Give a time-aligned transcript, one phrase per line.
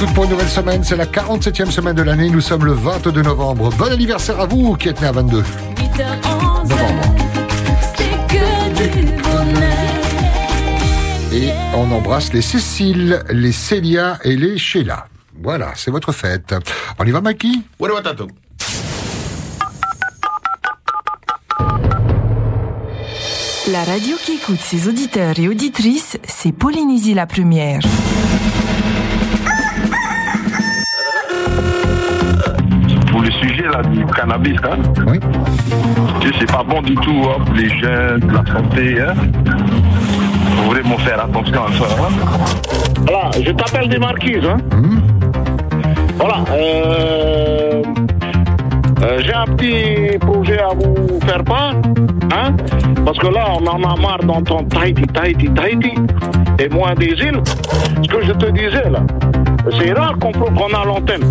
[0.00, 0.02] bonheur.
[0.02, 2.30] Et en avant toute pour une nouvelle semaine, c'est la 47e semaine de l'année.
[2.30, 3.70] Nous sommes le 22 novembre.
[3.76, 7.14] Bon anniversaire à vous qui êtes né à 22 8h11, novembre.
[11.32, 15.06] Et on embrasse les Cécile, les Célia et les Sheila.
[15.42, 16.54] Voilà, c'est votre fête.
[16.98, 17.20] On y va,
[18.02, 18.28] tatou.
[23.72, 27.80] La radio qui écoute ses auditeurs et auditrices, c'est Polynésie la première.
[33.48, 35.20] Sujet là, du cannabis, hein, Oui.
[36.20, 39.00] tu sais, c'est pas bon du tout hein, pour les jeunes, la santé.
[39.00, 39.14] Hein.
[40.56, 41.84] Faut vraiment faire attention à ça.
[41.84, 42.12] Hein.
[43.06, 44.44] Voilà, je t'appelle des marquises.
[44.46, 44.56] Hein.
[44.72, 45.00] Hmm.
[46.18, 46.36] Voilà.
[46.52, 47.82] euh,
[49.02, 51.74] euh, J'ai un petit projet à vous faire part.
[52.32, 52.52] Hein,
[53.04, 55.92] parce que là, on en a marre d'entendre Tahiti, Tahiti, Tahiti.
[56.58, 57.40] Et moins des îles.
[58.02, 59.00] Ce que je te disais là,
[59.78, 61.30] c'est rare qu'on qu'on a l'antenne.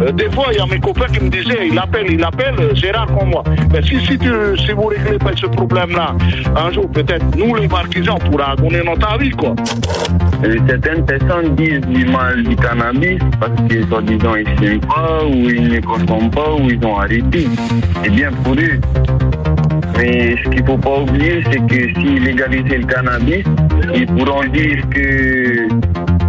[0.00, 2.54] Euh, des fois, il y a mes copains qui me disaient, il appelle, il appelle,
[2.80, 3.44] c'est rare qu'on voit.
[3.72, 6.14] Mais si, si, tu, si vous réglez pas ce problème-là,
[6.56, 9.54] un jour, peut-être, nous, les marquisans, on pourra donner notre avis, quoi.
[10.44, 15.50] Et certaines personnes disent du mal du cannabis parce que soi-disant ils ne pas ou
[15.50, 17.48] ils ne consomment pas ou ils ont arrêté.
[18.04, 18.80] C'est bien pour eux.
[19.96, 23.44] Mais ce qu'il ne faut pas oublier, c'est que s'ils légalisaient le cannabis,
[23.92, 25.68] ils pourront dire que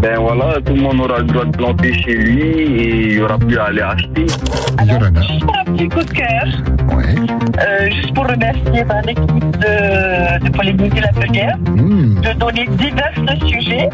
[0.02, 3.22] ben voilà, tout le monde aura le droit de planter chez lui et il n'y
[3.22, 4.26] aura plus à aller acheter.
[4.88, 5.22] Yolanda.
[5.22, 6.48] Juste pour un petit coup de cœur,
[6.96, 7.16] Ouais.
[7.60, 9.28] euh, juste pour remercier ben, l'équipe
[9.60, 12.22] de, de Polynésie la première Hmm.
[12.22, 13.14] de donner divers
[13.48, 13.90] sujets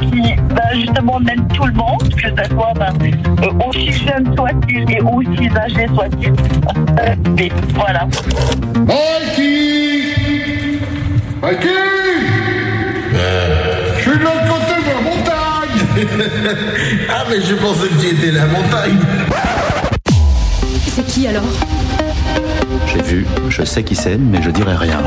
[0.00, 0.22] qui
[0.54, 2.92] ben, justement mènent tout le monde, que ce soit ben,
[3.42, 6.30] euh, aussi jeune soit-il et aussi âgé soit-il.
[6.30, 8.06] Euh, mais voilà.
[8.86, 10.78] Mikey
[11.42, 11.68] Mikey
[17.10, 18.98] Ah, mais je pensais que tu étais la montagne.
[20.94, 21.42] C'est qui alors
[22.86, 25.02] J'ai vu, je sais qui c'est, mais je dirai rien.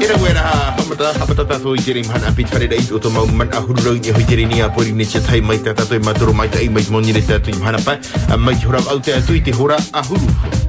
[0.00, 3.26] Ira wera ha hamata hamata tato i tere mhana piti whare rei o to mau
[3.26, 5.94] man a hururau ni hoi tere ni a pori ne tia tai mai ta tato
[5.94, 7.98] i matoro mai ta i mai moni re tato i mhana pa.
[8.28, 10.63] A mai ki hora au te atu i te hora a huru.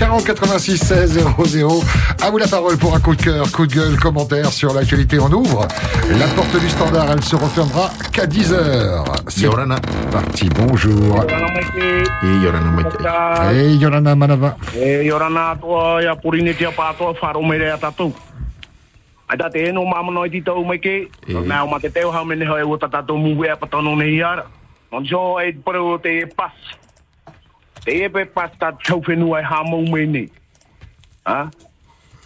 [0.00, 1.68] 40 86 16 00.
[2.22, 5.18] À vous la parole pour un coup de cœur, coup de gueule, commentaire sur l'actualité.
[5.20, 5.68] On ouvre.
[6.18, 9.04] La porte du standard, elle se refermera qu'à 10h.
[9.28, 9.76] C'est Yorana.
[10.10, 10.48] parti.
[10.48, 11.26] Bonjour.
[12.22, 13.54] E yorana mai tai.
[13.54, 14.56] Hey, Yolanda Manava.
[14.74, 18.14] E yorana toa ia purine tia pātoa wharo mere a tatou.
[19.28, 21.10] Ai tā te eno mamano i ti tau mai ke.
[21.28, 21.32] E.
[21.34, 24.16] Nā o ma te teo hau mene hoi o ta tatou muwe a patono nei
[24.16, 24.46] iara.
[24.92, 26.56] Non jo e paru o te e pas.
[26.56, 26.79] Te
[27.86, 30.28] e pe pas ta tau whenua e hamau mei nei.
[31.24, 31.50] Ha?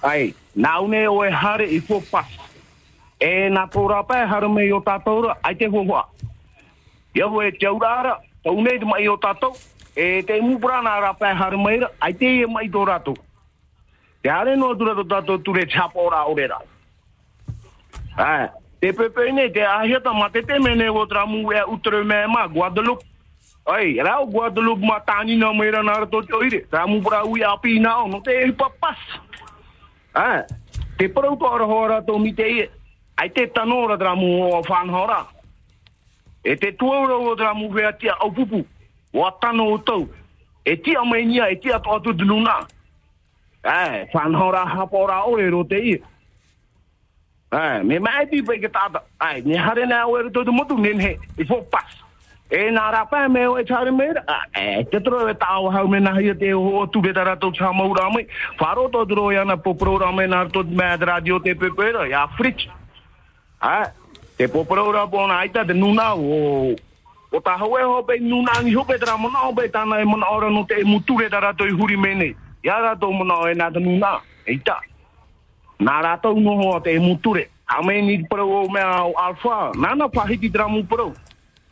[0.02, 2.28] Ai, nā une o e hare i fo pas.
[3.20, 6.04] E nā tōra pē hara mei o tātou ra, ai te hoa.
[7.14, 9.56] Ia ho e te aurara, tau nei te mai o tātou.
[9.96, 13.16] E te mupura nā ra pē hara mei ra, ai te e mai tō rātou.
[14.22, 15.64] Te hare no tura tō tātou ture.
[18.16, 18.48] Ai,
[18.80, 22.26] te pepe nei, te ahiata ma te te mene o tra mu e utere me
[22.26, 22.48] ma.
[23.66, 26.66] Ai, rao Guadeloupe ma tāni na meira nā rato te oire.
[27.48, 28.52] Api nā o, no te e
[31.48, 32.68] ara hora tō mi te ie.
[33.16, 35.24] Ai te tanora tra mu o whanhora.
[36.44, 38.66] E te tuaura o tra mu whea tia au pupu.
[39.14, 40.08] O atano o tau.
[40.64, 40.76] E
[41.48, 42.66] e tō atu dununa.
[43.64, 46.02] Ai, whanhora hapora ore ro te ie.
[47.50, 49.02] Ai, me mai pi pe ke tata.
[49.18, 50.18] Ai, ni hare na o
[50.52, 51.16] mutu nen he.
[51.38, 51.64] I fo.
[52.54, 54.06] E na ra pa me o e chare me.
[54.54, 57.50] E te tro e tau hau me na hi te o tu be tara to
[57.50, 58.26] cha mau ra me.
[58.58, 62.06] Faro to dro ya na po programa na to me radio te pe pe ra
[62.06, 62.68] ya fritz.
[63.60, 63.90] Ai,
[64.38, 66.76] te po programa bona aita de nuna o
[67.32, 69.84] o ta hawe ho pe nuna ni ho pe tra mo na ho pe ta
[69.84, 72.34] na e mo na ora no te mutu re tara to huri me ne.
[72.62, 74.20] Ya ra to mo na e na te nuna.
[74.46, 74.78] Eita.
[75.80, 77.48] Nā rātou noho te muture.
[77.66, 79.72] Hame ni pro o mea o alfa.
[79.74, 81.12] Nana pahiti dramu pro.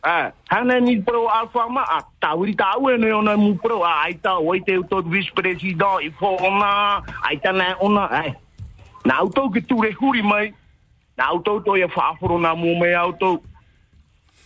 [0.05, 1.47] Eh, hana ni pro a
[2.21, 3.83] tawiri tau e ne ona mu pro.
[3.83, 7.01] A aita o te uto vice president i fo ona.
[7.23, 8.09] Aita na ona.
[9.05, 10.53] Na auto ki ture huri mai.
[11.17, 13.39] Na auto to whaaforo mō.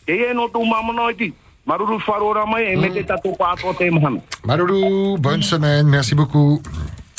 [0.08, 1.34] E e no tō mama noi ti.
[1.68, 4.22] Maruru wharora mai e me te tato pāto te mahana.
[4.46, 6.62] Maloulou, bonne semaine, merci beaucoup.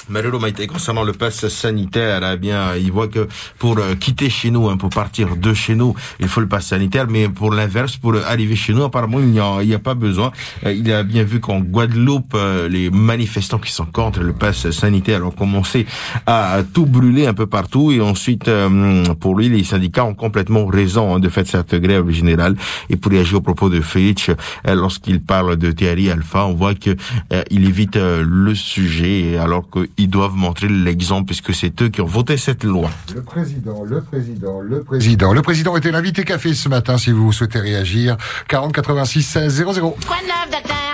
[0.08, 3.28] Marero Maïté, concernant le pass sanitaire, eh bien, il voit que
[3.58, 6.66] pour euh, quitter chez nous, hein, pour partir de chez nous, il faut le pass
[6.66, 10.32] sanitaire, mais pour l'inverse, pour arriver chez nous, apparemment, il n'y a, a pas besoin.
[10.64, 14.70] Euh, il a bien vu qu'en Guadeloupe, euh, les manifestants qui sont contre le pass
[14.70, 15.86] sanitaire ont commencé
[16.26, 20.66] à tout brûler un peu partout, et ensuite, euh, pour lui, les syndicats ont complètement
[20.66, 22.56] raison hein, de faire cette grève générale.
[22.88, 24.34] Et pour réagir au propos de Fitch, euh,
[24.74, 26.96] lorsqu'il parle de Thierry Alpha, on voit que
[27.32, 29.68] euh, il évite euh, le sujet, alors
[29.98, 32.88] qu'ils doivent montrer l'exemple, puisque c'est eux qui ont voté cette loi.
[33.12, 35.32] Le président, le président, le président.
[35.32, 38.16] Le président était l'invité café ce matin si vous souhaitez réagir.
[38.46, 39.96] 40 86 16 00.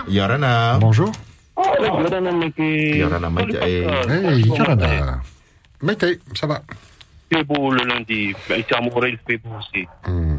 [0.08, 0.78] Yorana.
[0.80, 1.12] Bonjour.
[1.82, 3.00] Yorana Maïté.
[3.68, 5.20] Hey, Yorana.
[5.82, 6.62] Mettez, ça va?
[7.30, 8.32] fait beau le lundi.
[8.48, 9.86] Ben, ici à Montréal, il fait beau aussi.
[10.06, 10.36] Hmm.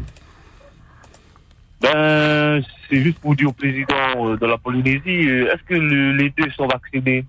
[1.80, 6.12] Ben, c'est juste pour dire au président euh, de la Polynésie, euh, est-ce que le-
[6.16, 7.24] les deux sont vaccinés,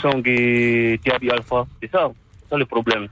[0.00, 2.10] Song et Thierry Alpha C'est ça,
[2.40, 3.08] c'est ça le problème,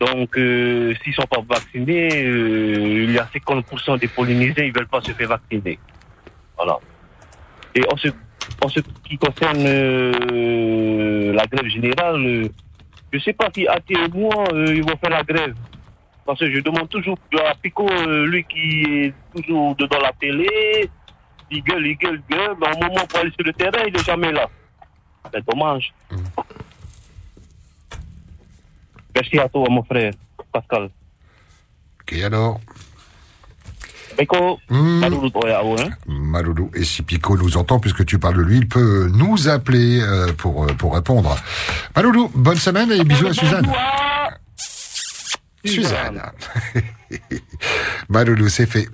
[0.00, 4.88] Donc, euh, s'ils sont pas vaccinés, euh, il y a 50% des Polynésiens, ils veulent
[4.88, 5.78] pas se faire vacciner.
[6.56, 6.78] Voilà.
[7.74, 12.48] Et en ce, qui concerne euh, la grève générale,
[13.12, 15.54] je sais pas si AT et moi, ils vont faire la grève.
[16.24, 17.86] Parce que je demande toujours à Pico,
[18.24, 20.90] lui qui est toujours dedans la télé,
[21.50, 23.92] il gueule, il gueule, il gueule, mais au moment pour aller sur le terrain, il
[23.92, 24.48] n'est jamais là.
[25.32, 25.92] C'est dommage.
[29.14, 30.12] Merci à toi, mon frère,
[30.52, 30.90] Pascal?
[32.02, 32.60] Ok, alors?
[34.18, 35.02] Pico, Hmm.
[35.46, 35.90] Yao, hein?
[36.06, 40.00] Maloulou, et si Pico nous entend, puisque tu parles de lui, il peut nous appeler
[40.00, 41.36] euh, pour, euh, pour répondre.
[41.94, 43.70] Maloulou, bonne semaine et bisous à Suzanne.
[45.64, 46.22] Suzanne.
[48.08, 48.88] Maloulou, c'est fait.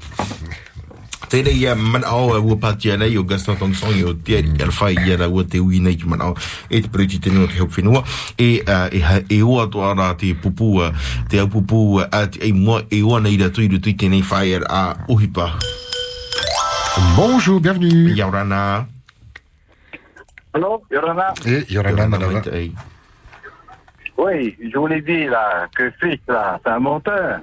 [1.32, 5.44] Tēnei ia manao ua pātia nei o Gaston Tongsong o Thierry Alpha i ara ua
[5.49, 6.34] te ui nei ki manao
[6.69, 8.02] e te preuti te no te hau whenua.
[8.37, 10.90] E, uh, e, ha- e oa toa rā te pupu uh,
[11.32, 13.94] te au pupu uh, a te ei mua e oa nei ra tui ru tui
[13.96, 15.49] tēnei whai ar a uhipa.
[17.17, 18.12] Bonjour, bienvenue.
[18.14, 18.87] Yaurana
[20.52, 21.32] Allô, Yorana.
[21.46, 22.43] Et Yorana Manava.
[24.19, 25.84] Oui, je vous l'ai dit, là, que
[26.29, 27.40] là, c'est un menteur.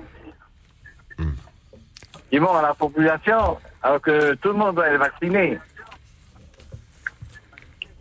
[2.31, 5.57] Il ment à la population, alors que tout le monde doit être vacciné.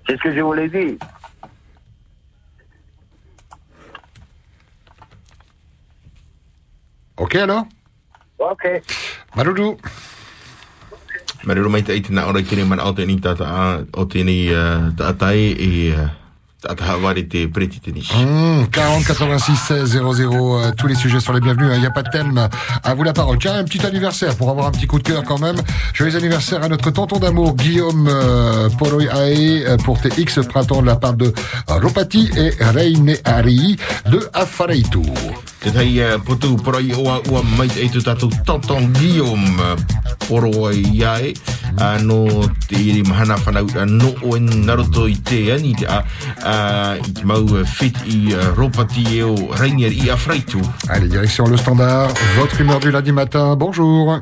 [0.07, 0.99] C'est ce que je vous l'ai dit.
[7.17, 7.67] Ok, alors
[8.39, 8.65] Ok.
[9.35, 9.77] Maloulou.
[11.47, 14.89] Marero mai te ei tēnā ora kere mana o tēnei tata a o tēnei uh,
[14.99, 15.55] tātai
[16.61, 18.13] te nisi.
[18.17, 21.91] Mmh, 40 86 16 00, euh, tous les sujets sont les bienvenus, il n'y a
[21.91, 22.49] pas de thème.
[22.83, 23.39] À vous la parole.
[23.39, 25.57] Tiens, un petit anniversaire pour avoir un petit coup de cœur quand même.
[25.95, 30.83] Joyeux anniversaire à notre tonton d'amour Guillaume euh, Poroy Ae euh, pour tes X printemps
[30.83, 31.33] de la part de
[31.69, 33.77] Ropati et Reine Ari
[34.07, 35.03] de Afareitu.
[35.59, 39.75] Te tai uh, potu porai oa ua mai te eitu tātou tonton Guillaume
[40.29, 41.33] poro ai iai
[42.07, 42.21] no
[42.69, 45.99] te iri mahana whanau no o en naroto i te ani te a
[46.95, 50.61] i te mau fit i ropati e o Rainier i Afraitu.
[50.89, 52.11] Allez, direction le standard.
[52.37, 53.57] Votre humeur du lundi matin.
[53.57, 54.21] Bonjour.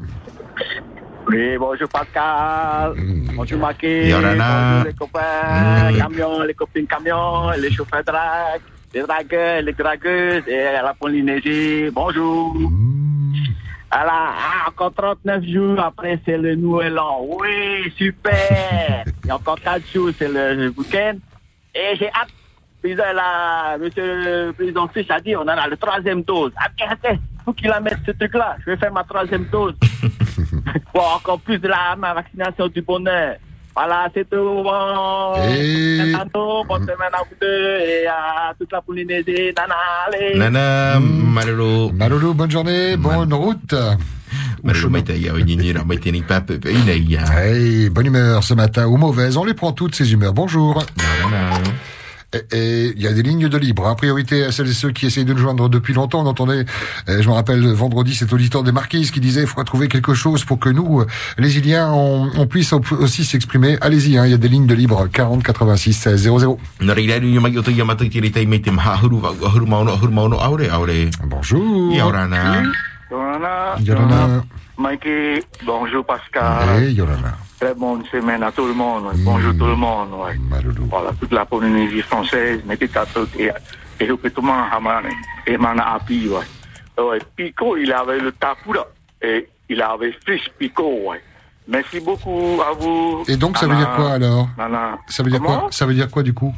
[1.29, 2.95] Oui, bonjour Pascal.
[3.35, 4.13] Bonjour Maki.
[4.13, 5.99] Bonjour les copains, Mm.
[5.99, 8.61] camions, les copines camions, les chauffeurs drag,
[8.97, 11.91] les dragueurs, les dragueuses et à la Polynésie.
[11.93, 12.57] Bonjour.
[13.91, 17.21] Alors, ah, encore 39 jours après, c'est le nouvel an.
[17.29, 19.05] Oui, super.
[19.29, 21.17] A encore 4 jours, c'est le week-end.
[21.75, 22.31] Et j'ai hâte.
[22.81, 26.53] Président, là, monsieur le président Fisch a dit, on en a le troisième dose.
[26.53, 28.57] Ok, ok, faut qu'il la mette ce truc-là.
[28.65, 29.75] Je vais faire ma troisième dose.
[30.95, 33.37] Bon, encore plus de la ma vaccination du bonheur.
[33.77, 34.63] Voilà, c'est tout.
[34.65, 36.15] Bon, Et-
[36.67, 39.53] bonne semaine à vous deux et à toute la Polynésie.
[39.55, 39.75] Nana,
[40.07, 40.39] allez.
[40.39, 41.93] Nana, marero.
[41.93, 43.75] Maloulou, bonne journée, bonne route.
[47.31, 50.33] Hey, bonne humeur ce matin ou mauvaise, on les prend toutes ces humeurs.
[50.33, 50.83] Bonjour.
[52.53, 53.87] Et- il y a des lignes de libre.
[53.87, 53.95] hein.
[53.95, 56.21] Priorité à celles et ceux qui essayent de nous joindre depuis longtemps.
[56.23, 56.65] On entendait,
[57.09, 60.15] euh, je me rappelle, vendredi, cet auditeur des Marquises qui disait il faudra trouver quelque
[60.15, 61.07] chose pour que nous, euh,
[61.39, 63.79] les Iliens, on, on puisse op- aussi s'exprimer.
[63.81, 65.07] Allez-y, hein, il y a des lignes de libre.
[65.13, 66.59] 40 86 16 00.
[66.81, 68.93] Nā rei rei rei mai o te ia matai te rei tei mei te maha
[68.95, 71.11] ahuru wa ahuru maono ahuru maono aure aure.
[71.25, 71.93] Bonjour.
[71.95, 72.63] Yorana.
[73.11, 73.77] Yorana.
[73.81, 74.45] Yorana.
[74.79, 76.83] Mikey, bonjour Pascal.
[76.83, 77.37] Et Yorana.
[77.61, 79.05] Très bonne semaine à tout le monde.
[79.07, 79.13] ouais.
[79.19, 80.11] Bonjour tout le monde.
[80.15, 80.37] ouais.
[80.91, 83.51] Voilà, toute la Polynésie française, mettez ta tête et
[83.99, 85.07] Et au pétement, Hamane,
[85.47, 87.03] et Mana Api, ouais.
[87.03, 88.87] Ouais, Pico, il avait le tapura.
[89.23, 91.23] Et il avait fiche Pico, ouais.
[91.67, 93.25] Merci beaucoup à vous.
[93.27, 94.49] Et donc, ça veut dire quoi alors.
[95.09, 96.55] Ça veut dire quoi Ça veut dire quoi du coup?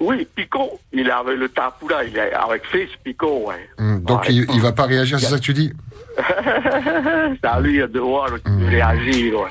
[0.00, 3.68] Oui, Pico, il avait le tapura, il est avec fiche Pico, ouais.
[3.78, 4.26] Hum, Donc Ouais.
[4.34, 5.72] il, il va pas réagir, c'est ça que tu dis?
[7.42, 8.28] À lui de devoir
[8.68, 9.50] réagir, ouais.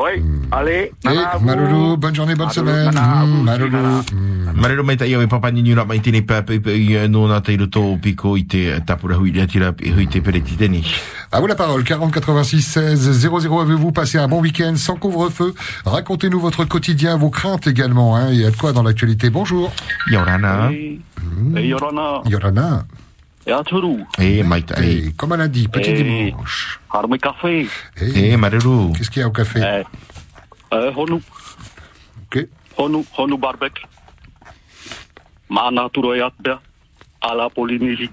[0.00, 1.08] Oui, allez, Eh,
[1.96, 4.02] bonne journée, bonne Maloulou, semaine.
[4.54, 7.40] Marero mai tai e papa ni nura mai tini pa pe pe i no na
[7.40, 10.82] te roto piko i te tapura hui tira te.
[11.30, 13.60] À vous la parole, 40 86 16 00.
[13.60, 15.54] Avez-vous passé un bon week-end sans couvre-feu?
[15.84, 18.16] Racontez-nous votre quotidien, vos craintes également.
[18.16, 18.28] Hein.
[18.30, 19.30] Il y a de quoi dans l'actualité?
[19.30, 19.72] Bonjour.
[20.10, 20.70] Yorana.
[20.72, 22.84] E Yorana, Yorana.
[23.48, 24.84] E aturu, E mai tai.
[24.84, 26.02] Et comme elle a dit, petit Eh.
[26.02, 26.78] dimanche.
[27.18, 27.66] café,
[28.00, 28.92] Eh, E marero.
[28.92, 29.84] Qu'est-ce qu'il y a au café e,
[30.70, 31.20] e honu,
[32.26, 32.46] Ok.
[32.76, 33.80] honu, honu barbek.
[35.48, 36.60] Mana turo e atbea,
[37.22, 38.10] ala Polynésie.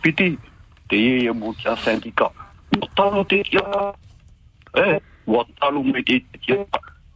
[0.03, 0.39] Piti,
[0.89, 2.31] te e e mo kia sandika.
[2.71, 3.95] No tano te kia.
[4.77, 6.67] E, wa talo me te kia.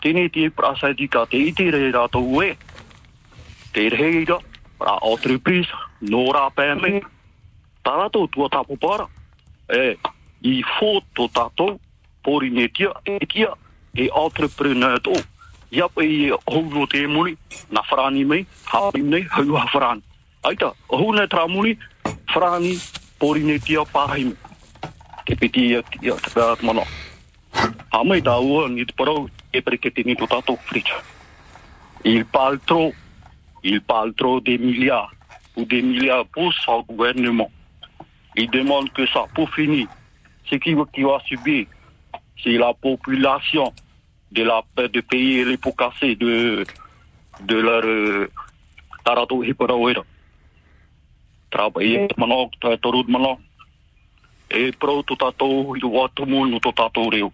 [0.02, 2.56] Tēne te e pra sandika, te ite re rātou e.
[3.72, 4.38] Te reira,
[4.80, 7.02] ra entreprise, no rā pēme.
[7.84, 9.06] Tā rātou tua tapo para.
[9.68, 9.96] E,
[10.42, 11.80] i fō tō tātou,
[12.28, 13.56] pori ne tia, e tia,
[13.96, 15.00] e entrepreneur
[30.68, 31.02] frita.
[32.04, 32.94] Il parle trop,
[33.62, 33.80] il
[34.58, 35.12] milliards,
[35.56, 37.50] ou des milliards pour son gouvernement.
[38.36, 39.88] Il demande que ça, pour finir,
[40.48, 41.66] ce qui va subir,
[42.42, 43.72] c'est la population
[44.30, 46.64] de la de payer les pots cassés de
[47.40, 48.30] de leur euh,
[49.04, 50.02] tarato hiparawera.
[51.50, 53.38] Trabalhei mano ta torud mano.
[54.50, 57.32] E pro to tato i watu mun to tato reu.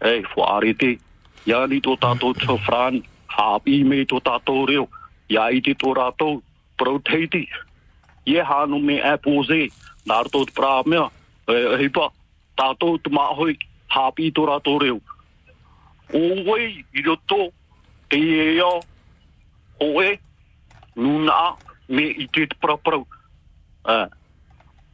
[0.00, 0.98] E fo arete.
[1.46, 4.88] Ya ni to tato to fran happy me to tato reu.
[5.28, 6.42] Ya iti to rato
[6.76, 7.48] pro teiti.
[8.26, 9.70] Ye hanu me apose
[10.04, 11.10] nar to pramya.
[11.48, 12.10] E hipa
[12.56, 13.32] tato tma
[13.96, 15.00] tāpi tō rātō reo.
[16.14, 17.48] O wei, i roto,
[18.12, 18.68] te ea,
[19.80, 20.12] o e,
[20.96, 21.56] nuna,
[21.88, 23.06] me i te te praprau.
[23.86, 24.06] Uh,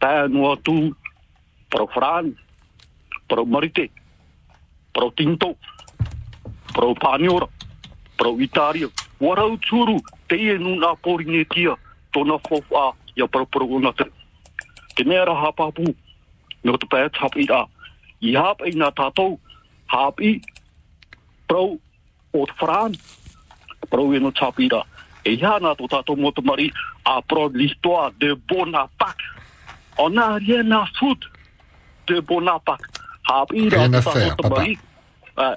[0.03, 0.93] tā nua tū,
[1.73, 2.33] parau fran,
[3.29, 3.89] parau marite,
[4.93, 5.55] parau tinto,
[6.73, 7.49] parau pāniora,
[8.21, 8.91] parau itāria.
[9.23, 11.77] Warau tūru, te e nuna pōri nge tia,
[12.13, 14.11] tōna fōwha, ia pro pro o nātere.
[14.97, 15.95] Te mea raha pāpū,
[16.65, 17.63] me o te pēt i rā.
[18.23, 19.39] I hap i nā tātou,
[19.91, 20.37] hap i
[21.51, 21.75] pro
[22.33, 22.95] o te Fran,
[23.91, 24.83] pro e no tapira.
[25.27, 26.71] E hana to tātou mo te mari
[27.05, 29.27] a pro l'histoire de Bonaparte.
[29.99, 31.31] On n'a rien à foutre
[32.07, 32.83] de Bonaparte.
[33.27, 34.49] Papa.
[34.49, 34.79] mari.
[35.39, 35.57] Euh,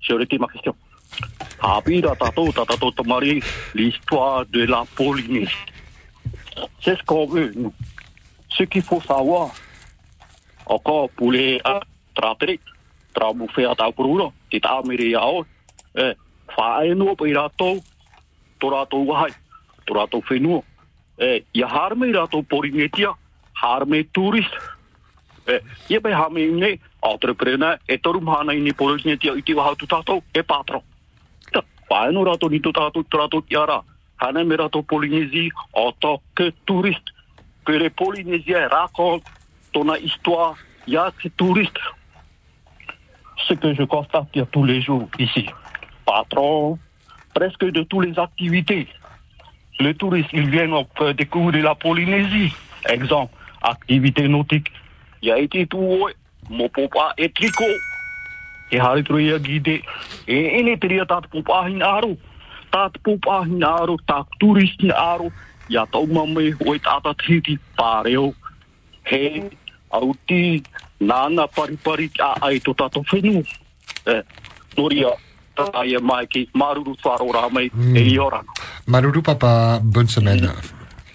[0.00, 0.74] j'ai arrêté ma question.
[1.60, 3.42] Tātou te mari
[3.74, 5.52] l'histoire de la Polynésie.
[6.80, 7.72] C'est ce qu'on veut, nous.
[8.48, 9.50] Ce qu'il faut savoir,
[10.66, 11.60] encore pour les
[12.14, 12.58] uh, tratere,
[13.14, 15.44] tra bufe a tau kurura, te ta mere ia o,
[15.94, 16.14] e,
[16.56, 17.80] whae no pa i ratou,
[18.58, 19.30] to ratou wahai,
[19.86, 20.62] to ratou whenua.
[21.18, 23.14] E, ia harme i ratou poringetia,
[23.62, 24.58] harme turist.
[25.46, 29.78] E, ia pe hame i ne, entrepreneur, e toru mahana i poringetia i te wahau
[29.78, 30.82] tu tātou, e patro.
[31.52, 33.82] Ta, whae no ratou ni tu tātou, to ratou tiara,
[34.18, 37.14] hane me ratou Polynésie, en tant que touriste,
[37.64, 39.30] que les Polynésiens racontent
[39.72, 40.56] ton histoire,
[40.86, 41.80] il y a ces touristes.
[43.46, 45.46] Ce que je constate il y a tous les jours ici,
[46.06, 46.78] patron,
[47.34, 48.88] presque de toutes les activités.
[49.80, 52.52] Les touristes, ils viennent euh, découvrir la Polynésie.
[52.88, 54.70] Exemple, activité nautique.
[55.20, 56.08] Il y a été tout,
[56.48, 57.64] mon papa est tricot.
[58.70, 59.82] E hari tro ia gide.
[60.26, 62.16] E ene teria tat pupahin aro.
[62.70, 62.96] Tat
[64.06, 65.30] tak turistin aro.
[65.68, 68.34] Ya tau mamai oi tata titi pareo.
[69.04, 69.56] He, auti,
[71.00, 73.44] nana pari pari a ai to tato whenu.
[74.06, 74.22] E,
[74.76, 75.12] noria,
[75.56, 78.00] tata ia mai ki maruru wharo rā mai e
[79.22, 80.50] papa, bonne semaine.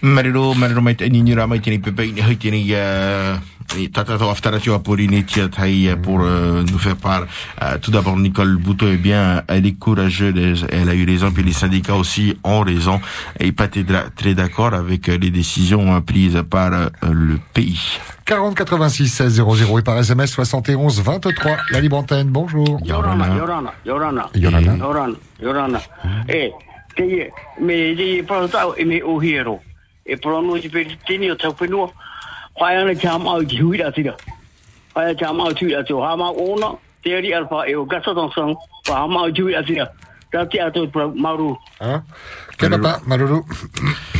[0.02, 3.36] Marero, marero mai te ni nura mai tini pepe ni hui tini uh,
[3.78, 7.26] Et Tata Aftaratio Apolline Tiataï pour euh, nous faire part.
[7.62, 11.44] Euh, tout d'abord, Nicole Bouteau est bien, elle est courageuse, elle a eu raison, puis
[11.44, 13.00] les syndicats aussi ont raison.
[13.38, 13.84] Et pas très
[14.16, 17.98] très d'accord avec euh, les décisions euh, prises par euh, le pays.
[18.24, 21.56] 40 86 16 00 et par SMS 71 23.
[21.70, 22.80] La libre antenne, bonjour.
[22.84, 24.30] Yorana, Yorana, Yorana.
[24.34, 24.76] Yorana.
[24.76, 25.80] Yorana, Yorana.
[26.28, 26.50] E,
[26.96, 29.60] te ie, me te paro tau e me o hero.
[30.04, 30.86] E paro no te pe
[32.60, 32.94] tini o tau whenua.
[32.94, 34.16] Whai ana te hama au ki hui a tira.
[34.94, 36.10] Whai ana te hama au tui a tira.
[36.10, 38.56] Hama ona, te eri alfa e o gasa tong sang.
[38.88, 39.88] Wha hama au tui a tira.
[40.32, 40.86] Tā te ato
[41.16, 41.56] maru.
[41.80, 42.02] Hein?
[42.56, 43.44] Papa, Malolo?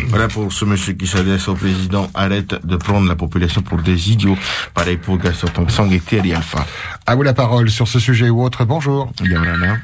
[0.08, 2.08] Voilà pour ce monsieur qui s'adresse au président.
[2.14, 4.36] Arrête de prendre la population pour des idiots.
[4.74, 6.64] Pareil pour Gaston Tongsang et Thierry Alpha.
[7.06, 8.64] À vous la parole sur ce sujet ou autre.
[8.64, 9.12] Bonjour.
[9.22, 9.76] Yorana.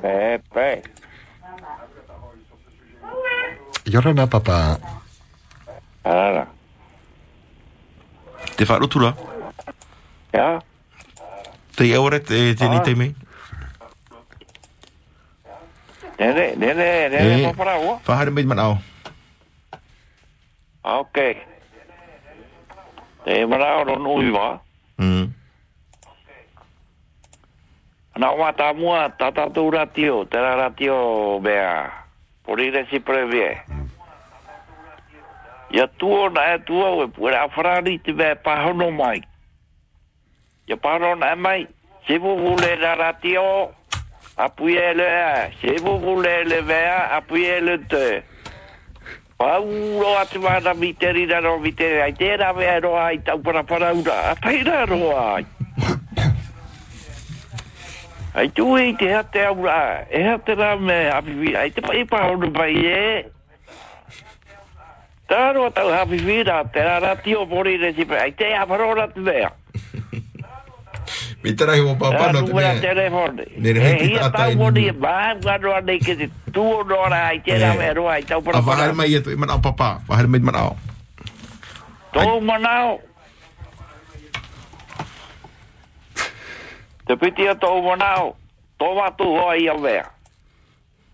[0.00, 0.82] Pepe.
[3.86, 4.78] Yorana, papa.
[6.04, 6.46] Ara.
[8.60, 9.14] Te whaaro tura?
[10.36, 10.60] Ja.
[11.74, 12.82] Te eore te te ni Ah.
[12.82, 13.14] te me?
[16.18, 17.96] Nene, nene, nene, papara ua.
[18.04, 18.76] Whahare mai man au.
[20.84, 21.16] Ok.
[23.24, 24.60] Te mara ro no iwa.
[24.98, 25.32] Mm.
[28.20, 31.88] Na wa ta mua ta ta tu ratio, te ra ratio bea.
[32.44, 33.56] Por ir si previe.
[35.70, 39.20] ya tuo na e tuo we pura a ti te pa hono mai.
[40.66, 41.66] Ya pahono na mai
[42.06, 43.68] se vu rati la
[44.36, 48.22] apui e le se vuvule le le apui e le te.
[49.40, 53.94] Pauro atu wana miteri na no miteri ai, tēnā mea no ai tau para para
[53.96, 55.46] ura, a tēnā no ai.
[58.36, 62.04] Ai tu e te hea te aura, e hea rā me api, ai te pai
[62.04, 63.24] pāhono pai e,
[65.30, 66.60] Tā roa tau hapiwi rā.
[66.74, 68.18] Te rā tio pori re si pai.
[68.26, 69.50] Ai te hea parora te mea.
[71.42, 72.80] Me tarahi o papa no te Numera me.
[72.80, 73.44] telefone.
[73.56, 74.88] Ne re heki Ia tata tau i moni ni.
[74.88, 79.14] e maa nganoa nei ke te tuo nora ai mea roa ai tau A mai
[79.14, 80.00] e tu i man au papa.
[80.08, 80.76] Mai man au.
[82.12, 82.98] Tō manao.
[87.06, 88.34] Te piti a tō manao.
[88.80, 90.10] Tō watu hoa i a mea.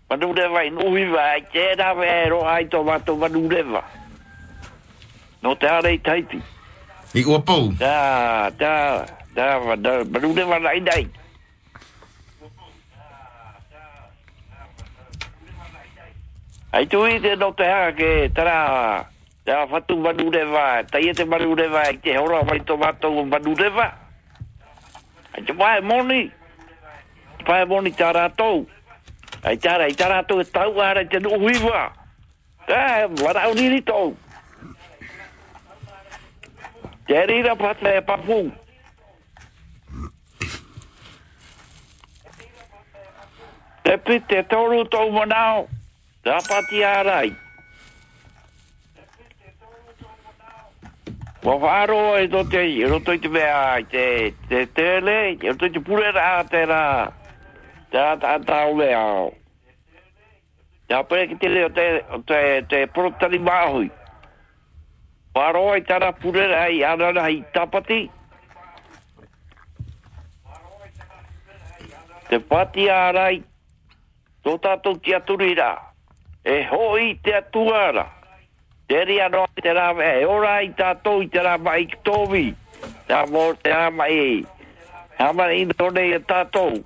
[0.09, 3.83] Manu rewa i nuhi vai, tēnā mea e roa ai tō watu manu rewa.
[5.41, 6.39] No te are i taiti.
[7.13, 7.71] I ua pou.
[7.79, 8.73] Tā, tā,
[9.35, 11.05] tā, manu manu rewa nai nei.
[16.77, 19.05] Ai tu i te no te haka ke tara
[19.45, 22.75] te a whatu manu rewa, tai e te manu rewa i te hora mai tō
[22.81, 23.87] mātou manu rewa.
[25.33, 26.25] Ai te wae moni,
[27.47, 28.65] wae moni tā rātou.
[29.47, 31.87] Ai tā rā, i tā rātou e tau ara i te nuhiwa.
[32.67, 34.11] Tā, warau niri tōu.
[37.07, 38.51] Te rira pata e papu.
[43.83, 45.67] Te pite toru tau manao.
[46.23, 47.35] Te pati arai.
[51.47, 55.13] Wa whāro e do te i, e roto i te mea ai, te, te tele,
[55.31, 56.87] e roto i te pure rā te rā.
[57.87, 59.29] Te rā tā tāu au.
[60.87, 61.85] Te apere ki te leo te,
[62.27, 63.87] te, te porotari māhui.
[65.37, 68.09] Paro ai tara pure ai ana ai tapati.
[72.29, 73.43] Te pati arai.
[74.43, 75.53] Tō tātou ki aturi.
[76.41, 78.07] E hoi te atuara.
[78.89, 80.17] Te ria no te rā mea.
[80.23, 82.45] E ora ai tātou i te rā mai ki tōmi.
[83.05, 83.21] Te
[83.61, 84.43] te rā mai e.
[85.19, 85.65] E amara i
[86.33, 86.81] tātou.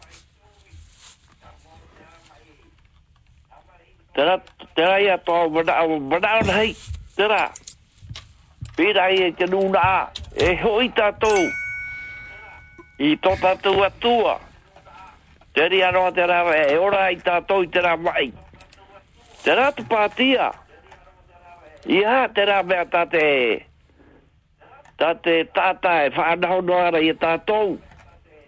[4.11, 4.41] Te rā,
[4.75, 6.75] te rā ia tō mana, mana hei.
[8.81, 11.43] Pera e te nuna a, e hoi tātou.
[12.97, 14.39] I tō tātou atua.
[15.53, 18.31] Te ri no te rā e ora i tātou i te rā mai.
[19.43, 20.47] Te rā tu pātia.
[21.85, 23.21] Ia, te rā mea tate,
[24.97, 27.75] Tāte tata e whānau no ara i tātou.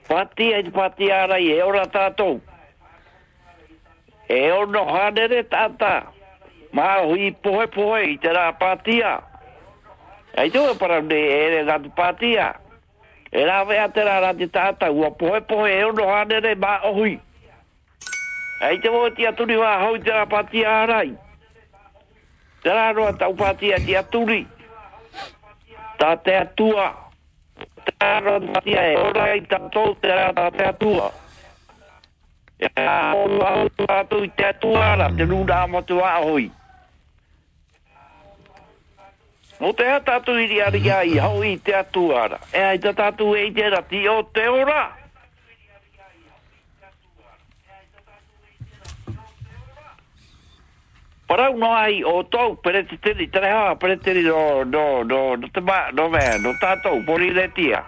[0.09, 2.39] Pātia i pātia ara i e ora tātou.
[4.25, 5.93] E ono hanere tata.
[6.73, 9.13] Mā hui pohe pohe i te rā pātia.
[10.35, 12.55] Ai tu e para de ere da patia.
[13.31, 16.81] Era ve atera la di tata, u po e po e no ane de ba
[16.83, 17.19] ohi.
[18.61, 21.13] Ai te voti a tu ni va ho te la patia arai.
[22.61, 24.25] Tera no ta u patia ti a tu.
[25.97, 26.93] Ta te a tua.
[27.83, 31.11] Tera patia e ora i ta to te la ta te a tua.
[32.57, 36.62] Ya, ono a tu i te a tua la, te nu da amatua a Ya,
[39.63, 42.37] Mo te ha tatu iri ari i hau i te atu ara.
[42.51, 44.91] E ai te tatu e i te rati o te ora.
[51.27, 55.35] Parau no ai o tau pere te tiri, tere hawa pere tiri no, no, no,
[55.37, 57.85] no te ma, no mea, no tātou, pori le tia.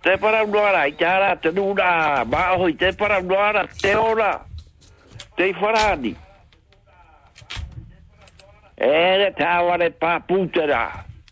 [0.00, 3.68] Te parau no ara, i te hara, te nuna, ma hoi, te parau no ara,
[3.76, 4.38] te ora,
[5.36, 6.16] te i wharani.
[8.82, 10.82] Ere tāware pā pūtera.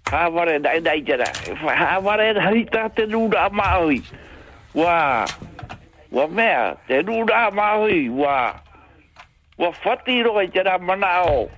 [0.06, 1.26] Hāware nai nai tera.
[1.58, 3.98] Hāware nai tā te nūra maui.
[4.74, 4.98] Wā.
[6.14, 8.04] Wā mea, te nūra maui.
[8.20, 8.36] Wā.
[9.58, 11.48] Wā whati roi tera mana o.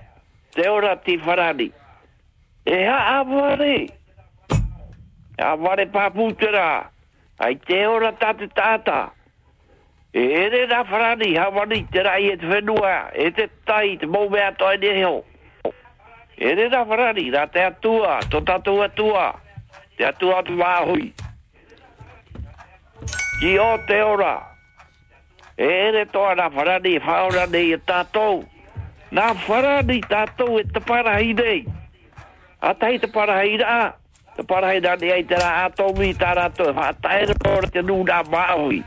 [0.53, 1.69] Te ora ti wharani.
[2.65, 3.75] E ha haware.
[5.37, 6.69] Hāware pāpūtera.
[7.37, 8.49] Ai te ora tā te
[10.13, 13.11] E Ere nā wharani, hawani tera i e te whenua.
[13.13, 15.21] E te tai, te mōmea tāi neho.
[15.21, 15.32] E te.
[16.37, 17.29] E re rā wharani.
[17.33, 18.19] Rā te atua.
[18.29, 19.33] To tatu atua.
[19.97, 21.11] Te atua atu wāhui.
[23.39, 24.33] Ki o te ora.
[25.57, 28.43] E re toa na wharani whaora nei e tātou.
[29.13, 31.59] Nā wharani tātou e te parahi nei.
[32.61, 33.77] A tai te parahi rā.
[34.33, 36.73] Te parahi rā nei ai te rā atomi mi tā rātou.
[36.73, 38.81] Ha taere pōra te nū nā māhui.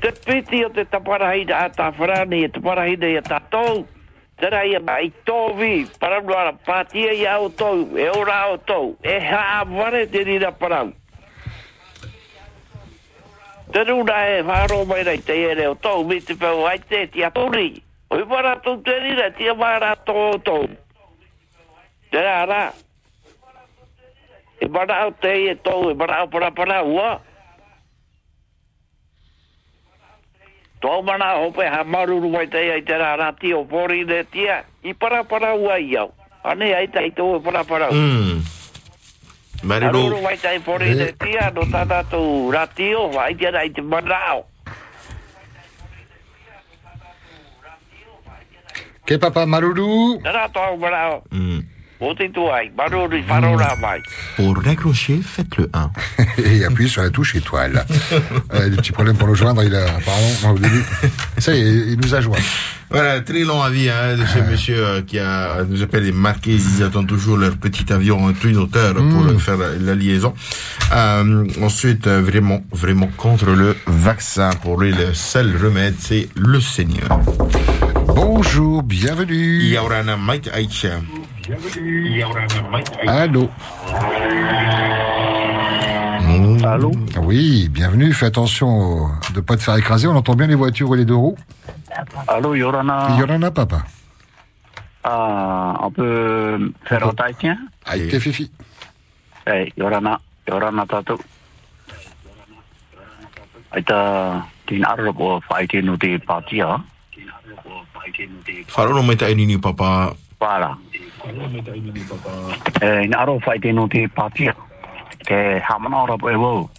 [0.00, 3.86] Te piti o te taparahi rā tā wharani e te parahi nei e tātou.
[4.36, 5.86] Tera ia ma i tōwi.
[6.00, 7.86] Paranuara pātia i au tau.
[7.96, 8.94] E ora au tau.
[9.02, 10.92] E haa ware te rira parau.
[13.72, 17.06] Te runa e whāro mai rei te ere o tau mi te pēu ai te
[17.06, 17.32] ti a
[18.14, 19.54] Oi wara tō te rira ti a
[20.06, 20.56] tō tō.
[22.10, 22.60] Te rā rā.
[24.60, 27.20] E wara au te e tō e wara au para para ua.
[30.82, 34.62] Tō mana hope ha maruru wai te ai te rā rāti o pōri le tia,
[34.84, 36.12] i para para ua i au.
[36.44, 37.96] Ane ai te ai tō e para para ua.
[37.96, 38.42] Mm.
[39.64, 42.20] Maruru mai te ai pōri le tia, no tata tō
[42.52, 44.44] rāti o, ai te ai te mana au.
[49.06, 50.20] Ke papa maruru?
[50.22, 51.22] Tata tō mana au.
[51.30, 51.75] Mm.
[54.36, 55.90] Pour raccrocher, faites le 1.
[56.44, 57.84] Et appuie sur la touche étoile.
[58.54, 60.82] Euh, des petits problèmes pour le joindre, il a, apparemment, au début.
[61.38, 62.38] Ça y est, il nous a joint.
[62.90, 66.52] Voilà, très long avis hein, de ce monsieur euh, qui a, nous appelle les marqués,
[66.54, 69.28] ils attendent toujours leur petit avion en twin hauteur pour Mm.
[69.30, 70.32] euh, faire la, la liaison.
[70.92, 74.50] Euh, ensuite, euh, vraiment, vraiment contre le vaccin.
[74.62, 77.20] Pour lui, le seul remède, c'est le Seigneur.
[78.06, 79.62] Bonjour, bienvenue.
[79.64, 81.00] Yaurana Mike Aïcha.
[83.06, 83.48] Allô
[86.64, 86.90] Allô
[87.22, 88.12] Oui, bienvenue.
[88.12, 90.08] Fais attention de pas te faire écraser.
[90.08, 91.36] On entend bien les voitures et les deux roues.
[92.26, 93.16] Allô, Yorana.
[93.16, 93.84] Yorana, papa.
[95.04, 98.50] Ah, on peut faire un taïtien Avec tes fifi.
[99.46, 100.20] Eh, Yorana.
[100.48, 101.16] Yorana tato.
[103.72, 106.80] Aita, tin arrob o whaite no te patia.
[108.66, 110.12] Faro tai nini papa.
[110.38, 110.76] para.
[112.80, 114.54] e in aro fai te no te patia.
[115.24, 116.70] Te hamana ora po e wau.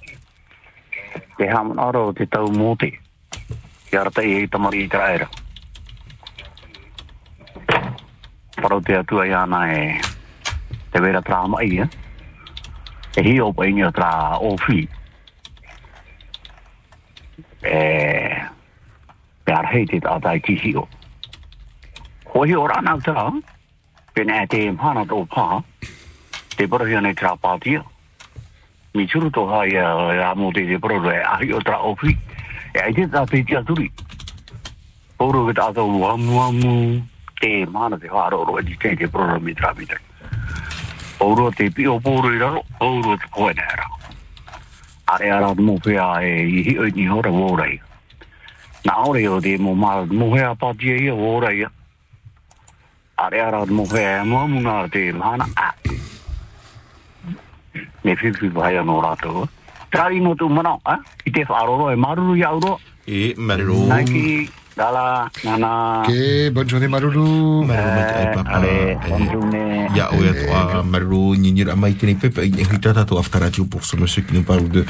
[1.37, 2.91] Te hamana ora o te tau mōte.
[3.89, 5.29] Te arata i hei tamari i traera.
[8.55, 9.99] Parau te atua i ana e
[10.91, 11.87] te vera tra mai, e.
[13.15, 14.87] E hi opa ingi o tra ofi.
[17.61, 18.45] E...
[19.47, 20.83] Te arhei te tātai kihio.
[20.83, 20.96] Te arhei te
[22.37, 23.31] o hi ora na tra
[24.13, 25.59] pe na te ma to pa
[26.55, 27.71] te bro hi ne tra pa ti
[28.93, 32.13] mi churu to ha ya ya mo te bro a hi otra ofi.
[32.73, 33.89] e ai te ta te tia turi.
[35.17, 36.73] oro ke ta to wa mu wa mu
[37.41, 39.97] te ma te ha ro ro di te te bro mi tra mi tra
[41.29, 43.87] oro te pi o bro ira ro oro te ko na ra
[45.15, 47.81] are ara mo pe a e hi o ni hora wo rai.
[48.85, 51.71] na ore o te mo ma mo he a pa ti e ora ia
[54.25, 55.73] mo muna te mana a.
[58.03, 59.47] Me whiwhi vai anō rātou.
[59.91, 60.97] Trari no tu mana, a?
[61.25, 62.79] I te whaaroro e maruru i auro.
[63.07, 63.87] E maruru.
[63.87, 66.03] Nai ki, dala, nana.
[66.05, 66.13] Ok,
[66.53, 67.65] bonne journée Maruru.
[67.71, 69.87] Allez, bonne journée.
[69.95, 73.83] Ya o ya toa maruru nyinyira mai tini pepe i nehi tata to aftarati pour
[73.83, 74.85] ce monsieur qui nous parle de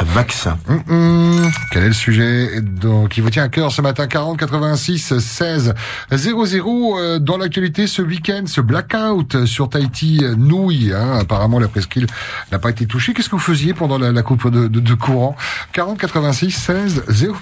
[0.00, 0.56] vaccin.
[0.68, 1.50] Hum, hum.
[1.72, 4.06] Quel est le sujet donc, qui vous tient à cœur ce matin?
[4.06, 5.74] 40 86 16
[6.12, 11.18] 00 euh, dans l'actualité ce week-end ce blackout sur Tahiti euh, nouille hein.
[11.20, 12.06] apparemment la presqu'île
[12.52, 14.94] n'a pas été touchée qu'est-ce que vous faisiez pendant la, la coupe de, de, de
[14.94, 15.36] courant?
[15.72, 17.36] 40 86 16 00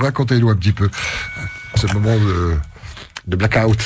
[0.00, 0.88] racontez-nous un petit peu
[1.76, 2.56] ce moment de
[3.26, 3.78] de blackout.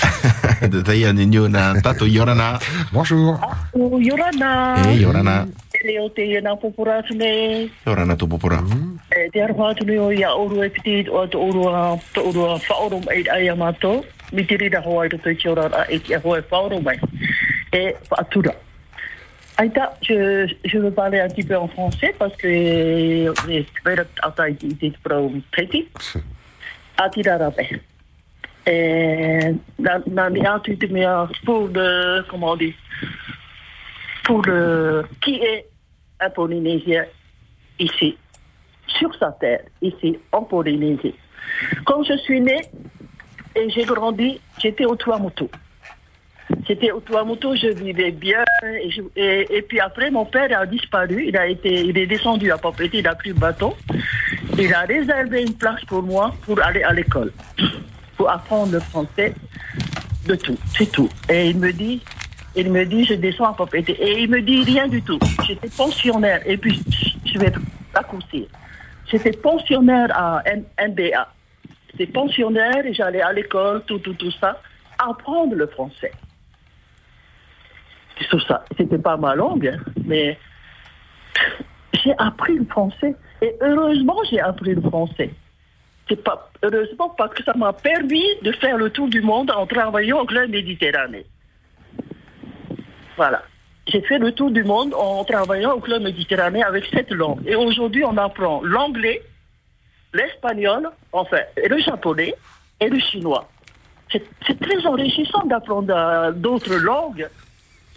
[0.62, 2.58] de yorana.
[2.92, 3.38] Bonjour.
[3.74, 4.76] Yorana.
[4.86, 5.46] Eh, Yorana.
[5.72, 7.70] Ele o te ia popura tune.
[7.86, 8.62] Yorana tu popura.
[9.10, 12.46] E te arwa tune o ia oru e piti o te oru a te oru
[12.46, 14.04] a whaorum e ai a mato.
[14.32, 16.88] Mi te rira hoa i i te ora a e ki a hoa e whaorum
[16.88, 16.98] ai.
[17.72, 18.54] E whaatura.
[19.58, 24.48] Aïta, je, je veux parler un petit peu en français parce que les vera ata
[24.48, 25.30] i te pro
[26.98, 27.20] peti.
[27.20, 27.80] Atira rabe.
[28.66, 32.74] Et na na ni atu te mea pour le comment on dit
[34.24, 35.66] pour le qui est
[36.20, 37.06] un Polynésien
[37.78, 38.18] ici
[38.86, 41.14] sur sa terre ici en Polynésie.
[41.86, 42.60] Quand je suis née
[43.54, 45.46] et j'ai grandi, j'étais au Tuamotu.
[46.66, 48.44] J'étais au Tuamotu, je vivais bien.
[49.16, 51.26] Et, puis après, mon père a disparu.
[51.28, 53.76] Il, a été, il est descendu à Papeti, il a pris le bateau.
[54.58, 57.32] Il a réservé une place pour moi pour aller à l'école,
[58.16, 59.34] pour apprendre le français,
[60.26, 61.08] de tout, c'est tout.
[61.28, 62.02] Et il me dit,
[62.56, 63.92] il me dit, je descends à Papeti.
[63.92, 65.18] Et il me dit rien du tout.
[65.46, 66.40] J'étais pensionnaire.
[66.46, 66.82] Et puis,
[67.24, 67.52] je vais
[67.94, 68.46] raccourcir.
[69.10, 70.42] J'étais pensionnaire à
[70.86, 71.28] NBA.
[71.92, 74.60] J'étais pensionnaire et j'allais à l'école, tout, tout, tout ça,
[74.98, 76.12] apprendre le français.
[78.30, 78.64] Tout ça.
[78.76, 80.38] C'était pas ma langue, hein, mais
[82.02, 83.14] j'ai appris le français.
[83.40, 85.30] Et heureusement, j'ai appris le français.
[86.08, 89.66] C'est pas, heureusement parce que ça m'a permis de faire le tour du monde en
[89.66, 91.26] travaillant au club Méditerranée.
[93.16, 93.42] Voilà.
[93.86, 97.40] J'ai fait le tour du monde en travaillant au club Méditerranée avec cette langue.
[97.46, 99.22] Et aujourd'hui, on apprend l'anglais,
[100.12, 102.34] l'espagnol, enfin, et le japonais
[102.80, 103.48] et le chinois.
[104.10, 107.28] C'est c'est très enrichissant d'apprendre euh, d'autres langues,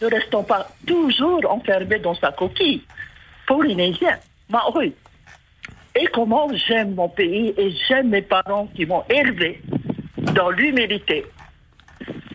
[0.01, 2.81] ne restant pas toujours enfermé dans sa coquille.
[3.47, 4.17] Polynésien,
[4.49, 4.93] maori.
[5.95, 9.61] Et comment j'aime mon pays et j'aime mes parents qui m'ont élevé
[10.33, 11.25] dans l'humilité,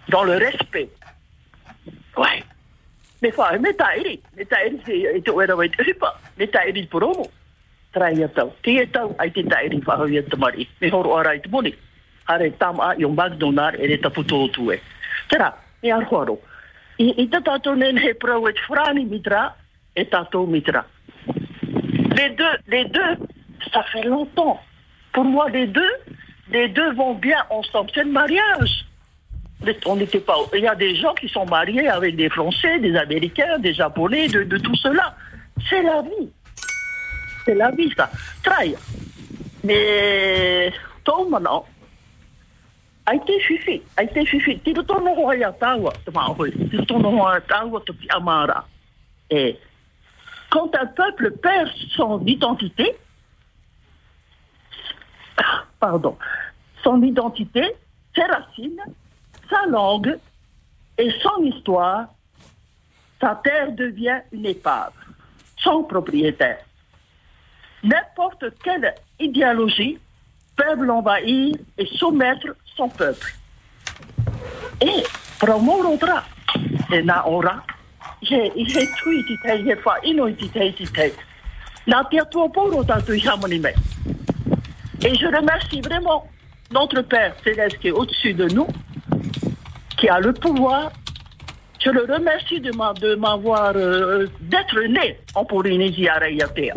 [0.09, 0.91] dans le respect.
[2.17, 2.43] Ouais.
[3.23, 6.83] Mais fa me tairi, me tairi se e te oera wai te hipa, me tairi
[6.87, 7.25] poromo.
[7.93, 11.33] Trai a tau, te e tau ai te tairi fa hui te mari, horo ara
[11.35, 11.73] i te moni.
[12.29, 14.81] Hare tam a i o magdonar e re taputo o tue.
[15.29, 15.49] Tera,
[15.81, 16.39] e horo.
[16.99, 19.55] I, i te tato nen he e frani mitra,
[19.95, 20.85] e tato mitra.
[22.17, 23.17] Les deux, les deux,
[23.73, 24.61] ça fait longtemps.
[25.13, 25.93] Pour moi, les deux,
[26.51, 27.91] les deux vont bien ensemble.
[27.95, 28.87] C'est le mariage.
[29.85, 30.37] On n'était pas.
[30.55, 34.29] Il y a des gens qui sont mariés avec des Français, des Américains, des Japonais,
[34.29, 35.15] de, tout cela.
[35.69, 36.31] C'est la vie.
[37.45, 38.11] C'est la vie, ça.
[38.43, 38.75] Try.
[39.65, 40.73] Mais,
[41.05, 41.67] tout maintenant,
[43.07, 44.59] a été fifi, a été fifi.
[44.59, 46.11] Tiro tono te
[47.81, 48.67] te amara.
[49.31, 49.59] Et
[50.51, 52.97] quand un peuple perd son identité,
[55.81, 56.19] pardon,
[56.83, 57.75] son identité,
[58.15, 58.83] ses racines,
[59.49, 60.19] sa langue
[60.99, 62.09] et son histoire,
[63.21, 64.93] sa terre devient une épave,
[65.59, 66.65] sans propriétaire.
[67.83, 69.99] N'importe quelle idéologie
[70.57, 73.35] peut l'envahir et soumettre son peuple.
[74.81, 75.03] Et
[75.39, 76.27] promouvoir
[76.93, 77.63] et na ora,
[78.23, 81.11] j'ai j'ai tui ti te he wha ino i ti te ti te.
[81.87, 83.73] Nā te atua poro tātou i hamoni me.
[85.05, 86.27] Et je remercie vraiment
[86.73, 88.67] notre Père Céleste qui est au-dessus de nous,
[89.97, 90.91] qui a le pouvoir.
[91.79, 96.75] Je le remercie de m'a- de m'avoir, euh, d'être né en Polynésie à Raiatea.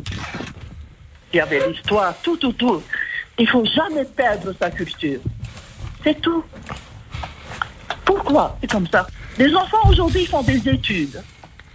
[1.33, 2.53] Il y avait l'histoire, tout, tout,
[3.39, 5.21] Il faut jamais perdre sa culture.
[6.03, 6.43] C'est tout.
[8.05, 9.07] Pourquoi c'est comme ça?
[9.37, 11.21] Les enfants aujourd'hui font des études.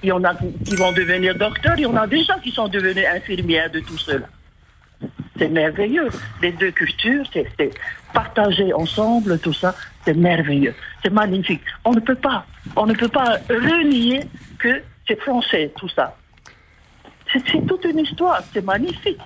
[0.03, 2.69] Il y en a qui vont devenir docteurs, il y en a déjà qui sont
[2.69, 4.27] devenus infirmières de tout cela.
[5.39, 6.11] C'est merveilleux.
[6.43, 7.71] Les deux cultures, c'est
[8.13, 9.75] partager ensemble, tout ça,
[10.05, 10.75] c'est merveilleux.
[11.03, 11.63] C'est magnifique.
[11.85, 12.45] On ne peut pas,
[12.77, 14.21] on ne peut pas renier
[14.59, 16.15] que c'est français, tout ça.
[17.33, 19.21] C'est toute une histoire, c'est magnifique.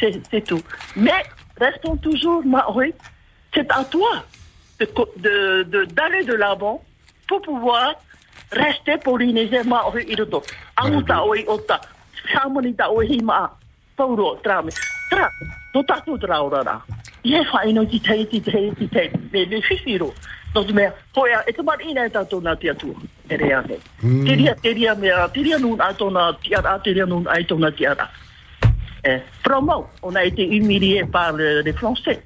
[0.00, 0.62] C'est tout.
[0.96, 1.22] Mais
[1.58, 2.92] restons toujours maori.
[3.54, 4.24] C'est à toi
[4.78, 6.82] de d'aller de, l'avant
[7.26, 7.94] pour pouvoir
[8.52, 10.42] rester polynésien maori i roto.
[10.76, 11.80] Amuta oi ota.
[12.32, 13.50] Samonita oi hima.
[13.96, 14.70] Pauro trame.
[15.10, 15.30] Tra.
[15.72, 16.80] To tatu tra ora ra.
[17.24, 19.10] Ie whai no ti tei ti tei ti tei.
[19.32, 20.12] Me me whiwhiro.
[20.56, 22.94] No te mea, hoia, e te mari ina e tātou nā te atua.
[23.28, 23.76] E rea ne.
[24.00, 24.22] Mm.
[24.24, 27.44] Te ria, te ria mea, te ria nun ai tōna tiara, te ria nun ai
[27.44, 28.06] tōna tiara.
[29.44, 32.22] Promo, on a été humilié par le- les Français.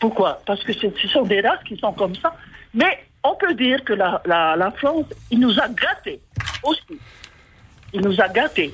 [0.00, 0.40] Pourquoi?
[0.46, 2.34] Parce que ce sont des races qui sont comme ça.
[2.74, 6.20] Mais on peut dire que la, la, la France, il nous a gâtés
[6.62, 6.98] aussi.
[7.92, 8.72] Il nous a gâtés.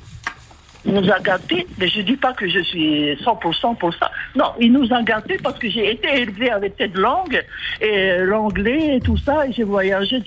[0.86, 4.10] Il nous a gâtés, mais je ne dis pas que je suis 100% pour ça.
[4.34, 7.42] Non, il nous a gâtés parce que j'ai été élevée avec cette langue,
[7.80, 10.18] et l'anglais et tout ça, et j'ai voyagé.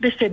[0.00, 0.30] Mais c'est.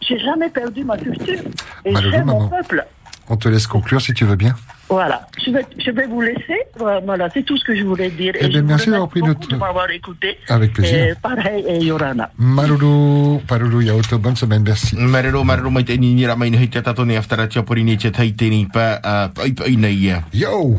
[0.00, 1.38] J'ai jamais perdu ma culture.
[1.84, 2.84] Et j'aime mon peuple.
[3.32, 4.56] On te laisse conclure si tu veux bien.
[4.88, 5.28] Voilà.
[5.46, 6.58] Je vais, je vais vous laisser.
[6.76, 8.32] Voilà, c'est tout ce que je voulais dire.
[8.40, 10.36] Eh Et bien, merci d'avoir pris beaucoup notre- de m'avoir écouté.
[10.48, 10.98] Avec plaisir.
[11.04, 12.28] Et pareil, et Yorana.
[12.38, 14.96] Marulu, Parulu Yaoto, bonne semaine, merci.
[14.96, 17.62] Marero, marero, mai te ni ni ra mai ni hei te tato ni aftara tia
[17.62, 20.12] pori ni te tai te ni pa, pai pai nei.
[20.32, 20.76] Yo!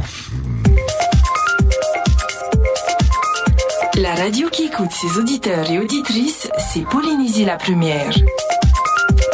[3.97, 8.11] La radio qui écoute ses auditeurs et auditrices, c'est Polynésie la première.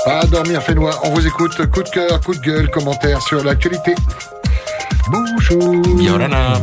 [0.08, 0.94] Pas à dormir, Fénois.
[1.04, 1.70] On vous écoute.
[1.70, 3.94] Coup de cœur, coup de gueule, commentaire sur l'actualité.
[5.12, 5.76] Bonjour.
[6.00, 6.54] Yorana.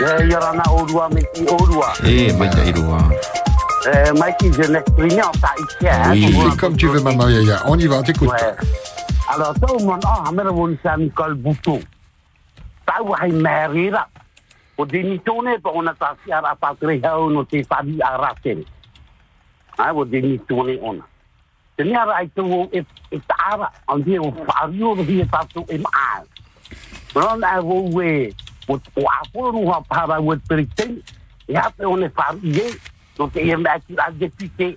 [0.00, 1.94] Eh, Yorana Orua, Meki Orua.
[2.04, 2.30] Eh.
[2.30, 6.12] Euh, Mikey, je m'exprime en tahitien.
[6.12, 7.62] Tu fais comme tu veux, maman Yaya.
[7.64, 8.28] On y va, on t'écoute.
[8.28, 8.54] Ouais.
[9.34, 11.80] Alors, tout le monde a un peu de Nicole Boutou.
[12.86, 13.96] Ça, vous avez mérité.
[14.76, 18.20] Au on a passé à la patrie, on a été failli à.
[19.78, 21.04] Hein, au on a.
[21.80, 22.44] Jadi ara itu
[23.08, 26.08] itu ara, andi o fario di satu MA.
[27.16, 28.28] Non avo we,
[28.68, 28.76] o
[29.08, 31.00] apo no ha para o tritin.
[31.48, 32.76] Ya pe on farie,
[33.16, 34.76] no te ia me aki a député.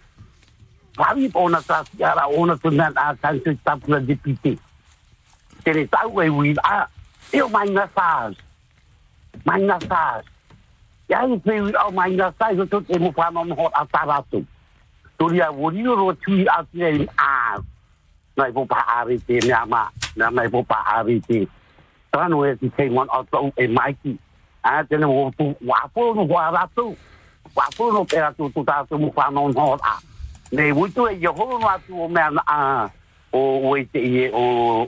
[0.95, 4.55] Fari ona sa ara ona tuna a kan se tapula député.
[5.67, 6.87] Tere tau e wi a,
[7.35, 8.39] eu mai na sas.
[9.43, 10.23] Mai na sas.
[11.11, 13.83] Ya i pe wi au mai na sas, o te mo fa no hot a
[15.23, 15.29] taratu.
[15.29, 17.57] Turia wuri ro tui a te a.
[18.37, 21.47] Nai po pa ari te me ama, na mai po pa ari te.
[22.11, 24.17] Trano e ti te mon o to e maiki.
[24.63, 28.05] A te ne wo tu wa po no no
[28.49, 29.99] tu ta tu mo fa no a.
[30.51, 32.89] Ne wu tu e yo ho no tu o me a
[33.31, 34.87] o o te e o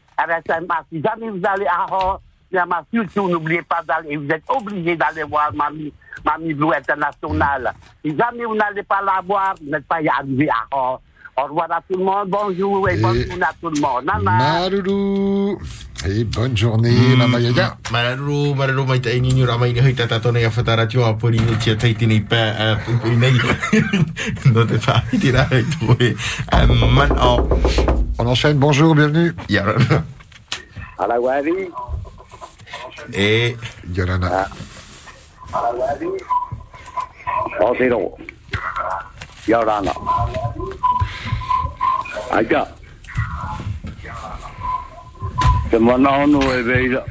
[0.17, 0.85] RSMA.
[0.91, 2.21] Si jamais vous allez à Hors,
[2.51, 5.93] bien surtout n'oubliez pas d'aller, vous êtes obligé d'aller voir Mamie,
[6.25, 7.73] Mamie Blue International.
[8.03, 11.01] Si jamais vous n'allez pas la voir, vous n'êtes pas y arrivé à Hors.
[11.37, 14.03] Au revoir à tout le monde, bonjour et, bonne journée à tout le monde.
[16.07, 17.37] Et bonne journée, mai
[21.19, 22.35] pori ni tai pa,
[23.15, 23.31] nei.
[24.53, 26.15] No te hei tu e.
[26.91, 28.00] Man o.
[28.19, 28.57] On enchaîne.
[28.57, 29.33] Bonjour, bienvenue.
[29.49, 30.03] Yorana.
[30.97, 31.71] Ala wari.
[33.13, 33.55] Eh.
[33.93, 34.47] Yorana.
[37.59, 38.17] O te ro.
[39.47, 39.91] Ia rana.
[42.31, 42.67] Aika.
[45.69, 47.03] Te mana ono e veira.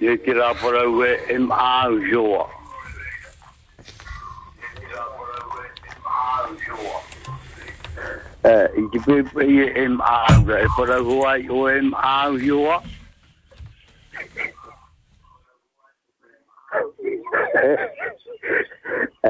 [0.00, 2.46] E te rapora ue e maa joa.
[6.58, 7.05] Eh,
[8.46, 10.50] i te pepe i e MAU.
[10.54, 12.82] E para ua i o MAU maa joa.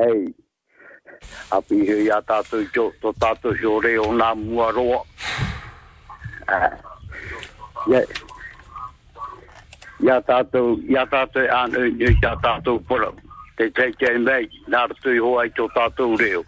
[0.03, 0.35] Ei.
[1.51, 5.01] Api he ia tātou jo, tō tātou jo re o nā mua roa.
[6.49, 6.71] Ah.
[7.87, 8.03] Ia,
[10.27, 13.13] tātou, ia tātou anu, ia tātou pora.
[13.57, 16.45] Te te mei, nā rātou i hoa i tō tātou reo.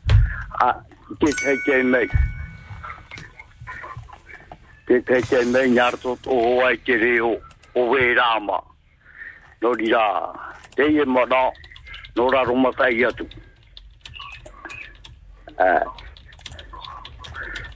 [0.61, 0.76] Ah,
[1.20, 2.09] te te kei mei
[4.88, 7.33] te te te me ngarto to o ai te reo
[7.74, 8.59] o we rama
[9.61, 10.05] no di ra
[10.74, 11.53] te e mo no
[12.16, 13.27] no ra ro ma tai ya tu
[15.59, 15.68] a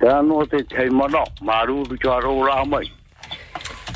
[0.00, 2.88] te no te te mo no maru ru cha ro ra mai.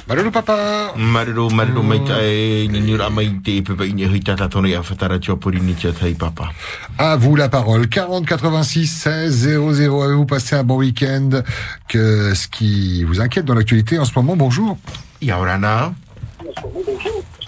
[0.07, 0.17] Mai.
[0.17, 0.93] Marulu, papa.
[0.97, 4.61] Maruru, maruru mai te ni ni ra mai te pe pai ni hei te tato
[4.61, 6.51] ni aftara tia pori ni te tai papa.
[6.99, 7.89] À vous la parole.
[7.89, 10.03] 40 86 16 00.
[10.03, 11.43] Avez-vous passé un bon week-end?
[11.89, 14.77] Que ce qui vous inquiète dans l'actualité en ce moment Bonjour.
[15.21, 15.93] Yorana.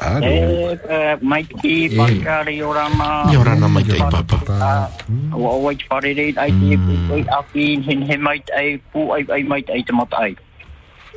[0.00, 0.26] Allô.
[0.26, 3.24] Eh, Mikey, Bakari, Yorama.
[3.32, 4.90] Yorana mai te papa.
[5.32, 5.72] Wa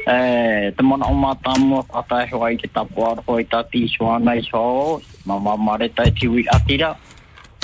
[0.02, 3.90] Eh, te mana o mātāmu, ata e hoa i ke tapu aroho i tati i
[3.92, 4.98] soa nei soo,
[5.30, 6.96] ma ma mare tai tiwi atira.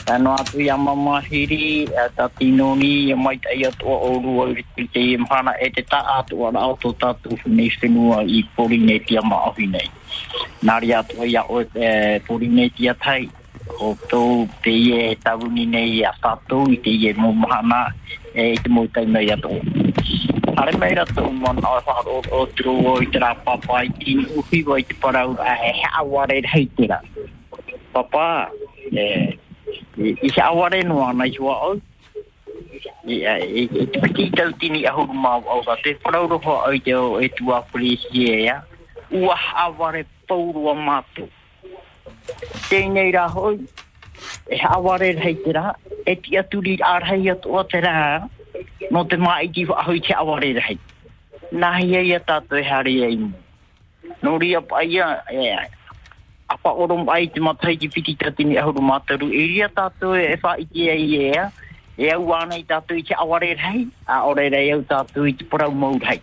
[0.08, 4.86] E atu i ama mahiri, e ta tinoni, e mai tai atua o rua i
[4.94, 8.78] te i mhana e te ta atu a rao tō tatu nei whenua i pori
[8.78, 9.90] nei tia ma ahi nei.
[10.62, 13.28] Nari atua i o e pori nei tia tai,
[13.82, 17.92] o tō te i e tabuni nei a tatu i te i e mo mhana,
[18.38, 19.50] e te mō tai mai atu.
[20.58, 24.26] Hare mai rata umon o wharo o tru o i te rā papa i tini
[24.42, 26.88] uhi o i te parau a e haware hei te.
[27.94, 28.26] Papa,
[28.92, 29.06] e,
[29.98, 31.82] i se aware no ana i hua au.
[33.08, 36.94] I te piti tau tini a huru mau au ka te parau ho au te
[36.94, 38.62] o e tua polisi e ea,
[39.18, 39.36] Ua
[39.66, 41.30] aware paurua mātu.
[42.70, 43.58] Tēnei rā hoi.
[44.52, 45.72] E aware hei te rā.
[46.08, 48.28] E ti aturi ārhei atu o te rā.
[48.96, 50.78] No te mā i ki ahui te aware rei.
[51.52, 53.34] Nā hia ia tātou e hare e imu.
[54.24, 55.52] No ria pa ia, e,
[56.48, 59.30] apa orom ai te matai ki piti tatini ahuru mātaru.
[59.32, 61.50] E ria tātou e wha iti e i ea.
[61.98, 63.88] E au ana i tātou i te aware rei.
[64.08, 66.22] A ore rei au tātou i te porau mau rei.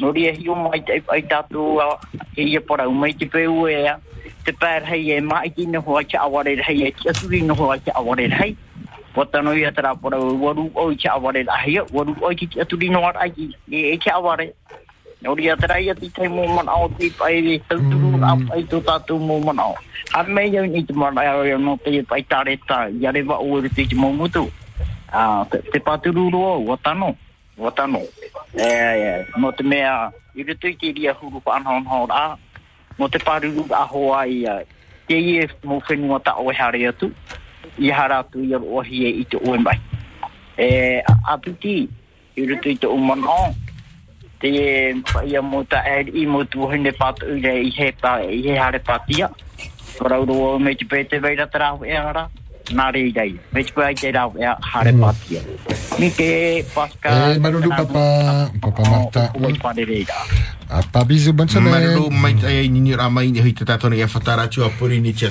[0.00, 1.90] No ria hi o mai ai tātou a
[2.36, 3.98] e ia porau mai te peu ea
[4.44, 7.54] te pēr hei e mai ki neho hoa cha aware hei e ki asuri no
[7.54, 8.56] hoa cha aware hei.
[9.14, 12.36] Po tano i atara pora waru o i cha aware la hei, waru o i
[12.36, 14.52] ki aturi no ar aji, e e cha aware.
[15.22, 18.62] Nau ri atara i ati tei mō mana o te pai e tauturu a pai
[18.70, 19.74] tō tātou mō mana o.
[20.14, 23.40] A mei au ni te mana o i no te pai tāre tā, i areva
[23.40, 24.46] o eru te ki mō mutu.
[25.72, 27.16] Te pāturu roa, o tano,
[28.54, 32.22] E, e, no te mea, i rutu i te ria huru pa anhaon hao rā,
[33.00, 34.42] mo te pāruru a hoa i
[35.08, 37.08] te i e mō whenua ta o hare atu,
[37.78, 39.78] i hara atu i aro ohi e i te oe mai.
[40.60, 40.68] E,
[41.00, 41.88] a, piti,
[42.36, 43.38] i rutu i te umano,
[44.40, 48.40] te ia mo ta e i mo tu hene pat ure i he pa i
[48.46, 49.28] he hare patia
[50.00, 51.48] ora o me te pete vai ra
[51.84, 52.28] e ara.
[52.74, 55.40] Na re dai me te pai te ra e hare patia
[55.98, 59.28] mi ke pasca Eh, papa, papa Martin.
[59.34, 60.14] o pa de reida
[60.70, 61.72] Papa, bisous, bonne semaine.
[61.96, 65.12] Marulu mai tai ni ra mai ni hita tatona ia fatara tu a pori ni
[65.12, 65.28] tia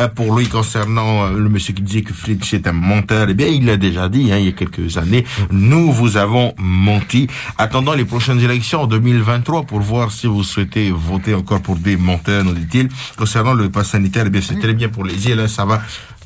[0.00, 3.28] euh, pour lui concernant euh, le monsieur qui disait que Fritz est un menteur.
[3.30, 5.24] Eh bien il l'a déjà dit hein, il y a quelques années.
[5.52, 7.28] Nous vous avons menti.
[7.56, 11.96] Attendant les prochaines élections en 2023 pour voir si vous souhaitez voter encore pour des
[11.96, 12.88] menteurs nous dit-il.
[13.16, 15.82] Concernant le pass sanitaire eh bien c'est très bien pour les ça va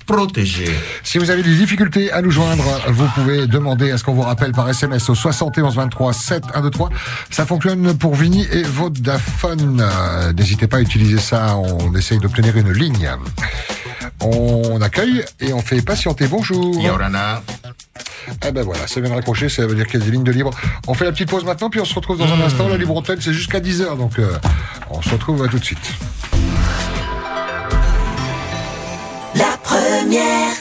[0.06, 0.68] protéger
[1.02, 4.22] Si vous avez des difficultés à nous joindre, vous pouvez demander à ce qu'on vous
[4.22, 6.90] rappelle par SMS au 71 23 7 1 2 3.
[7.30, 9.80] Ça fonctionne pour Vini et Vodafone.
[9.80, 11.56] Euh, N'hésitez pas à utiliser ça.
[11.56, 13.10] On essaye d'obtenir une ligne.
[14.20, 16.26] On accueille et on fait patienter.
[16.28, 16.80] Bonjour.
[16.82, 17.42] Yorana.
[18.46, 20.24] Eh ben voilà, ça vient de raccrocher, ça veut dire qu'il y a des lignes
[20.24, 20.50] de libre.
[20.86, 22.68] On fait la petite pause maintenant, puis on se retrouve dans un instant.
[22.68, 24.32] La libre antenne, c'est jusqu'à 10h, donc euh,
[24.90, 25.92] on se retrouve à tout de suite.
[29.74, 30.52] Première.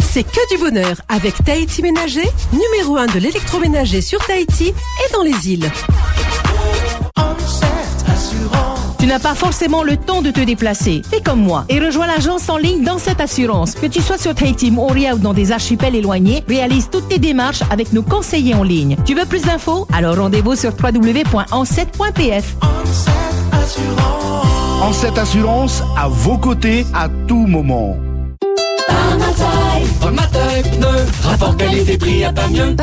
[0.00, 5.22] C'est que du bonheur avec Tahiti Ménager, numéro 1 de l'électroménager sur Tahiti et dans
[5.22, 5.70] les îles.
[8.98, 11.02] Tu n'as pas forcément le temps de te déplacer.
[11.08, 13.74] Fais comme moi et rejoins l'agence en ligne dans cette assurance.
[13.74, 17.62] Que tu sois sur Tahiti, Moria ou dans des archipels éloignés, réalise toutes tes démarches
[17.70, 18.96] avec nos conseillers en ligne.
[19.04, 19.86] Tu veux plus d'infos?
[19.92, 22.56] Alors rendez-vous sur www.ancet.pf.
[24.82, 27.96] En cette assurance, à vos côtés, à tout moment.
[30.00, 32.74] Pamataï pneu, rapport qualité-prix à pas mieux.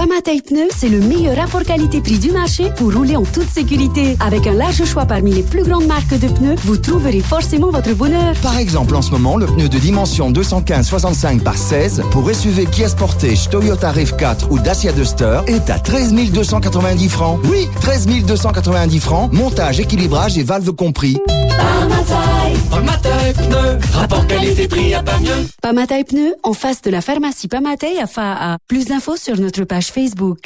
[0.41, 4.15] Pneus, c'est le meilleur rapport qualité-prix du marché pour rouler en toute sécurité.
[4.19, 7.93] Avec un large choix parmi les plus grandes marques de pneus, vous trouverez forcément votre
[7.93, 8.33] bonheur.
[8.41, 12.89] Par exemple, en ce moment, le pneu de dimension 215-65 par 16 pour SUV Kia
[12.89, 17.39] Sportage, Toyota RAV4 ou Dacia Duster est à 13 290 francs.
[17.45, 21.17] Oui, 13 290 francs, montage, équilibrage et valve compris.
[21.27, 26.03] Pamataï, Pamataï pneu, rapport qualité-prix à pas mieux.
[26.05, 28.57] Pneus, en face de la pharmacie Pamataï à Fa'a.
[28.67, 30.37] Plus d'infos sur notre page Facebook.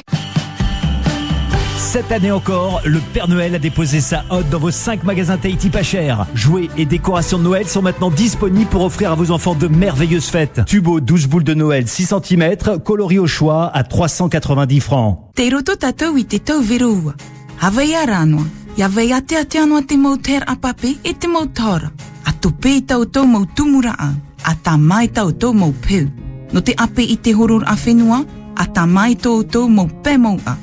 [1.78, 5.70] Cette année encore, le Père Noël a déposé sa hotte dans vos 5 magasins Tahiti
[5.70, 6.26] pas cher.
[6.34, 10.28] Jouets et décorations de Noël sont maintenant disponibles pour offrir à vos enfants de merveilleuses
[10.28, 10.62] fêtes.
[10.66, 15.20] Tubo 12 boules de Noël 6 cm, coloris au choix à 390 francs.
[26.52, 28.24] no te ape i te horor a whenua,
[28.56, 30.58] a ta mai tōtou mō pēmonga.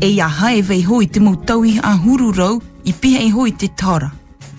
[0.00, 4.10] E ia hae vei hoi te mō tauhi a hururau i pihei hoi te tāra.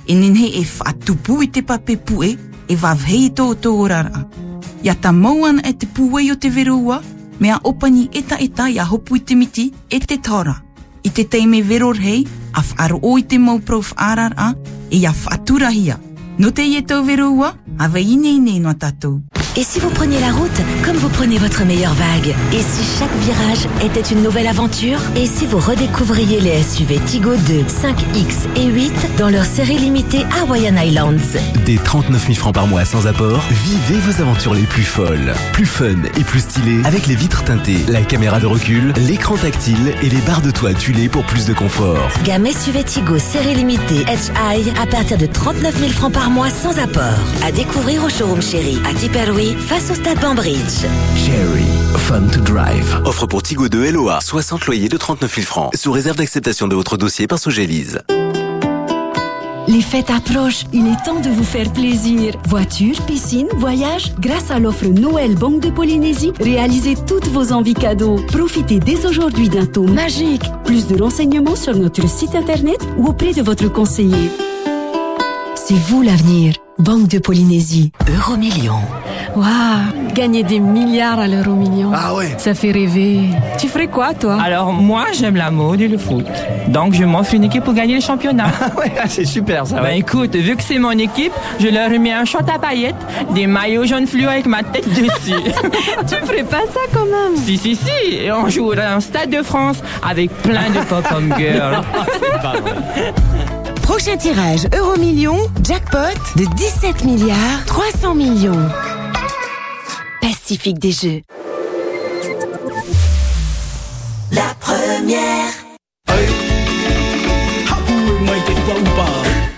[0.07, 2.35] E nenhe e whātupu i te pape pue,
[2.67, 4.09] e wavhei tōtou orara.
[4.09, 4.49] rara.
[4.83, 7.01] Ia ta mauana e te puei o te veroua,
[7.39, 10.55] mea opani eta eta ia hopu i te miti e te tāra.
[11.03, 14.53] I te teime veror hei, a whāro o i te mō prof ārara,
[14.89, 15.99] e ia whāturahia.
[16.39, 19.38] No te ietou veroua, a vei inei nei no tatou.
[19.59, 23.13] Et si vous preniez la route comme vous prenez votre meilleure vague Et si chaque
[23.17, 28.67] virage était une nouvelle aventure Et si vous redécouvriez les SUV Tigo 2, 5X et
[28.67, 33.43] 8 dans leur série limitée Hawaiian Islands Des 39 000 francs par mois sans apport,
[33.51, 35.33] vivez vos aventures les plus folles.
[35.51, 39.93] Plus fun et plus stylé avec les vitres teintées, la caméra de recul, l'écran tactile
[40.01, 42.07] et les barres de toit tuilées pour plus de confort.
[42.23, 46.79] Gamme SUV Tigo série limitée HI à partir de 39 000 francs par mois sans
[46.79, 47.19] apport.
[47.45, 50.85] À découvrir au showroom chéri à Tipperary face au stade Bambridge.
[51.15, 51.65] Cherry,
[51.97, 53.01] fun to drive.
[53.05, 55.71] Offre pour Tigo 2 LOA, 60 loyers de 39 000 francs.
[55.75, 58.01] Sous réserve d'acceptation de votre dossier par Sogélise.
[59.69, 62.33] Les fêtes approchent, il est temps de vous faire plaisir.
[62.47, 68.15] Voiture, piscine, voyage, grâce à l'offre Noël Banque de Polynésie, réalisez toutes vos envies cadeaux.
[68.29, 70.41] Profitez dès aujourd'hui d'un taux magique.
[70.65, 74.31] Plus de renseignements sur notre site internet ou auprès de votre conseiller.
[75.69, 76.55] C'est vous l'avenir.
[76.79, 77.91] Banque de Polynésie.
[78.11, 78.79] Euromillion.
[79.35, 81.91] Waouh, gagner des milliards à l'euro million.
[81.93, 83.19] Ah ouais Ça fait rêver.
[83.59, 84.39] Tu ferais quoi, toi?
[84.43, 86.25] Alors, moi, j'aime la mode et le foot.
[86.69, 88.47] Donc, je m'offre une équipe pour gagner le championnat.
[88.79, 89.79] ouais, c'est super ça.
[89.79, 92.95] Ben écoute, vu que c'est mon équipe, je leur remets un short à paillettes,
[93.35, 95.35] des maillots jaune fluo avec ma tête dessus.
[96.07, 97.37] tu ferais pas ça quand même?
[97.45, 98.15] Si, si, si.
[98.15, 101.83] Et on joue dans un stade de France avec plein de pop-up girls.
[103.89, 108.69] Prochain tirage Euromillion, jackpot de 17 milliards 300 millions.
[110.21, 111.21] Pacifique des Jeux.
[114.31, 115.49] La première.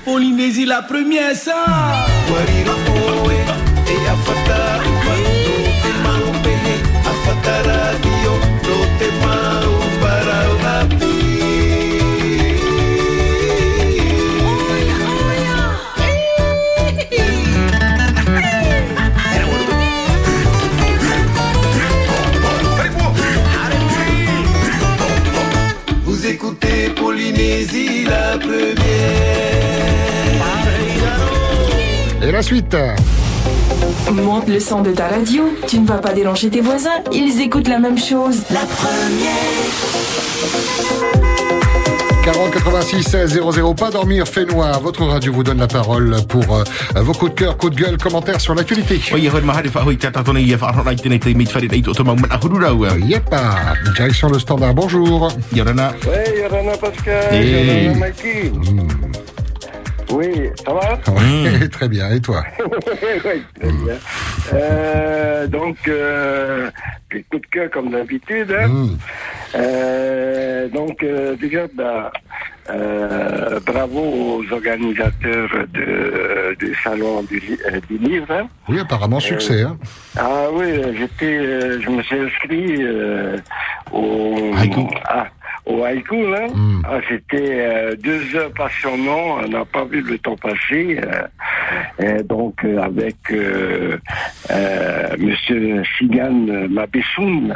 [0.06, 1.66] Polynésie la première ça
[27.52, 28.78] Polynésie la première
[32.22, 32.78] Et la suite
[34.12, 37.68] Monte le son de ta radio, tu ne vas pas déranger tes voisins, ils écoutent
[37.68, 38.43] la même chose.
[38.52, 39.32] La première.
[42.34, 44.80] 40 86 00, pas dormir, fait noir.
[44.80, 46.64] Votre radio vous donne la parole pour euh,
[47.02, 49.02] vos coups de cœur, coups de gueule, commentaires sur l'actualité.
[52.98, 53.36] Yep,
[53.96, 54.74] direction le standard.
[54.74, 55.30] Bonjour.
[55.54, 55.94] Yorana.
[56.06, 57.86] Oui, Yorana Pascal, Hey.
[57.86, 58.52] Yorana Mikey.
[60.12, 62.12] Oui, ça va Oui, très bien.
[62.12, 63.95] Et toi Oui, très bien.
[64.53, 66.70] Euh, donc, euh,
[67.12, 68.51] les coups de cœur comme d'habitude.
[68.51, 68.68] hein.
[68.68, 68.97] Hmm.
[69.55, 72.12] Euh, donc, euh, déjà, bah,
[72.70, 73.99] euh, bravo
[74.39, 78.28] aux organisateurs de, du salon du, euh, du livre.
[78.32, 78.47] hein.
[78.70, 79.62] Oui, apparemment succès.
[79.64, 79.78] Hein.
[80.18, 83.38] Ah oui, j'étais, euh, je me suis inscrit euh,
[83.91, 84.36] au.
[85.05, 85.26] Ah,
[85.72, 86.47] au haïku, là.
[86.47, 86.82] Hmm.
[86.84, 89.45] Ah, c'était euh, deux heures passionnantes.
[89.45, 90.99] On n'a pas vu le temps passer.
[90.99, 91.28] euh,
[91.99, 93.17] et donc euh, avec
[95.17, 97.53] Monsieur Sigan Mabessoun.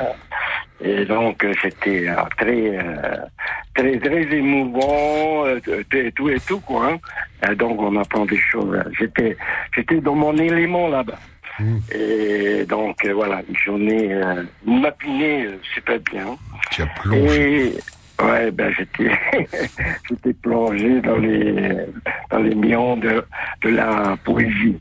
[0.84, 2.07] Et donc c'était
[2.38, 2.78] très,
[3.74, 5.45] très, très émouvant,
[6.16, 6.91] tout et tout quoi.
[6.91, 6.97] hein.
[7.51, 8.78] Et donc on apprend des choses.
[8.99, 9.38] J'étais,
[9.76, 11.20] j'étais dans mon élément là-bas.
[11.93, 16.36] Et donc euh, voilà, une journée, euh, matinée euh, super bien.
[16.72, 17.68] Tu as plongé.
[17.68, 17.74] Et
[18.24, 19.11] ouais, ben j'étais,
[20.09, 21.78] j'étais plongé dans les,
[22.30, 23.24] dans les millions de,
[23.61, 24.78] de la poésie.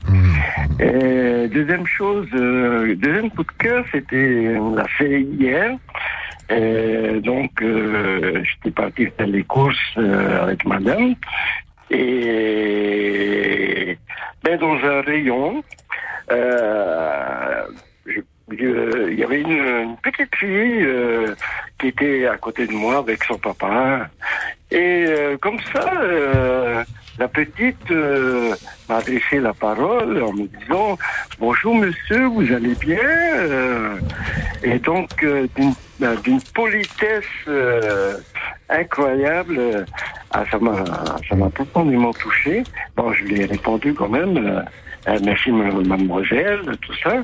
[0.80, 5.76] Et deuxième chose, euh, deuxième coup de cœur, c'était la série hier.
[6.50, 11.14] Et donc, euh, j'étais parti faire les courses euh, avec madame.
[11.90, 13.96] Et
[14.42, 15.62] ben, dans un rayon,
[16.30, 17.62] euh,
[18.52, 21.34] il y avait une, petite fille euh,
[21.78, 24.08] qui était à côté de moi avec son papa.
[24.70, 26.84] Et euh, comme ça, euh,
[27.18, 28.54] la petite euh,
[28.88, 30.98] m'a adressé la parole en me disant
[31.38, 33.96] Bonjour monsieur, vous allez bien Euh,
[34.62, 35.46] Et donc, euh,
[36.22, 38.16] d'une politesse euh,
[38.68, 39.84] incroyable, euh,
[40.32, 40.84] ah, ça m'a
[41.28, 42.64] ça m'a profondément touché.
[42.96, 44.64] Bon, je lui ai répondu quand même.
[45.22, 47.22] Merci ma- mademoiselle, tout ça.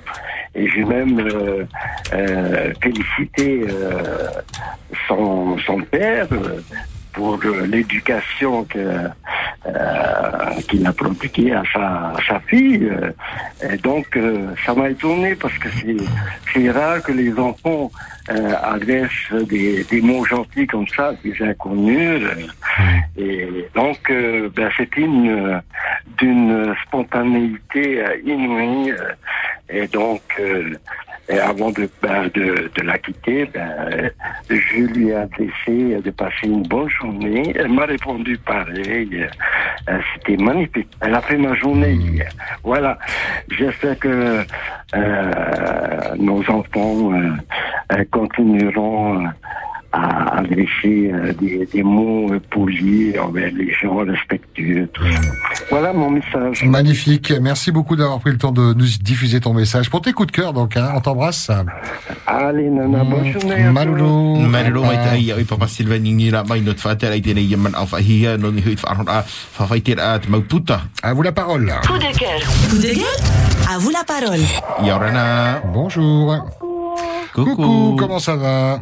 [0.55, 1.65] Et j'ai même euh,
[2.13, 4.29] euh, félicité euh,
[5.09, 6.27] son, père
[7.13, 8.79] pour l'éducation que,
[9.67, 12.91] euh, qu'il a prodiguée à sa, à sa fille.
[13.63, 15.69] Et donc, euh, ça m'a étonné parce que
[16.53, 17.91] c'est, rare que les enfants
[18.31, 22.23] euh, adressent des, des mots gentils comme ça, des inconnus.
[23.17, 25.61] Et donc, euh, ben, c'était une,
[26.19, 28.95] d'une spontanéité inouïe.
[29.69, 30.23] Et donc,
[31.29, 34.11] et avant de, ben, de, de la quitter, ben,
[34.49, 37.53] je lui ai adressé de passer une bonne journée.
[37.57, 39.27] Elle m'a répondu pareil.
[39.89, 40.89] Euh, C'était magnifique.
[41.01, 42.29] Elle a fait ma journée hier.
[42.65, 42.99] Voilà.
[43.51, 44.45] J'espère que
[44.95, 47.31] euh, nos enfants euh,
[47.93, 49.29] euh, continueront euh,
[49.93, 54.89] à adresser euh, des, des mots euh, polis envers les gens respectueux.
[54.93, 55.21] Tout ça.
[55.71, 56.65] Voilà mon message.
[56.65, 57.33] Magnifique.
[57.41, 59.91] Merci beaucoup d'avoir pris le temps de nous diffuser ton message.
[59.91, 61.51] Pour tes coups de cœur, donc, hein, on t'embrasse.
[62.27, 63.65] Allez, nana, bonne journée.
[63.65, 64.37] à Maloulou.
[64.37, 67.73] Malolo mai tai ai papa Silva ni ngi la mai not fatel ai tene yeman
[67.81, 70.83] au fahia no ni huit farhon a fa faiter a mauputa.
[71.03, 71.73] À vous la parole.
[71.87, 72.41] Coup de cœur.
[72.71, 73.17] Coup de cœur
[73.73, 74.41] À vous la parole.
[74.85, 75.61] Yorana.
[75.73, 76.37] Bonjour.
[77.35, 78.81] Coucou, comment ça va?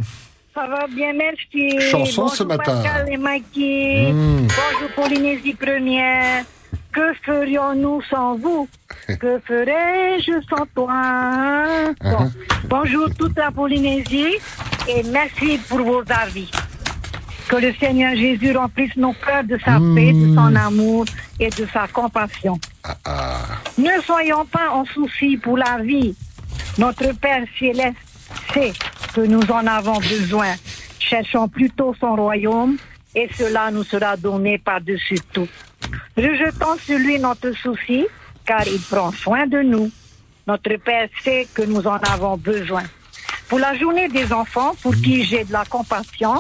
[0.59, 1.81] Ça va bien, merci.
[1.81, 2.83] Chanson Bonjour ce matin.
[2.83, 4.13] Pascal et Mikey.
[4.13, 4.49] Mm.
[4.49, 6.45] Bonjour Polynésie première.
[6.93, 8.69] Que ferions-nous sans vous?
[9.21, 11.95] Que ferais-je sans toi?
[12.03, 12.33] Bon.
[12.65, 14.35] Bonjour toute la Polynésie
[14.89, 16.51] et merci pour vos avis.
[17.49, 21.05] Que le Seigneur Jésus remplisse nos cœurs de sa paix, de son amour
[21.39, 22.59] et de sa compassion.
[23.79, 26.17] Ne soyons pas en souci pour la vie.
[26.79, 27.97] Notre Père céleste
[28.53, 28.73] sait
[29.19, 30.55] que nous en avons besoin.
[31.01, 32.77] Cherchons plutôt son royaume
[33.17, 35.49] et cela nous sera donné par-dessus tout.
[36.17, 38.07] Rejetons sur lui notre souci
[38.47, 39.91] car il prend soin de nous.
[40.47, 42.85] Notre Père sait que nous en avons besoin.
[43.49, 46.35] Pour la journée des enfants, pour qui j'ai de la compassion,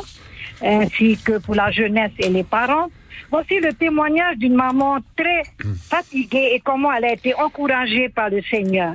[0.63, 2.91] ainsi que pour la jeunesse et les parents,
[3.29, 5.43] voici le témoignage d'une maman très
[5.89, 8.95] fatiguée et comment elle a été encouragée par le Seigneur.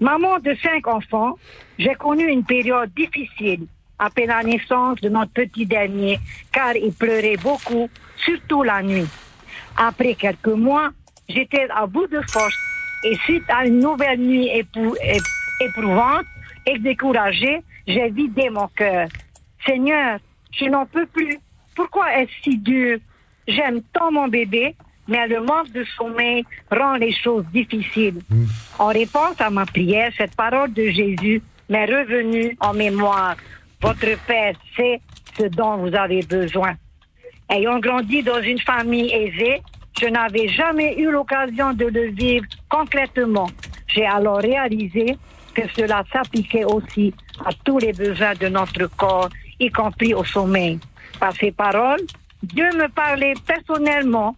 [0.00, 1.36] Maman de cinq enfants,
[1.80, 3.66] j'ai connu une période difficile
[3.98, 6.18] après la naissance de notre petit dernier,
[6.52, 7.88] car il pleurait beaucoup,
[8.24, 9.08] surtout la nuit.
[9.76, 10.90] Après quelques mois,
[11.28, 12.54] j'étais à bout de force
[13.04, 14.96] et suite à une nouvelle nuit épou-
[15.60, 16.26] éprouvante
[16.66, 19.08] et découragée, j'ai vidé mon cœur.
[19.66, 20.18] Seigneur,
[20.52, 21.38] je n'en peux plus.
[21.74, 22.98] Pourquoi est-ce si dur?
[23.48, 24.74] J'aime tant mon bébé,
[25.08, 28.20] mais le manque de sommeil rend les choses difficiles.
[28.78, 33.36] En réponse à ma prière, cette parole de Jésus m'est revenue en mémoire.
[33.80, 35.00] Votre Père sait
[35.38, 36.74] ce dont vous avez besoin.
[37.48, 39.62] Ayant grandi dans une famille aisée,
[40.00, 43.48] je n'avais jamais eu l'occasion de le vivre concrètement.
[43.86, 45.16] J'ai alors réalisé
[45.54, 47.14] que cela s'appliquait aussi
[47.44, 50.78] à tous les besoins de notre corps, y compris au sommeil.
[51.18, 52.00] Par ces paroles,
[52.42, 54.36] Dieu me parlait personnellement.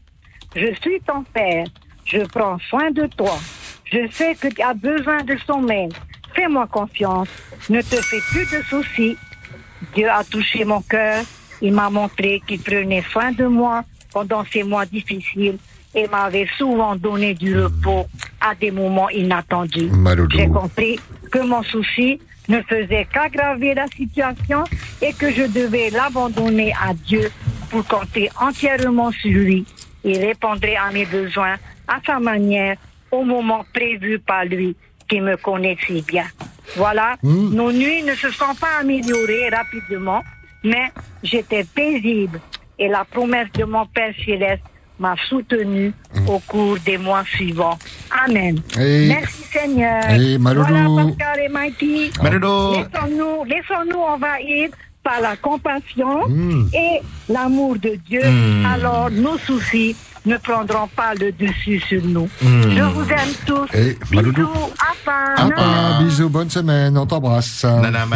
[0.54, 1.66] Je suis ton Père.
[2.04, 3.38] Je prends soin de toi.
[3.84, 5.90] Je sais que tu as besoin de sommeil.
[6.34, 7.28] Fais-moi confiance.
[7.68, 9.16] Ne te fais plus de soucis.
[9.94, 11.22] Dieu a touché mon cœur.
[11.60, 15.58] Il m'a montré qu'il prenait soin de moi pendant ces mois difficiles
[15.94, 18.06] et m'avait souvent donné du repos
[18.40, 19.90] à des moments inattendus.
[20.30, 20.98] J'ai compris
[21.30, 22.18] que mon souci
[22.48, 24.64] ne faisait qu'aggraver la situation
[25.00, 27.30] et que je devais l'abandonner à Dieu
[27.70, 29.64] pour compter entièrement sur lui.
[30.04, 31.56] Il répondrait à mes besoins
[31.86, 32.76] à sa manière
[33.10, 34.74] au moment prévu par lui
[35.12, 36.24] qui me connaît si bien.
[36.76, 40.22] Voilà, nos nuits ne se sont pas améliorées rapidement,
[40.64, 40.90] mais
[41.22, 42.40] j'étais paisible
[42.78, 44.62] et la promesse de mon Père céleste
[44.98, 45.92] m'a soutenu
[46.26, 47.78] au cours des mois suivants.
[48.24, 48.58] Amen.
[48.80, 50.02] Et- Merci Seigneur.
[50.10, 50.66] et Maloulou.
[50.68, 52.10] Voilà Pascal et Mikey.
[52.22, 52.72] Maloulou.
[52.76, 54.70] Laissons-nous, laissons-nous envahir
[55.02, 56.68] par la compassion Mm.
[56.74, 58.22] et l'amour de Dieu.
[58.24, 58.66] Mm.
[58.66, 62.28] Alors nos soucis ne prendront pas le dessus sur nous.
[62.40, 62.62] Mm.
[62.76, 63.66] Je vous aime tous.
[63.74, 63.98] Et.
[64.10, 64.48] Bisous.
[64.78, 65.98] Apa.
[66.02, 67.64] Bisous, bonne semaine, on t'embrasse.
[67.64, 68.06] Nana.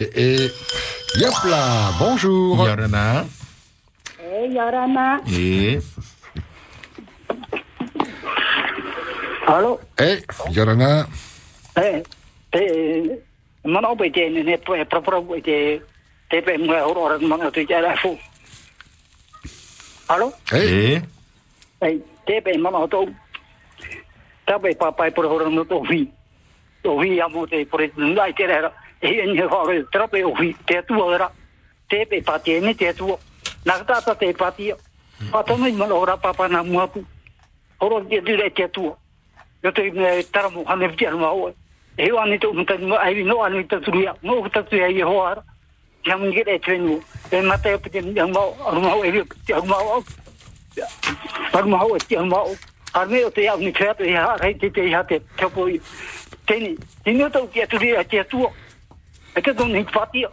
[0.00, 0.50] Et, et
[1.18, 2.66] yop là, bonjour.
[2.66, 3.24] Yorana.
[4.18, 5.20] Hey, Yorana.
[5.30, 5.78] Et?
[9.46, 9.80] Alo.
[9.98, 10.18] Eh,
[10.50, 11.06] Yorana.
[11.76, 12.02] Eh,
[12.50, 13.31] te
[13.64, 15.80] mana opo te ne ne pro pro pro te
[16.28, 18.18] te pe mo ora fu.
[20.08, 20.32] Alo.
[20.52, 21.00] Eh.
[21.80, 23.06] Eh, te pe mana to.
[24.44, 26.10] Ta pe pa pa pro ora no to vi.
[26.82, 28.72] To vi amo te por nai te era.
[29.00, 31.30] E ne ho ora tra pe o vi te tu ora.
[31.88, 33.16] Te pe pa te ne te tu.
[33.64, 34.72] Na ta ta te pa ti.
[35.30, 37.04] Pa to mai mana ora pa pa na mo pu.
[37.78, 38.94] Ora te te te tu.
[39.62, 40.64] Yo te me tara mo
[41.96, 44.62] he wa ni to mta mo ai no an mi ta tu ya mo ta
[44.62, 45.42] tu ya ye ho ar
[46.04, 46.76] ya mi ge de tre
[47.30, 50.02] e ma ta pe ni mo ar e ti ma o
[51.52, 52.56] pa ho ti ma o
[52.94, 55.68] ar me o te ya ni tre ya ha ti te ya te ka po
[55.68, 55.80] i
[56.46, 56.76] te ni
[57.06, 58.46] ni no to ki ya tu ya ti tu
[59.36, 60.26] e ka don ni fa e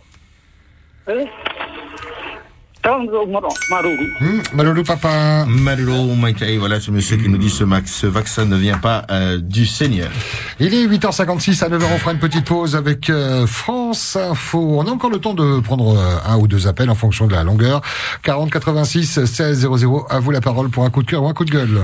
[2.85, 4.23] Eh?
[4.23, 5.45] Hmm, papa.
[5.47, 9.05] Malolo Maïtaï, voilà ce monsieur qui nous dit ce, max, ce vaccin ne vient pas
[9.11, 10.09] euh, du Seigneur.
[10.61, 14.79] Il est 8h56, à 9h on fera une petite pause avec euh, France Info.
[14.79, 17.33] On a encore le temps de prendre euh, un ou deux appels en fonction de
[17.33, 17.81] la longueur.
[18.23, 20.07] 40 86 16 00.
[20.09, 21.81] À vous la parole pour un coup de cœur ou un coup de gueule.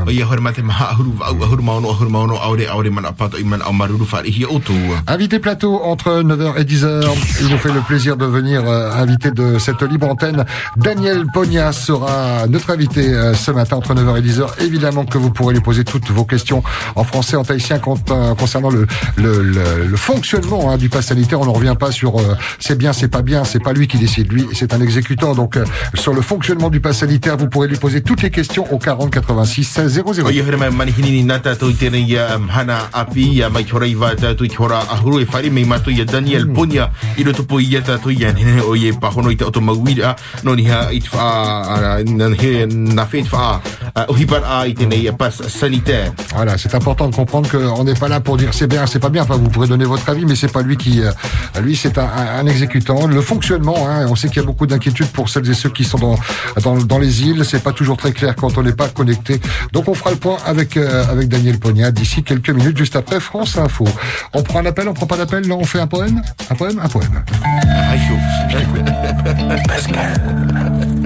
[5.08, 7.04] Invité plateau entre 9h et 10h.
[7.42, 10.46] Il nous fait le plaisir de venir euh, inviter de cette libre antenne.
[10.86, 14.64] Daniel Pogna sera notre invité euh, ce matin entre 9h et 10h.
[14.64, 16.62] Évidemment que vous pourrez lui poser toutes vos questions
[16.96, 17.82] en français, en tahitien
[18.12, 21.42] euh, concernant le, le, le, le fonctionnement hein, du pass sanitaire.
[21.42, 23.98] On ne revient pas sur euh, c'est bien, c'est pas bien, c'est pas lui qui
[23.98, 24.32] décide.
[24.32, 25.34] Lui, c'est un exécutant.
[25.34, 25.66] Donc euh,
[25.96, 29.10] sur le fonctionnement du pass sanitaire, vous pourrez lui poser toutes les questions au 40
[29.10, 30.30] 86 16 00.
[36.06, 37.24] Daniel Ponya i
[40.76, 42.30] lo tupu i eta tu ia nene o ye pahono i te oto mauira no
[42.30, 43.62] ni ha i te wha na he na fe te wha
[44.08, 46.12] o hipan a i tēnei pass sanitaire.
[46.36, 49.10] Voilà, c'est important de comprendre qu'on n'est pas là pour dire c'est bien, c'est pas
[49.10, 49.24] bien.
[49.24, 51.12] Enfin, vous pourrez donner votre avis, mais c'est pas lui qui, euh,
[51.62, 53.08] lui, c'est un, un, un exécutant.
[53.08, 55.84] Le fonctionnement, hein, on sait qu'il y a beaucoup d'inquiétudes pour celles et ceux qui
[55.84, 56.16] sont dans,
[56.62, 57.46] dans, dans les îles.
[57.46, 59.40] C'est pas toujours très clair quand on n'est pas connecté.
[59.72, 63.20] Donc, on fera le point avec, euh, avec Daniel Pognat d'ici quelques minutes, juste après
[63.20, 63.86] France Info.
[64.34, 66.22] On prend un appel, on prend pas d'appel, là, on fait un poème?
[66.50, 66.80] Un poème?
[66.84, 67.24] Un poème.
[69.68, 70.14] Pascal,
[70.66, 71.05] Ha ha ha.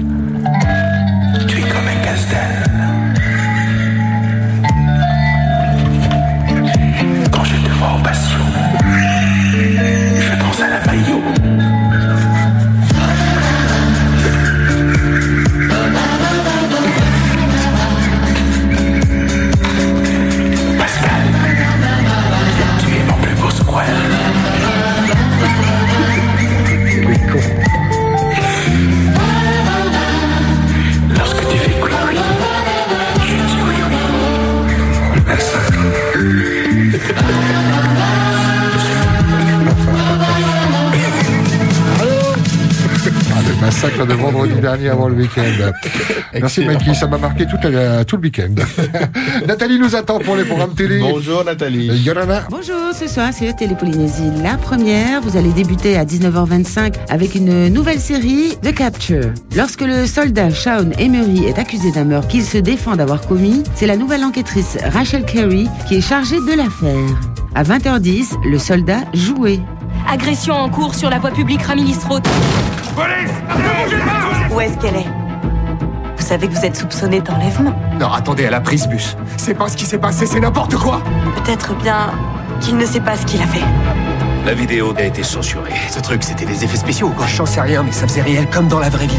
[43.82, 45.70] Massacre de vendredi dernier avant le week-end.
[46.34, 48.54] Merci Mikey, ça m'a marqué tout, la- tout le week-end.
[49.46, 50.98] Nathalie nous attend pour les programmes télé.
[51.00, 51.86] Bonjour Nathalie.
[52.02, 52.42] Yorana.
[52.50, 54.30] Bonjour, ce soir c'est Télé Polynésie.
[54.42, 59.30] La première, vous allez débuter à 19h25 avec une nouvelle série, The Capture.
[59.56, 63.86] Lorsque le soldat Shaun Emery est accusé d'un meurtre qu'il se défend d'avoir commis, c'est
[63.86, 67.18] la nouvelle enquêtrice Rachel Carey qui est chargée de l'affaire.
[67.54, 69.58] À 20h10, le soldat joué.
[70.08, 72.22] Agression en cours sur la voie publique Ramilis Road.
[74.52, 75.06] Où est-ce qu'elle est
[76.16, 77.74] Vous savez que vous êtes soupçonné d'enlèvement.
[77.98, 79.16] Non, attendez, elle a pris ce bus.
[79.36, 81.00] C'est pas ce qui s'est passé, c'est n'importe quoi
[81.36, 82.10] Peut-être bien
[82.60, 83.64] qu'il ne sait pas ce qu'il a fait.
[84.44, 85.72] La vidéo a été censurée.
[85.90, 88.46] Ce truc, c'était des effets spéciaux ou quoi J'en sais rien, mais ça faisait réel
[88.50, 89.18] comme dans la vraie vie.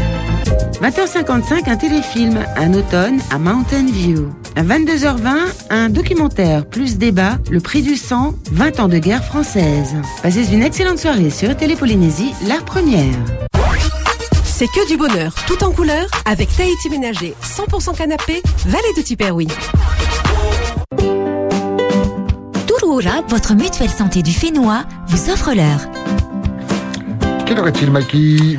[0.82, 4.30] 20h55, un téléfilm, un automne à Mountain View.
[4.56, 5.28] À 22h20,
[5.70, 9.94] un documentaire plus débat, le prix du sang, 20 ans de guerre française.
[10.22, 13.14] Passez une excellente soirée sur Télé Polynésie, la première.
[14.62, 19.48] C'est que du bonheur, tout en couleur, avec Tahiti Ménager, 100% canapé, Vallée de Tiperoui.
[22.68, 25.80] Touroura, votre mutuelle santé du Fénois, vous offre l'heure.
[27.44, 28.56] Quelle heure est-il, Mikey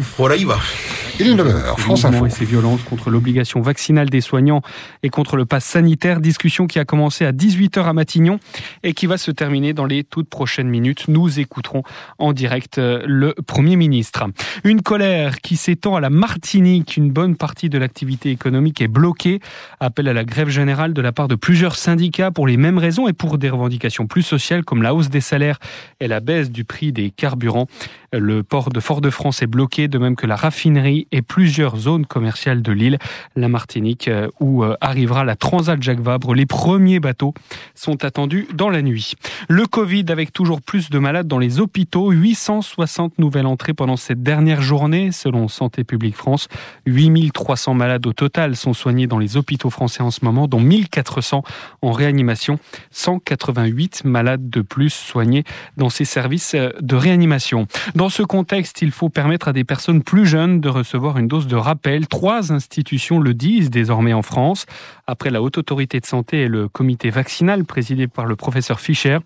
[1.20, 2.26] Il est 9h, France Info.
[2.26, 4.64] et ses violences contre l'obligation vaccinale des soignants
[5.04, 6.20] et contre le pass sanitaire.
[6.20, 8.40] Discussion qui a commencé à 18h à Matignon
[8.82, 11.06] et qui va se terminer dans les toutes prochaines minutes.
[11.10, 11.84] Nous écouterons
[12.18, 14.26] en direct euh, le Premier ministre.
[14.64, 16.98] Une colère qui s'étend à la Martinique.
[16.98, 19.40] Une bonne partie de l'activité économique est bloquée.
[19.80, 23.08] Appel à la grève générale de la part de plusieurs syndicats pour les mêmes raisons
[23.08, 25.60] et pour des revendications plus sociales comme la hausse des salaires
[26.00, 27.68] et la baisse du prix des carburants.
[28.14, 32.62] Le port de Fort-de-France est bloqué, de même que la raffinerie et plusieurs zones commerciales
[32.62, 33.00] de l'île,
[33.36, 36.36] la Martinique, euh, où euh, arrivera la Transat Jacques Vabre.
[36.36, 37.34] Les premiers bateaux
[37.74, 39.14] sont attendus dans la nuit.
[39.50, 44.22] Le Covid avec toujours plus de malades dans les hôpitaux, 860 nouvelles entrées pendant cette
[44.22, 46.50] dernière journée, selon Santé publique France.
[46.86, 51.44] 8300 malades au total sont soignés dans les hôpitaux français en ce moment, dont 1400
[51.82, 52.60] en réanimation,
[52.92, 55.44] 188 malades de plus soignés
[55.78, 57.66] dans ces services euh, de réanimation.
[58.10, 61.56] Ce contexte, il faut permettre à des personnes plus jeunes de recevoir une dose de
[61.56, 62.08] rappel.
[62.08, 64.66] Trois institutions le disent désormais en France.
[65.06, 69.18] Après la Haute Autorité de Santé et le comité vaccinal présidé par le professeur Fischer,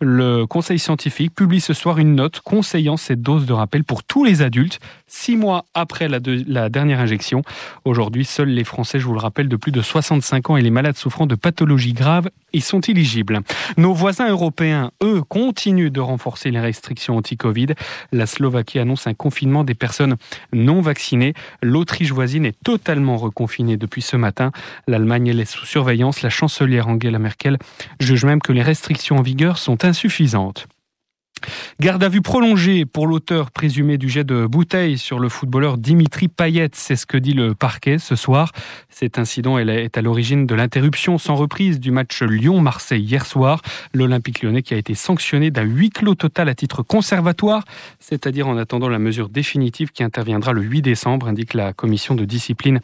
[0.00, 4.24] le Conseil scientifique publie ce soir une note conseillant cette dose de rappel pour tous
[4.24, 6.20] les adultes six mois après la,
[6.68, 7.42] dernière injection.
[7.84, 10.70] Aujourd'hui, seuls les Français, je vous le rappelle, de plus de 65 ans et les
[10.70, 13.40] malades souffrant de pathologies graves ils sont éligibles.
[13.76, 17.74] Nos voisins européens, eux, continuent de renforcer les restrictions anti-Covid.
[18.12, 20.16] La Slovaquie annonce un confinement des personnes
[20.52, 21.34] non vaccinées.
[21.62, 24.52] L'Autriche voisine est totalement reconfinée depuis ce matin.
[24.86, 26.22] L'Allemagne est sous surveillance.
[26.22, 27.58] La chancelière Angela Merkel
[28.00, 30.66] juge même que les restrictions en vigueur sont insuffisantes.
[31.80, 36.28] Garde à vue prolongée pour l'auteur présumé du jet de bouteille sur le footballeur Dimitri
[36.28, 38.52] Payet, c'est ce que dit le parquet ce soir.
[38.88, 43.60] Cet incident est à l'origine de l'interruption sans reprise du match Lyon-Marseille hier soir.
[43.92, 47.64] L'Olympique lyonnais qui a été sanctionné d'un huis clos total à titre conservatoire,
[47.98, 52.24] c'est-à-dire en attendant la mesure définitive qui interviendra le 8 décembre, indique la commission de
[52.24, 52.80] discipline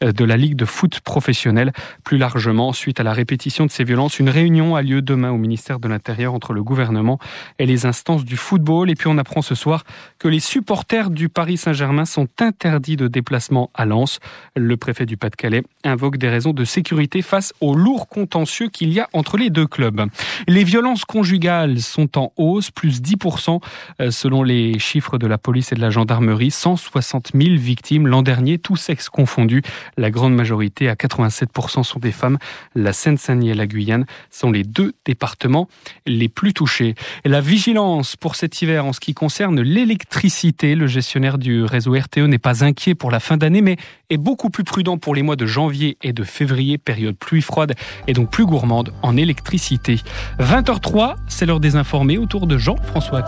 [0.00, 1.72] de la Ligue de foot professionnelle.
[2.04, 5.38] Plus largement, suite à la répétition de ces violences, une réunion a lieu demain au
[5.38, 7.18] ministère de l'Intérieur entre le gouvernement
[7.58, 8.90] et les instances du football.
[8.90, 9.84] Et puis on apprend ce soir
[10.18, 14.20] que les supporters du Paris Saint-Germain sont interdits de déplacement à Lens.
[14.54, 19.00] Le préfet du Pas-de-Calais invoque des raisons de sécurité face au lourd contentieux qu'il y
[19.00, 20.06] a entre les deux clubs.
[20.46, 23.60] Les violences conjugales sont en hausse, plus 10%
[24.00, 26.50] euh, selon les chiffres de la police et de la gendarmerie.
[26.50, 29.62] 160 000 victimes l'an dernier, tous sexes confondus.
[29.96, 32.38] La grande majorité, à 87%, sont des femmes.
[32.74, 35.68] La Seine-Saint-Denis et la Guyane sont les deux départements
[36.06, 36.94] les plus touchés.
[37.24, 40.74] La vigilance pour cet hiver en ce qui concerne l'électricité.
[40.74, 43.76] Le gestionnaire du réseau RTE n'est pas inquiet pour la fin d'année, mais
[44.10, 47.74] est beaucoup plus prudent pour les mois de janvier et de février, période pluie froide
[48.06, 49.96] et donc plus gourmande en électricité.
[50.40, 53.24] 20h03, c'est l'heure des informés autour de Jean-François.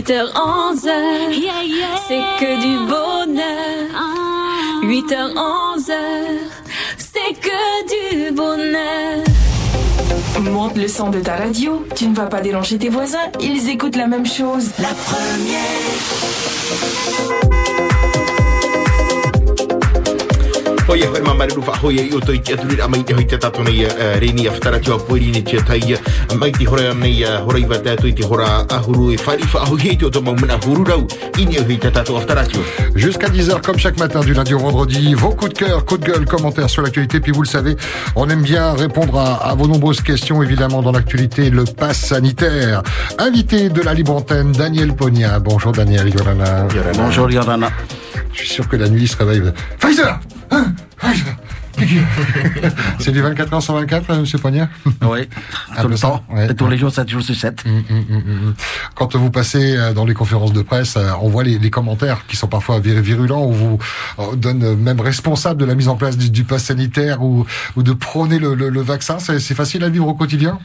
[0.00, 0.88] 8h11,
[2.08, 3.86] c'est que du bonheur.
[4.82, 5.94] 8h, 11h,
[6.96, 9.22] c'est que du bonheur.
[10.40, 13.96] Monte le son de ta radio, tu ne vas pas déranger tes voisins, ils écoutent
[13.96, 14.70] la même chose.
[14.78, 15.70] La première.
[24.80, 25.96] Tua poiri ni te tai
[26.38, 29.96] mai te hora nei hora iwa te atui te hora ahuru e whari fa hoi
[29.96, 31.06] te o to maumena huru rau
[31.38, 32.62] i ni hoi te tato a whatara tua.
[32.94, 36.06] Jusqu'à 10h, comme chaque matin, du lundi au vendredi, vos coups de cœur, coups de
[36.06, 37.20] gueule, commentaires sur l'actualité.
[37.20, 37.76] Puis vous le savez,
[38.16, 42.82] on aime bien répondre à, à vos nombreuses questions, évidemment, dans l'actualité, le pass sanitaire.
[43.18, 45.38] Invité de la libre antenne, Daniel Pogna.
[45.38, 46.66] Bonjour Daniel Yorana.
[46.94, 47.70] Bonjour Yorana.
[48.32, 49.52] Je suis sûr que la nuit il se réveille.
[49.78, 50.18] Pfizer
[52.98, 54.24] C'est du 24 heures sur 24, M.
[54.40, 54.68] Poignard
[55.02, 55.20] Oui,
[55.80, 56.22] tout le temps.
[56.48, 57.64] Et tous les jours, 7 jours sur 7.
[57.66, 58.54] Hum, hum, hum,
[58.94, 62.26] Quand vous passez euh, dans les conférences de presse, euh, on voit les, les commentaires
[62.26, 63.78] qui sont parfois vir- virulents, où vous
[64.18, 67.46] euh, donne même responsable de la mise en place du, du pass sanitaire ou,
[67.76, 69.18] ou de prôner le, le- le vaccin.
[69.18, 70.58] C'est facile à vivre au quotidien?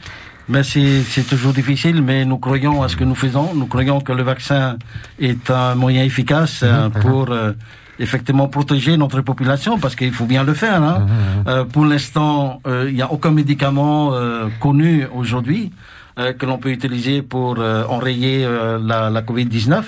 [0.48, 3.52] Mais c'est toujours difficile, mais nous croyons à ce que nous faisons.
[3.54, 4.76] Nous croyons que le vaccin
[5.18, 7.52] est un moyen efficace euh, pour euh,
[7.98, 10.82] effectivement protéger notre population, parce qu'il faut bien le faire.
[10.82, 11.06] Hein.
[11.46, 15.72] Euh, pour l'instant, euh, il n'y a aucun médicament euh, connu aujourd'hui
[16.18, 19.82] euh, que l'on peut utiliser pour euh, enrayer euh, la, la Covid-19.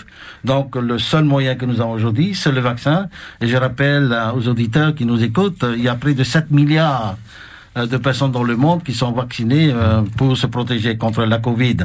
[0.45, 3.09] Donc le seul moyen que nous avons aujourd'hui, c'est le vaccin.
[3.41, 6.25] Et je rappelle euh, aux auditeurs qui nous écoutent, euh, il y a près de
[6.25, 7.48] 7 milliards euh,
[7.87, 11.77] de personnes dans le monde qui sont vaccinées euh, pour se protéger contre la Covid.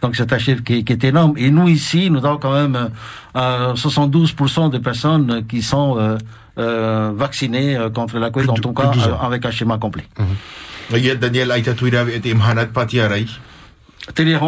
[0.00, 1.34] Donc c'est un chiffre qui, qui est énorme.
[1.36, 2.90] Et nous ici, nous avons quand même
[3.36, 6.16] euh, 72% de personnes qui sont euh,
[6.58, 10.04] euh, vaccinées euh, contre la Covid, en tout cas euh, avec un schéma complet.
[14.14, 14.42] Daniel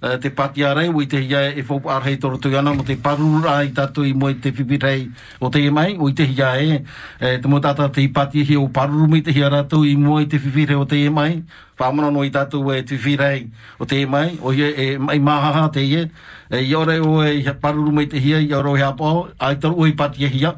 [0.00, 0.88] ai te pati arai.
[0.88, 4.04] o i te mana e fōpu arhei toro tui ana, mo te parura i tatu
[4.04, 6.82] i mo te pipirei o te mai, ui te hia e,
[7.20, 10.18] eh, te mo tata te pati hi o paruru mi te hia ratu i mo
[10.24, 11.42] te pipirei o te mai,
[11.78, 15.68] whamana no i tatu e te whiwirei o te mai, o hia e mai mahaha
[15.72, 16.08] te hia,
[16.50, 19.56] e i ore o e paruru mi te hia, i ore o hea pō, ai
[19.56, 20.54] taru i pati e hia,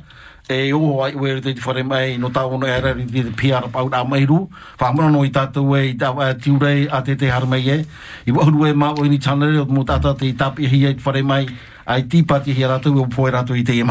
[0.49, 3.89] e o ai we te whare mai no tau no era ri te PR pau
[3.89, 5.97] da mai ru fa mo no i tatu e i
[6.43, 7.85] tiure a te te har mai e.
[8.27, 10.97] I wa we e ma o ni channel o mo tata te tapi hi e
[11.05, 11.47] whare mai
[11.87, 13.85] ai ti pati hi ratu o poe ratu i te e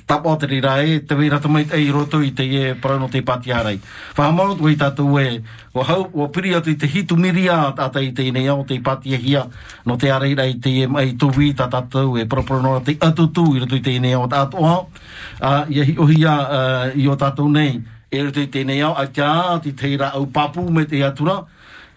[0.00, 3.22] tapo te rira e, te wei rata mai ei roto i te e parano te
[3.22, 3.80] patiarei.
[4.16, 8.00] Whahamarot wei tatu e, o hau, o piri atu i te hitu miria a tata
[8.00, 9.46] i te inei au te patiahia,
[9.84, 13.58] no te areira i te e mai tuwi ta tatu e proprono te atutu i
[13.60, 14.86] roto i te inei au tatu ha.
[15.68, 15.96] I a hi
[17.02, 20.26] i o tatu nei, e roto i te inei au a kia ti teira au
[20.26, 21.44] papu me te atura,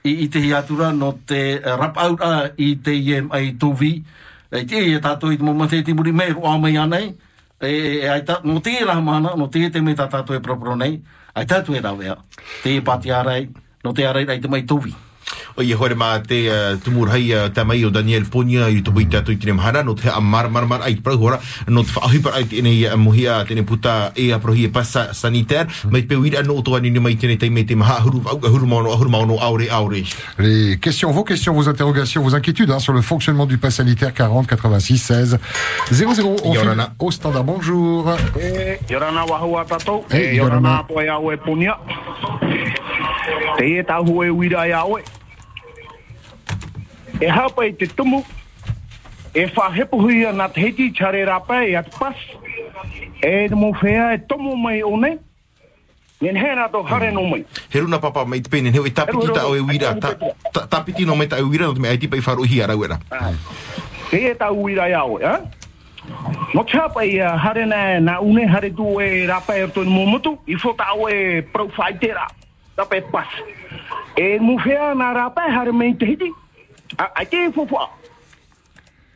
[0.04, 4.04] i, i te hiatura no te rap out a i te e mai tuwi,
[4.52, 7.16] e te e tatu i te momentei te muri mei, o amai anei,
[7.62, 10.76] E, e ai ta no te rā mana, no te te me tā e propro
[10.76, 11.02] nei.
[11.34, 12.18] Ai tu e rawea.
[12.64, 13.50] Te e pati arai,
[13.84, 14.94] no te arai ai te mai tuwi.
[15.58, 19.00] O ia hore mā te uh, tumurhai uh, te mai o Daniel Ponia i tupu
[19.00, 21.40] i te atu i tine mahara no te amar mar mar ai prau hora
[21.72, 25.14] no te whaahui par ai tine uh, mohia tine puta e a prohi e pasa
[25.14, 28.68] sanitaire mai pe wira no toa ni mai tine te me te maha ahuru ahuru
[28.68, 30.04] maono ahuru maono aure aure
[30.40, 34.14] Les questions, vos questions, vos interrogations, vos inquiétudes hein, sur le fonctionnement du pass sanitaire
[34.14, 35.40] 40 86 16
[35.92, 36.36] 00.
[36.44, 36.94] On file Yorana.
[37.00, 37.46] au standard.
[37.46, 38.14] Bonjour.
[38.90, 40.04] Yorana wahua tatou.
[40.12, 40.80] Eh, Yorana Yorana.
[40.80, 41.78] apo au punia.
[43.58, 45.00] Te e tahu e wira au
[47.20, 47.26] e.
[47.26, 48.24] E hapa i te tumu.
[49.34, 52.16] E whahepu hui ana te heti chare rapa e at pas.
[53.22, 55.18] E te mo whea e tomo mai o nei.
[56.22, 57.46] Nen hena to hare no mai.
[57.70, 60.16] he runa papa mai te pene heu e tapiti ta o e wira ta,
[60.54, 62.68] ta, tapiti no mai ta e wira no te me ai tipa i wharuhi a
[62.68, 63.00] rauera
[64.10, 65.42] Te e tau wira e au e, ha?
[66.54, 69.90] No te hapa i uh, hare na, na une hare tu e rapa e tonu
[69.90, 70.38] momotu.
[70.48, 72.28] I fota au e profaitera.
[72.78, 73.28] Rapa e pas.
[74.16, 76.32] E mu whea na rapa e hare mei te hiti.
[76.98, 77.90] A, a te e fofua.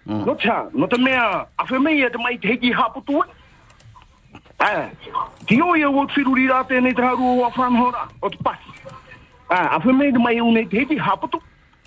[0.06, 3.22] No te ha, no te mea, a whe mei e te mai te hapu tu
[3.22, 3.28] e.
[4.60, 4.90] Ah,
[5.46, 8.58] ki o ia o whiruri rā tēnei te haru o te pas.
[9.50, 11.40] Ah, a whe mei te mai unei te hiti hapu tu.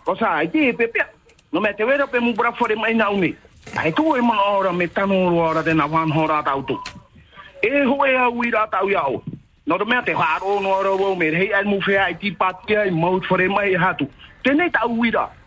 [0.06, 1.04] O sa, ai te e.
[1.52, 3.10] No mea te wera pe mu bra whare mai na.
[3.76, 6.78] Ai tu e mana ora me tano ora tēnā whanhora tau tu.
[7.62, 9.22] E ho e au i tau iau.
[9.66, 12.30] No te mea te haro no ora wau me hei ai mu whea ai ti
[12.30, 14.06] patia i whare mai e hatu.
[14.44, 15.41] Tau i.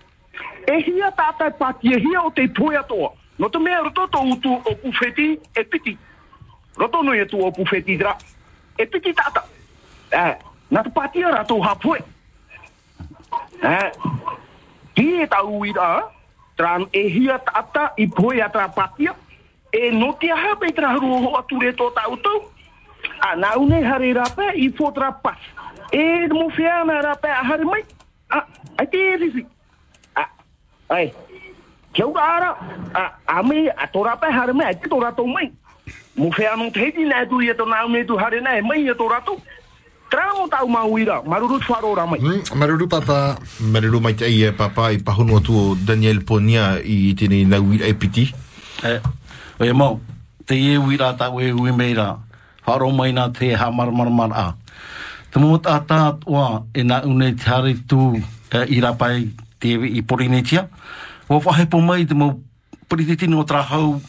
[0.66, 3.12] E hia tātai patia, hia o te poe atoa.
[3.38, 3.82] No te mea
[4.22, 5.98] utu o pufeti e piti.
[6.78, 8.16] Roto no e tu o pufeti dra.
[8.78, 9.44] E piti tata.
[10.12, 10.36] Eh,
[10.70, 10.90] na te
[11.32, 12.00] rato hapoe.
[13.62, 13.92] Eh,
[14.96, 16.04] hi e tau i rā.
[16.56, 19.14] Tran e hia tata i poe atra patia.
[19.72, 22.52] E no te aha pe tra haru ho ature to tau tau.
[23.20, 24.70] A na une hare rape i
[25.22, 25.38] pas.
[25.92, 26.28] E
[27.28, 27.84] a hare mai.
[28.30, 28.46] A,
[28.78, 29.46] ai te e.
[29.46, 29.55] A,
[30.90, 31.14] ai.
[31.96, 32.52] Keu ara,
[32.94, 35.52] a, a me, a to rape hare mai, ai te to mai.
[36.18, 38.58] Mo fea no te heti na tu i e to na une tu hare na
[38.58, 39.40] e mai e to rato.
[40.10, 42.20] Tramo tau mauira, maruru wharora mai.
[42.54, 43.38] Maruru papa.
[43.60, 47.58] Maruru mai te ai e papa i pahunu atu o Daniel Ponia i tine na
[47.60, 48.34] wira e piti
[48.84, 49.00] E,
[49.60, 50.00] e mau,
[50.46, 52.20] te e wira ta ue ue meira,
[52.68, 54.48] wharo mai nā te ha mar mar mar a.
[55.32, 58.20] Te mo tā tā ua e nā une te hare tū
[58.52, 60.68] e, i rapai te i Porinetia.
[61.30, 62.40] Wa whahepo mai te mo
[62.88, 64.02] Porinetini o trahau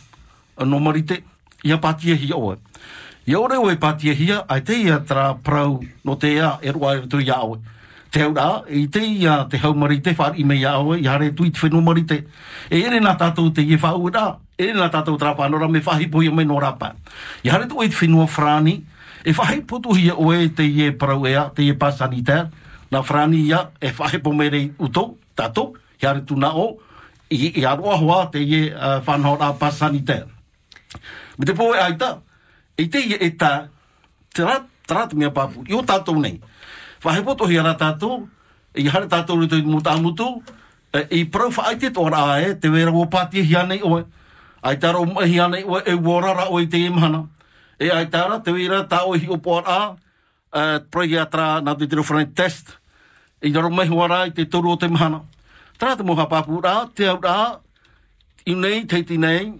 [0.64, 1.22] no marite,
[1.64, 2.56] ia pātia hi oe.
[3.26, 6.96] Ia ore oe patia hia, ai te ia tra prau no te ia e rua
[6.96, 7.58] e tu ia oe.
[8.12, 11.08] Te au rā, i te ia te hau marite, whaar i mei ia oe, i
[11.10, 12.20] hare tui te whenua marite.
[12.70, 15.82] E ere nā tātou te ia whau rā, e ere nā tātou tra pānora me
[15.82, 16.92] whahipo ia me no rāpā.
[17.42, 18.78] I hare tu e te whenua frani,
[19.24, 22.46] e whahipo tu hia oe te ia prau ea, te ie pasaniter,
[22.92, 26.78] na frani ia e whahipo pomere utou tato, he are hare tu na o,
[27.30, 30.26] i, i aroa hoa te ie uh, whanhora pasaniter.
[31.38, 32.16] Me te poe aita,
[32.78, 33.68] e te ia e tā,
[34.34, 36.38] te rā, tara te mea papu, i o tātou nei.
[37.04, 38.26] Whahe poto hi ara tātou,
[38.76, 40.28] i hare tātou rito i mō tāmutu,
[40.92, 44.04] e, i prau wha aite tō rā e, te wera o pātia hi anei oe.
[44.66, 47.26] Ai tara o mai anei oe, e worara o i te imhana.
[47.78, 49.80] E ai tara, te wera tā o hi o pō a,
[50.56, 52.76] uh, proi atra nā te tiro whanai test,
[53.46, 55.22] i naro mai huara i te toru o te mahana.
[55.78, 57.38] Tara te moha papu rā, te au rā,
[58.46, 59.52] i nei, te ti nei,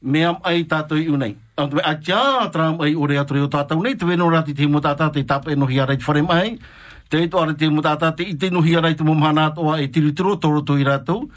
[0.00, 1.36] me am ai tātou i unei.
[1.56, 4.66] Ang te a tia am ai ore atre o tātou nei, te weno rati te
[4.66, 6.58] mo tātā te tapa e no hi arai te whare mai,
[7.08, 9.80] te eto are te mo tātā te ite no hi arai te mo mahana atoa
[9.80, 11.30] e tiritiro toro to i rātou.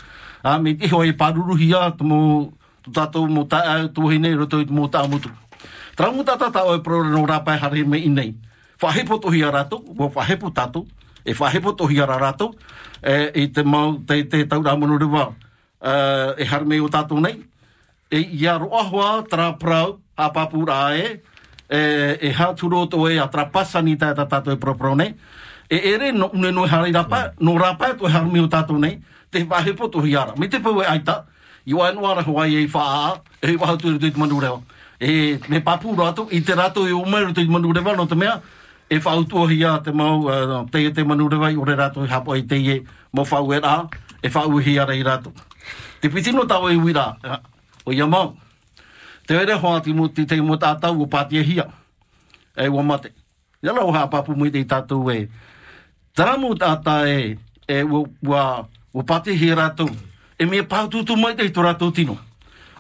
[0.44, 2.52] A me te hoi paruru hi a te mo
[2.84, 5.32] tu tātou mo tā au tu hei nei roto i te mo tā mutu.
[5.96, 8.36] Tra mo tātā tā oi prore no rāpai hare me i nei.
[8.80, 10.88] Whahepo to hi a rātou, mo whahepo tātou,
[11.26, 12.56] e whahepo to hi a rātou,
[13.02, 15.34] e, i te mau, te, te tau rewa,
[15.82, 17.40] uh, e hare me o tātou nei,
[18.12, 21.22] e ia roa hoa tra prau a rā e,
[21.70, 25.16] e, e ha turo to e a tra pasani tā tā tātou e propro nei,
[25.70, 29.00] e ere no une no hari rapa, no rapa to e o tātou nei,
[29.32, 30.34] te wahe po to hiara.
[30.38, 31.26] Me te pau e aita,
[31.66, 34.62] i wa no ara hoa e wha e waha tu te manu rewa.
[35.00, 38.42] E me papu rato, i te rato e umeru te manu rewa, no te mea,
[38.90, 42.44] e whautua hia te mau, uh, te te manurewa i ore rato i hapo i
[42.44, 42.82] te ie,
[43.14, 43.76] mo whau e rā,
[44.22, 45.34] e whau hia rei rato.
[46.02, 47.18] Te pitino tau e wira,
[47.86, 48.38] o ia mau.
[49.28, 51.68] Te ere hoa ti muti te mo tātau o pātia hia.
[52.58, 53.12] E ua mate.
[53.62, 55.28] Ia lau ha papu mui te tātou e.
[56.18, 57.38] Taramu tātā e
[57.70, 58.46] e ua, ua,
[58.94, 59.92] pātia pate he rātou.
[60.40, 62.18] E mea pātutu mai te tō rātou tino.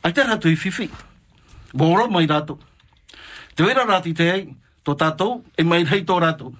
[0.01, 0.89] Ai te rātou i whiwhi.
[1.77, 2.57] Bōra mai rātou.
[3.53, 4.47] Te wera rāti te ei,
[4.85, 6.53] tō tātou, e mai rei tō rātou.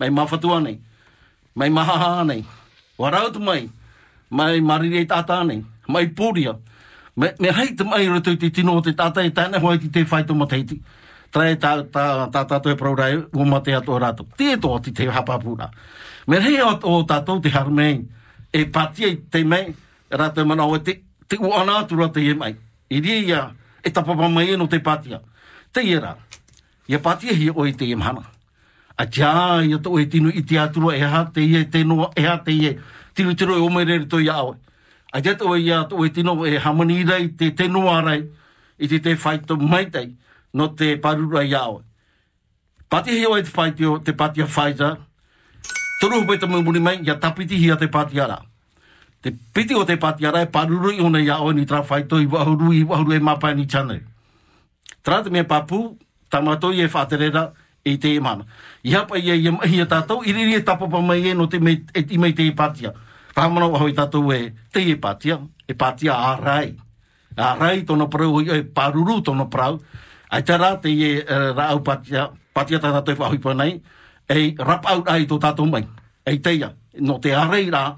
[0.00, 0.80] Mai mawhatua nei.
[1.54, 2.44] Mai mahaha nei.
[2.98, 3.70] warautu mai.
[4.30, 5.64] Mai marire tātā nei.
[5.88, 6.56] Mai pūria.
[7.16, 10.04] Me, me hei te mai roto te tino o te tātai, tāne hoi ti te
[10.08, 10.80] whaito mateiti.
[11.32, 14.28] Trai tā, tā, tā tātou e praurai, o mate ato rātou.
[14.36, 15.70] Te tō ti te hapapura.
[16.26, 18.02] Me hei o, o tātou te harmei,
[18.52, 19.72] e patia i te mei,
[20.12, 20.98] rātou mana o te,
[21.28, 22.56] te uana atura te e mai.
[22.92, 23.46] I ria
[23.84, 25.20] e tapapa mai e no te patia.
[25.72, 26.16] Te ira.
[26.88, 28.24] Ia patia hi o i te imhana.
[28.96, 32.10] A tia, ia tō e tino i te atura, e ha te ia te noa,
[32.16, 32.74] e ha te ia
[33.14, 34.56] Tino tiro e o to rere tō i aoe.
[35.12, 38.24] A te tō ia tō e tino e hamani rei, te te noa rei,
[38.78, 40.14] i te te whaito maitei,
[40.52, 41.82] no te parura i awe.
[42.88, 44.96] Patia hi o e te whaitio, te patia whaita
[46.00, 48.38] toru hupe te mumuni mai, ia tapiti hi a te patia rā.
[49.22, 52.18] Te piti o te patia rā, e paruru i ona i o ni tra whaito
[52.18, 54.00] i wahuru i wahuru e mapai ni chane.
[55.02, 55.98] Tra te mea papu,
[56.32, 57.50] tamato i e whaterera,
[57.84, 58.46] i te imana.
[58.82, 61.48] I hapa i e i mahi a tātou, i riri e tapapa mai e no
[61.50, 62.94] te mei, e, i mei te i patia.
[63.36, 66.72] Pāmana waho i tātou e te patia, e patia arai
[67.36, 69.80] arai to no prau, e paruru tono prau.
[70.30, 73.80] Ai tara te e uh, rāu patia, patia tā tātou e whahui panei,
[74.28, 75.84] e rap out ai tō tātou mai.
[76.24, 77.96] E teia, no te ārai rā,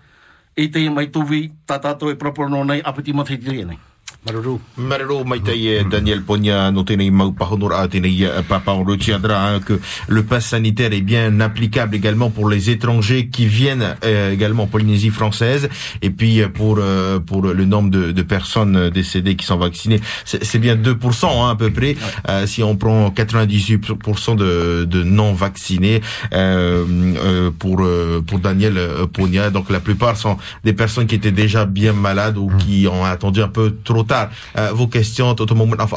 [0.57, 3.79] e te mai tuvi tā tātou e proporo nei, apiti matai te nei.
[4.27, 4.59] Maruru.
[4.79, 5.23] Maruru,
[5.55, 10.23] e Daniel Pogna, no tēnei mau pahonora, tēnei e, papa, on retiendra hein, que le
[10.23, 15.11] pass sanitaire est bien applicable également pour les étrangers qui viennent euh, également en Polynésie
[15.11, 15.69] française.
[16.01, 20.01] Et puis euh, pour euh, pour le nombre de, de personnes décédées qui sont vaccinées,
[20.25, 21.95] c'est bien 2% hein, à peu près.
[22.31, 26.01] Euh, si on prend 98% de, de non vaccinés
[26.33, 31.15] euh, euh, pour euh, pour Daniel euh, Pogna, donc la plupart sont des personnes qui
[31.15, 35.35] étaient déjà bien malades ou qui ont attendu un peu trop tard uh, vos questions
[35.35, 35.93] to to moment of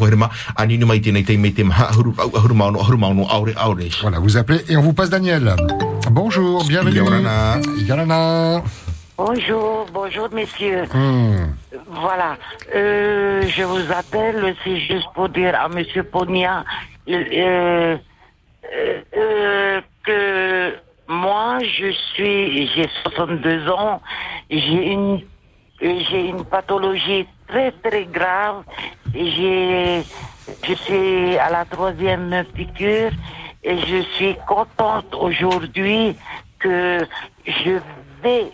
[0.00, 3.54] hoirma ani no mai tēnei te me te maha huru huru mauno huru mauno aure
[3.56, 5.54] aure Voilà, vous appelez et on vous passe Daniel.
[6.10, 6.96] Bonjour, bienvenue.
[6.96, 7.58] Yorana.
[7.88, 8.62] Yorana.
[9.18, 10.84] Bonjour, bonjour messieurs.
[10.92, 11.54] Hmm.
[11.88, 12.36] Voilà,
[12.74, 16.64] euh, je vous appelle, c'est juste pour dire à Monsieur Ponia
[17.08, 17.96] euh, euh,
[19.16, 20.74] euh, que
[21.08, 24.02] moi je suis, j'ai 62 ans,
[24.50, 25.20] j'ai une,
[25.80, 28.64] j'ai une pathologie très très grave,
[29.14, 30.02] j'ai,
[30.66, 33.12] je suis à la troisième piqûre
[33.62, 36.16] et je suis contente aujourd'hui
[36.58, 37.06] que
[37.46, 37.78] je
[38.22, 38.52] vais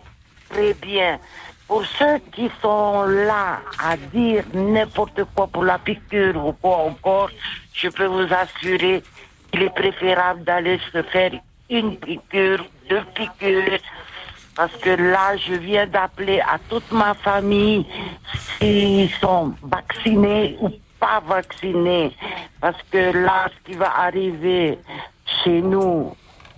[0.48, 1.18] très bien.
[1.66, 7.30] Pour ceux qui sont là à dire n'importe quoi pour la piqûre ou quoi encore,
[7.72, 9.02] je peux vous assurer
[9.50, 11.32] qu'il est préférable d'aller se faire
[11.70, 13.78] une piqûre, deux piqûres,
[14.54, 17.86] parce que là, je viens d'appeler à toute ma famille
[18.58, 22.12] s'ils sont vaccinés ou pas vaccinés.
[22.60, 24.78] Parce que là, ce qui va arriver
[25.42, 26.14] chez nous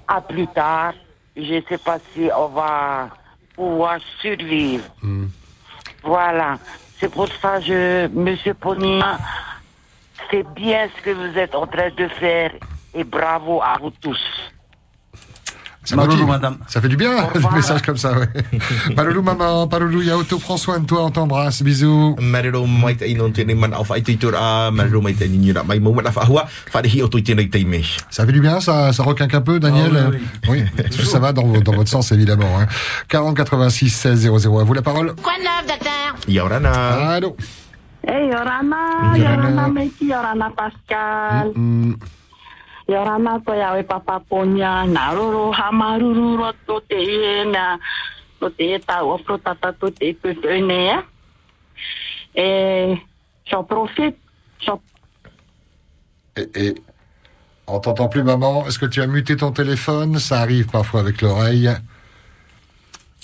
[0.09, 0.95] à plus tard,
[1.37, 3.11] je ne sais pas si on va
[3.55, 4.85] pouvoir survivre.
[6.03, 6.59] Voilà.
[6.99, 9.19] C'est pour ça que je, Monsieur Ponia,
[10.31, 12.53] c'est bien ce que vous êtes en train de faire
[12.93, 14.21] et bravo à vous tous.
[15.85, 16.27] Ça, motive.
[16.67, 18.27] ça fait du bien, des messages comme ça, ouais.
[18.97, 22.17] Palolou, maman, Palolou, Yaoto, prends soin de toi, on t'embrasse, bisous.
[27.23, 27.83] Tēnei teime.
[28.11, 30.11] Ça fait du bien, ça, ça requinque un peu, Daniel Ah
[30.49, 30.85] oui, oui.
[31.05, 32.59] ça va dans, vo- dans votre sens, évidemment.
[32.59, 32.67] Hein.
[33.09, 34.59] 40 86 16 00.
[34.61, 35.15] À vous la parole.
[35.23, 36.15] Quoi de neuf, docteur?
[36.29, 36.73] Yorana.
[37.11, 37.37] Allô.
[38.07, 41.53] Hey, Yorana, Yorana, Meki, Yorana, Pascal?
[42.89, 47.79] Yorana, to yawe papa ponya, naroro, hamaruru, roto te ie, na,
[48.41, 51.03] to te e tau opro tata to te pupene, ya.
[52.35, 52.97] Et,
[53.47, 54.19] j'en profite,
[54.61, 54.81] j'en
[56.37, 56.75] Et, et
[57.67, 58.67] on t'entend plus, maman?
[58.67, 60.19] Est-ce que tu as muté ton téléphone?
[60.19, 61.71] Ça arrive parfois avec l'oreille.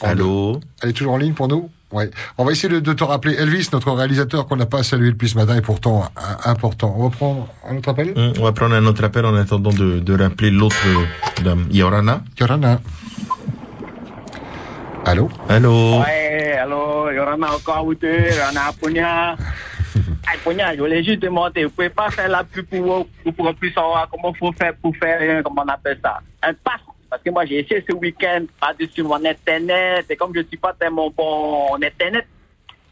[0.00, 0.60] Allô?
[0.82, 1.70] Elle est toujours en ligne pour nous?
[1.92, 2.04] Oui.
[2.38, 3.34] On va essayer de, de te rappeler.
[3.34, 6.94] Elvis, notre réalisateur qu'on n'a pas salué depuis ce matin et pourtant euh, important.
[6.96, 9.70] On va prendre un autre appel Hum, On va prendre un autre appel en attendant
[9.70, 10.76] de, de rappeler l'autre
[11.42, 11.66] dame.
[11.70, 12.22] Yorana.
[12.38, 12.80] Yorana.
[15.04, 19.36] Allô Allô Ouais, alors, Yorana encore où t'es, Yorana Punya.
[20.28, 23.46] Hey, Punya, je voulais juste demander, vous pouvez pas faire la pub pour, pour, pour
[23.46, 26.80] qu'on puisse savoir comment faut faire pour faire, euh, comment on appelle ça, un pass.
[27.10, 30.72] Parce que moi, j'ai essayé ce week-end par-dessus mon Internet, et comme je suis pas
[30.78, 32.24] tellement bon en Internet,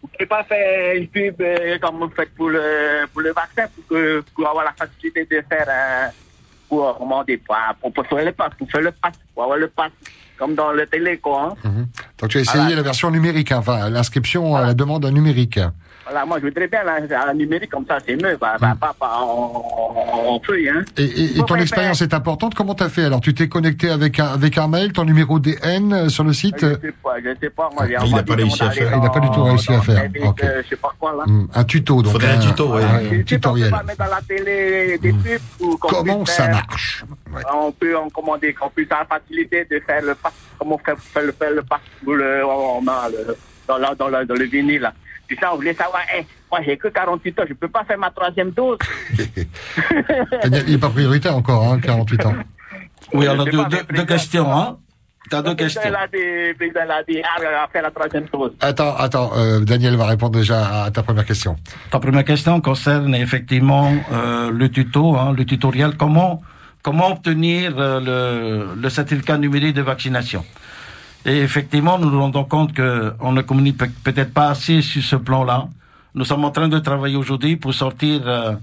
[0.02, 3.66] vous pouvez pas faire une pub euh, comme vous faites pour le, pour le vaccin,
[3.74, 6.10] pour, que, pour avoir la facilité de faire un,
[6.68, 7.38] pour, comment dire,
[7.80, 9.90] pour, pour, faire le pass, pour faire le pass, pour avoir le pass.
[10.36, 11.54] comme dans le télé, quoi.
[11.64, 11.86] hein.
[12.18, 12.76] Donc tu as essayé Voilà.
[12.76, 15.58] la version numérique, hein, enfin l'inscription à la demande numérique.
[16.10, 18.94] Voilà, moi, je voudrais bien la, la numérique comme ça, c'est mieux, bah, bah, pas,
[18.98, 19.94] pas en,
[20.26, 20.82] en, feuille, hein.
[20.96, 22.54] Et, et- et Faut ton expérience est importante.
[22.54, 23.20] Comment t'as fait Alors?
[23.20, 26.56] Tu t'es connecté avec un, avec un mail, ton numéro DN euh, sur le site?
[26.60, 28.92] Je sais pas, je sais pas, moi, j'ai il n'a pas réussi à faire.
[28.96, 29.98] Il n'a pas du tout réussi à faire.
[29.98, 30.44] Avec, Ok.
[30.44, 31.24] euh, je sais pas quoi, là.
[31.26, 32.12] Hmm, Un tuto, donc.
[32.12, 32.82] Faudrait un tuto, ouais.
[32.84, 33.66] un tutoriel.
[33.68, 37.04] On peut pas mettre dans la télé des pubs ou qu'on Comment ça faire- marche?
[37.54, 41.22] On peut en commander, qu'on puisse la facilité de faire le pass, comment faire, faire
[41.24, 43.36] le, faire le pass pour le, on a le,
[43.68, 44.94] dans, dans, dans le vinyle, là.
[45.40, 48.10] Ça, on voulait savoir, eh, moi, j'ai que 48 ans, je peux pas faire ma
[48.10, 48.78] troisième dose.
[50.42, 52.34] Daniel, Il n'est pas prioritaire encore, hein, 48 ans.
[53.12, 54.78] Oui, alors sais deux, deux- deux questions, hein
[55.30, 55.82] T'as deux questions.
[55.84, 58.52] il a dit, il a dit, ah, la troisième dose.
[58.60, 61.56] Attends, attends, euh, Daniel va répondre déjà à ta première question.
[61.90, 65.96] Ta première question concerne effectivement euh, le tuto, hein, le tutoriel.
[65.98, 66.40] Comment
[66.82, 68.00] comment obtenir euh,
[68.74, 70.44] le, le certificat numérique de vaccination?
[71.28, 75.02] Et effectivement, nous nous rendons compte que on ne communique peut- peut-être pas assez sur
[75.02, 75.68] ce plan-là.
[76.14, 78.54] Nous sommes en train de travailler aujourd'hui pour sortir euh,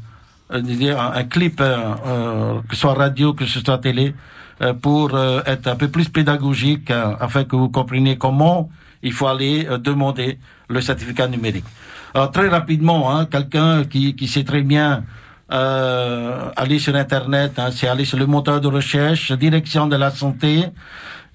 [0.52, 1.78] euh, un, clip, euh,
[2.08, 4.16] euh, que ce soit radio, que ce soit télé,
[4.64, 6.90] euh, pour euh, être un peu plus pédagogique,
[7.26, 8.70] afin que vous compreniez comment
[9.04, 11.66] il faut aller demander le certificat numérique.
[12.16, 15.04] Alors très rapidement, hein, quelqu'un qui, qui sait très bien
[15.52, 20.12] euh, aller sur Internet, hein, c'est aller sur le moteur de recherche, direction de la
[20.12, 20.66] santé,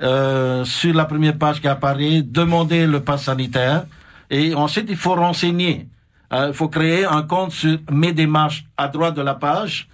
[0.03, 3.85] euh, sur la première page qui apparaît, demander le pass sanitaire,
[4.31, 5.89] et ensuite il faut renseigner.
[6.33, 9.89] Euh, il faut créer un compte sur mes démarches à droite de la page,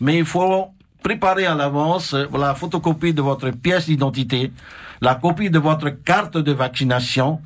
[0.00, 0.68] mais il faut
[1.02, 4.52] préparer à l'avance euh, la photocopie de votre pièce d'identité,
[5.00, 7.40] la copie de votre carte de vaccination.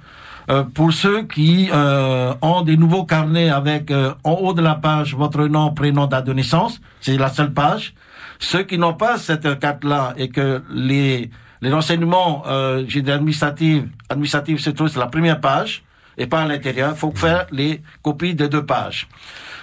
[0.50, 4.74] Euh, pour ceux qui euh, ont des nouveaux carnets avec euh, en haut de la
[4.74, 7.94] page votre nom, prénom, date de naissance, c'est la seule page.
[8.38, 11.30] Ceux qui n'ont pas cette carte-là et que les,
[11.62, 15.82] les renseignements euh, administratifs, administratifs se trouvent sur la première page
[16.18, 19.08] et pas à l'intérieur, il faut faire les copies des deux pages.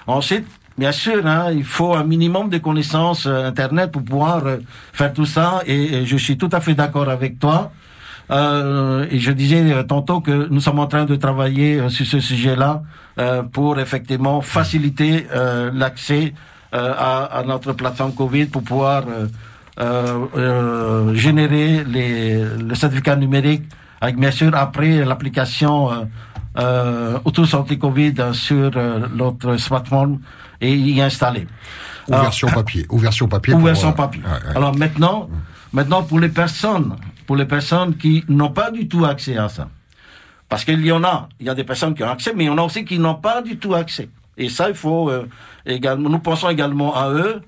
[0.07, 0.47] Ensuite,
[0.77, 4.57] bien sûr, hein, il faut un minimum de connaissances euh, Internet pour pouvoir euh,
[4.93, 7.71] faire tout ça et, et je suis tout à fait d'accord avec toi.
[8.29, 12.19] Euh, et je disais tantôt que nous sommes en train de travailler euh, sur ce
[12.19, 12.83] sujet-là
[13.19, 16.33] euh, pour effectivement faciliter euh, l'accès
[16.73, 19.03] euh, à, à notre plateforme Covid pour pouvoir
[19.79, 23.63] euh, générer les, le certificat numérique
[23.99, 25.95] avec bien sûr après l'application euh,
[26.57, 30.19] euh, Autos Anti-Covid sur euh, notre smartphone
[30.59, 31.47] et y installer.
[32.07, 32.85] Ou version papier.
[32.89, 33.53] Ou version papier.
[33.53, 34.21] ou version papier.
[34.23, 34.55] ouais, ouais.
[34.57, 35.29] Alors maintenant,
[35.71, 36.95] maintenant pour les personnes,
[37.25, 39.69] pour les personnes qui n'ont pas du tout accès à ça,
[40.49, 42.47] parce qu'il y en a, il y a des personnes qui ont accès, mais il
[42.47, 44.09] y en a aussi qui n'ont pas du tout accès.
[44.37, 45.27] Et ça, il faut euh,
[45.65, 46.09] également.
[46.09, 47.41] Nous pensons également à eux.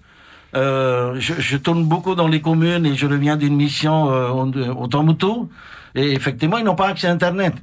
[0.55, 5.49] Euh, je, tourne beaucoup dans les communes et je reviens d'une mission euh, au, Tombuctou.
[5.95, 7.55] Et effectivement, ils n'ont pas accès à Internet.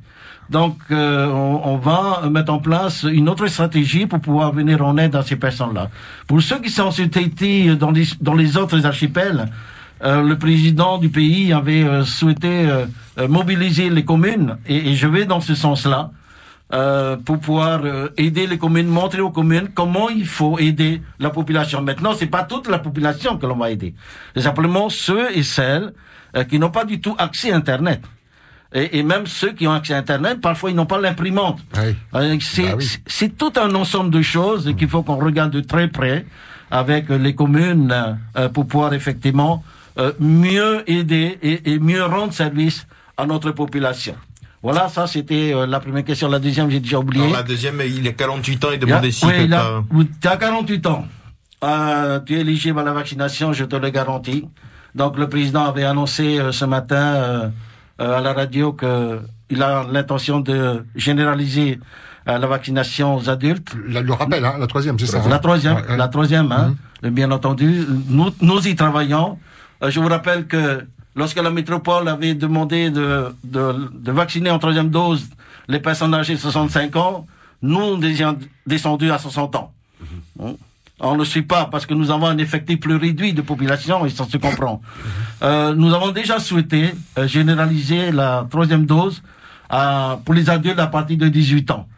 [0.48, 5.14] Donc, on, on va mettre en place une autre stratégie pour pouvoir venir en aide
[5.14, 5.90] à ces personnes-là.
[6.26, 9.46] Pour ceux qui sont sur Tahiti, dans les, dans les autres archipels,
[10.02, 12.86] euh, le président du pays avait euh, souhaité euh,
[13.18, 16.10] euh, mobiliser les communes et, et je vais dans ce sens-là
[16.72, 21.30] euh, pour pouvoir euh, aider les communes, montrer aux communes comment il faut aider la
[21.30, 21.82] population.
[21.82, 23.94] Maintenant, c'est pas toute la population que l'on va aider,
[24.34, 25.92] c'est simplement ceux et celles
[26.36, 28.00] euh, qui n'ont pas du tout accès à Internet.
[28.72, 31.58] Et, et même ceux qui ont accès à Internet, parfois ils n'ont pas l'imprimante.
[32.14, 32.70] Euh, C'est
[33.06, 36.24] c'est tout un ensemble de choses qu'il faut qu'on regarde de très près
[36.70, 37.92] avec les communes
[38.38, 39.64] euh, pour pouvoir effectivement
[39.98, 42.86] euh, mieux aider et, et mieux rendre service
[43.16, 44.14] à notre population.
[44.62, 46.28] Voilà, ça c'était euh, la première question.
[46.28, 47.24] La deuxième, j'ai déjà oublié.
[47.24, 49.84] Alors, la deuxième, il a 48 ans, il demandait si oui, il a- pas...
[50.20, 51.06] tu as 48 ans.
[51.64, 54.46] Euh, tu es éligible à la vaccination, je te le garantis.
[54.94, 57.48] Donc le président avait annoncé euh, ce matin euh,
[58.00, 61.78] euh, à la radio que il a l'intention de généraliser
[62.28, 63.74] euh, la vaccination aux adultes.
[63.74, 65.22] Le, le rappel, hein, la troisième, c'est ça.
[65.28, 65.96] La hein troisième, Ouais, ouais.
[65.96, 67.84] la troisième, hein, bien entendu.
[68.08, 69.38] Nous, nous y travaillons.
[69.82, 70.86] Euh, je vous rappelle que
[71.16, 75.28] lorsque la métropole avait demandé de, de, de vacciner en troisième dose
[75.68, 77.26] les personnes âgées de 65 ans,
[77.62, 79.72] nous, nous étions descendus à 60 ans.
[80.42, 80.54] Hein.
[81.02, 84.10] On ne suit pas parce que nous avons un effectif plus réduit de population et
[84.10, 84.82] ça se comprend.
[85.42, 89.22] Euh, nous avons déjà souhaité euh, généraliser la troisième dose
[89.70, 91.88] à- pour les adultes à partir de 18 ans.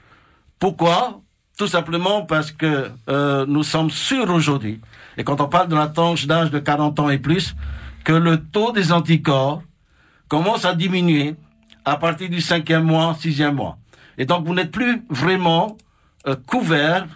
[0.60, 1.21] Pourquoi?
[1.58, 4.80] Tout simplement parce que euh, nous sommes sûrs aujourd'hui,
[5.16, 7.54] et quand on parle de la tranche d'âge de 40 ans et plus,
[8.04, 9.62] que le taux des anticorps
[10.28, 11.36] commence à diminuer
[11.84, 13.76] à partir du cinquième mois, sixième mois.
[14.18, 15.76] Et donc vous n'êtes plus vraiment
[16.26, 17.06] euh, couvert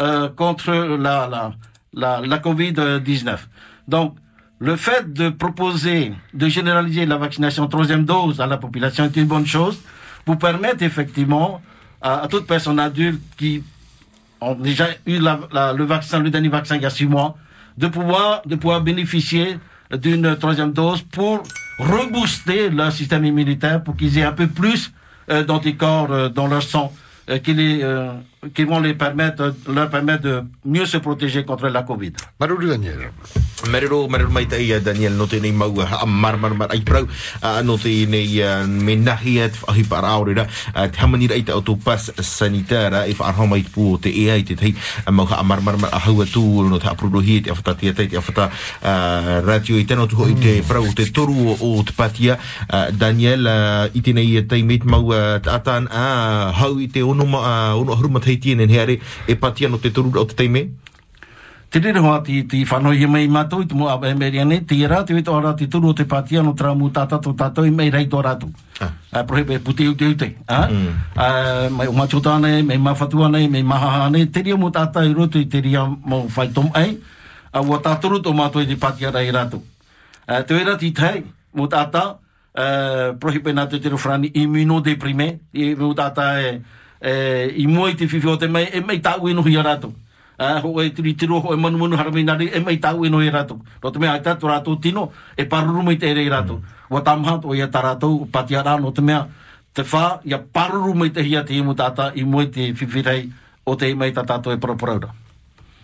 [0.00, 1.52] euh, contre la, la,
[1.92, 3.38] la, la Covid-19.
[3.86, 4.16] Donc,
[4.58, 9.26] le fait de proposer, de généraliser la vaccination troisième dose à la population est une
[9.26, 9.78] bonne chose
[10.24, 11.60] pour permettre effectivement
[12.00, 13.62] à, à toute personne adulte qui
[14.50, 17.36] ont déjà eu la- le vaccin, le dernier vaccin il y a six mois,
[17.78, 19.58] de pouvoir, de pouvoir bénéficier
[19.92, 21.42] d'une troisième dose pour
[21.78, 24.92] rebooster leur système immunitaire pour qu'ils aient un peu plus
[25.30, 26.92] euh, d'anticorps euh, dans leur sang
[27.30, 27.38] euh,
[28.52, 32.12] qui vont les permettre, leur permettre de mieux se protéger contre la Covid.
[32.40, 33.10] Maroulou Daniel.
[33.70, 36.82] Marero, marero mai tai a Daniel no te nei mau a mar mar mar ai
[36.82, 37.06] prau.
[37.40, 41.28] A no te nei a, me nahi at ahi para aure ra a te hamani
[41.30, 44.54] ra i te auto pas sanitara i wha arha mai pu te e ai te
[44.54, 44.74] tei.
[45.06, 47.50] A mau ha a mar mar mar a haua tu no te apuro hi te
[47.50, 48.50] awhata tia tei te awhata
[48.82, 52.36] a, ratio i tano tuho i te prau te toru o, o te patia.
[52.68, 53.56] A, Daniel a,
[53.94, 57.72] i te nei tei met mau a, te atan a hau i te ono ma
[58.34, 60.68] tei tienen heare e patia no te turu o te teime?
[61.68, 64.82] Te rere hoa ti, ti whanoi e mei mātou i te mua e mei ti
[64.82, 67.66] e rātu e tō rā te turu o te patia no tra mū tātou tātou
[67.66, 68.50] i mei rei tō rātu.
[68.80, 68.92] Ah.
[69.12, 70.36] Uh, Prohepe pute ute ute.
[70.48, 70.68] Uh?
[70.70, 70.92] Mm.
[71.16, 75.14] Uh, mei umachota anei, mei mawhatu ane, mei mahaha ane, te ria mō tātou i
[75.14, 76.94] rūtu i te ria mō whaitom ai,
[77.50, 79.62] a wā tāturu tō mātou i te patia rei rātu.
[80.28, 81.24] Uh, te wera ti tei
[81.54, 86.54] mō tātā, uh, prohepe nātou te rufrani, imuno deprime, imuno tātou e...
[86.54, 89.60] Eh, e, i mua i te whiwhi o te mai e mai tāu ino hi
[89.60, 89.76] a.
[90.34, 93.30] Uh, ho e tiri tiro ho e manu manu haraminari e mai tau ino e
[93.30, 93.60] rato.
[93.82, 96.60] No te mea aita tatu rato tino e paruru mai te ere i rato.
[96.90, 99.28] Wa tamhat o ia tarato pati ara no te mea
[99.72, 103.30] te wha ia paruru mai te hia te imu tata i moi te whiwhirei
[103.64, 105.14] o te imei tatato e propraura.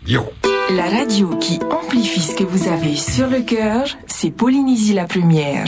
[0.03, 0.50] Yo.
[0.77, 5.65] La radio qui amplifie ce que vous avez sur le cœur, c'est Polynésie la première.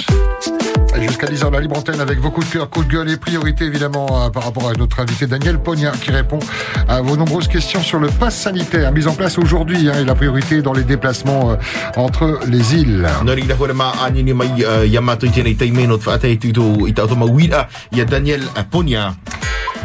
[0.98, 3.66] Jusqu'à 10h, la libre antenne avec vos coups de cœur, coups de gueule et priorités
[3.66, 6.40] évidemment euh, par rapport à notre invité Daniel Pognard qui répond
[6.88, 10.16] à vos nombreuses questions sur le pass sanitaire mis en place aujourd'hui hein, et la
[10.16, 11.56] priorité dans les déplacements euh,
[11.98, 13.06] entre les îles.
[17.94, 19.16] Uh, Ponia.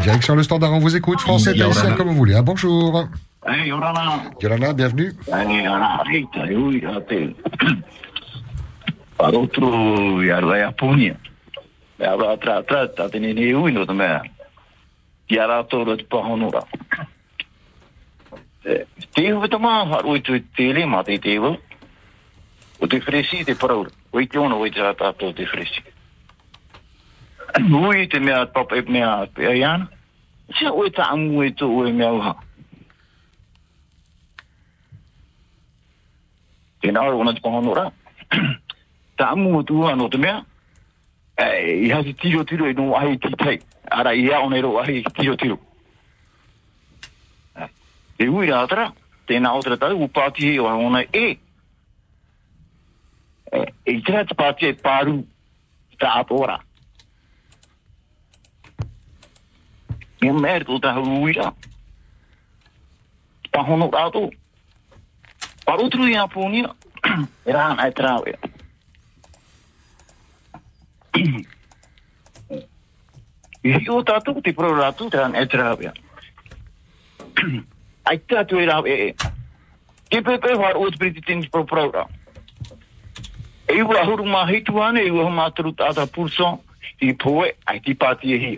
[0.03, 2.35] Direction le standard, on vous écoute, français, tahitien, comme vous voulez.
[2.35, 3.09] Ah, bonjour.
[3.49, 4.31] Hey, Yorana.
[4.43, 5.13] Yolanda, bienvenue.
[5.25, 7.35] Hey, Yorana, reita, eu ia te...
[9.17, 11.17] Para outro, ia rai a punia.
[11.99, 14.21] Ia rai atra atra, ta te nene ui no te mea.
[15.33, 16.61] Ia rā tōra te pahonora.
[18.63, 21.57] Te ihu te maa, haru i tu te le ma te te ihu.
[22.81, 23.89] O te fresi te paraura.
[24.13, 24.93] O i te ona o i te rā
[36.83, 37.89] Tēnā ora ona te pahonora.
[39.19, 40.43] Ta amu o tūha no te mea.
[41.39, 43.59] I hasi tiro tiro e no ahi ki tei.
[43.91, 45.59] Ara i a onero ro ahi tiro tiro.
[48.19, 48.89] E ui rā atara,
[49.29, 51.27] Tēnā o tera tau upāti he o ona e.
[53.53, 53.61] E,
[53.93, 55.21] i tera te pāti e pāru
[56.01, 56.59] ta apora.
[60.25, 61.53] E mea tō ta hau ui rā.
[63.55, 64.27] Pahono rā tō.
[66.61, 66.65] I.
[67.49, 68.35] E rā nai trau e.
[73.63, 75.93] I hi o tātou te pro rātou te rā nai trau e.
[78.09, 79.11] Ai tātou e rā e e.
[80.09, 82.07] Ke pepe war o te priti tini pro pro rā.
[83.69, 86.55] E ua huru mā hitu ane, e ua māturu tāta purso,
[87.05, 88.55] i poe, ai ti pāti e hi.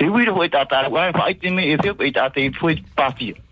[0.00, 3.34] Te uira hoi tātara, wai whai te me e whio, e tāta e poe pāti
[3.34, 3.51] e.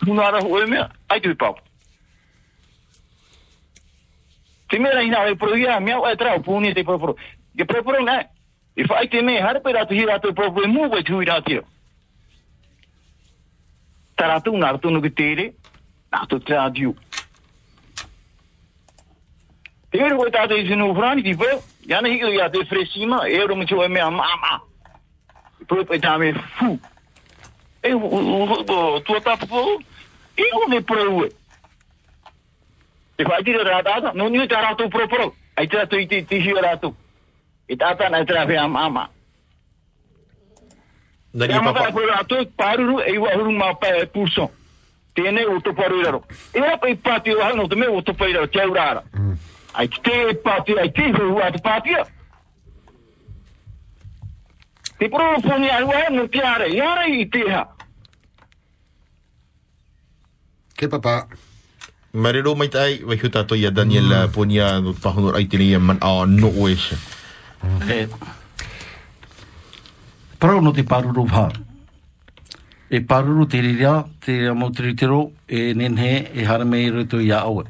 [0.00, 1.56] Punara ho e mea, ai tui pau.
[4.68, 7.16] Te mera ina e proia, mea e trao puni te proporo.
[7.56, 8.24] Ke proporo nai.
[8.76, 9.40] I whai te me,
[10.06, 10.28] ratu
[10.62, 11.60] e mu e tui ratu.
[14.14, 15.52] Ta ratu ngā ratu nuku tere,
[16.12, 16.94] nā tu te adiu.
[19.90, 19.98] Te
[22.64, 23.36] fresima, e
[23.84, 24.00] e me
[26.56, 26.78] fu.
[27.82, 27.90] E
[29.06, 29.80] tua tapu,
[30.36, 31.30] e o me prou e.
[33.16, 35.32] Te whai tira rā tāta, no niu tā rātou pro pro.
[35.56, 36.94] Ai tira tu i te tihi o rātou.
[37.68, 39.08] I tāta nai tira whea mama.
[41.32, 41.86] Nani Te ama papa.
[41.88, 44.50] tā pro rātou, pāruru e iwa huru mā pā e pūso.
[45.14, 46.22] tēnei o te paru raro.
[46.54, 49.02] E apa i pāti o hana o te mea o te pai raro, te aurara.
[49.74, 52.04] Ai ki te pāti, ai te hu a te pātia.
[55.00, 57.62] Te pro poni ai wa no te are, i are i te ha.
[60.76, 61.24] Ke papa.
[62.12, 64.32] Marero mai tai, vai huta to ia Daniel mm.
[64.34, 66.90] ponia no pahono ai tini man a no oes.
[67.88, 68.08] E,
[70.38, 71.48] parau no te paruru wha.
[72.90, 77.30] E paruru te riria, te mo te ritiro, e nenhe, e harame i ruto i
[77.32, 77.64] a oe.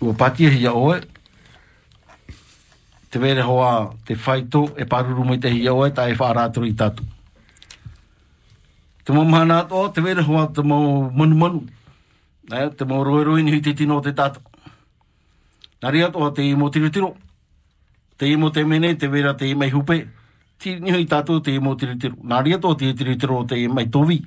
[0.00, 1.00] Ua patia hi a oe,
[3.10, 6.74] te vere hoa te whaito, e paruru mai te hiaua e tae whaarātoro e i
[6.74, 7.02] tatu.
[9.04, 11.66] Te mo mahana te vere hoa te mo manu manu.
[12.52, 14.40] Eh, te mo roe ni hui te tino te tatu.
[15.82, 17.16] Nari ato te imo tirutiro.
[18.16, 20.06] Te imo te mene, te vera te imai hupe.
[20.58, 22.14] Ti ni hui tatu te imo tirutiro.
[22.22, 24.22] Nari ato te tirutiro te imai tovi.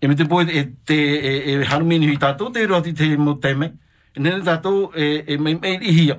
[0.00, 3.04] E me te poe e te e, e harumi ni hui tatu te roti te
[3.04, 3.72] imo te me.
[4.14, 6.16] E nene tatu e, e mai mai i hia.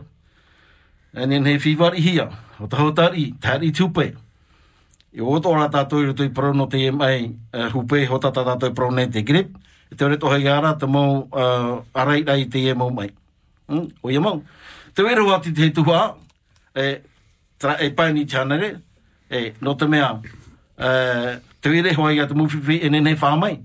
[1.16, 2.30] E nene hei whiwar hia.
[2.60, 4.14] O ta tari, tari tupe.
[5.16, 8.74] I o to ora tātou i rutui pro prono te mai uh, hupe hotata tatu
[8.74, 9.56] pro prono te grip
[9.92, 13.14] e te ore tohai ara te mau uh, arai rai te e mau mai.
[13.72, 13.88] Mm?
[14.02, 14.44] O ia mau.
[14.94, 16.16] Te wera wati te tuha,
[16.76, 17.02] e,
[17.58, 18.82] tra, e pai ni chanere,
[19.30, 23.58] e, no te mea, uh, te wera hoa ia te muwhiwhi e nene whamai.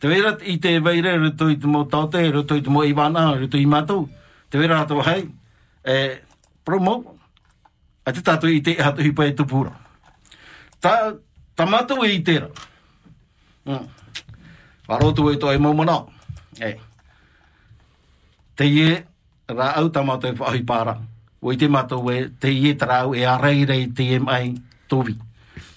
[0.00, 3.62] Te wera i te veire rutui te mo taute, rutui i te mau iwana, rutui
[3.62, 4.08] i mātou.
[4.48, 5.28] Te wera ato hai,
[5.84, 5.96] e,
[6.64, 7.16] promo,
[8.04, 9.72] a te tātou i te hatu hipa e tupura.
[10.80, 11.14] Ta,
[11.56, 12.50] ta mātou e i tera.
[13.64, 13.86] Mm.
[14.88, 16.04] Warotu e to e maumana
[16.60, 16.76] E.
[18.54, 19.04] Te ie,
[19.48, 20.98] ra au tamato e whahi para.
[21.40, 24.54] O i te mato e, te ie tarau e areira i te mai
[24.88, 25.16] tovi.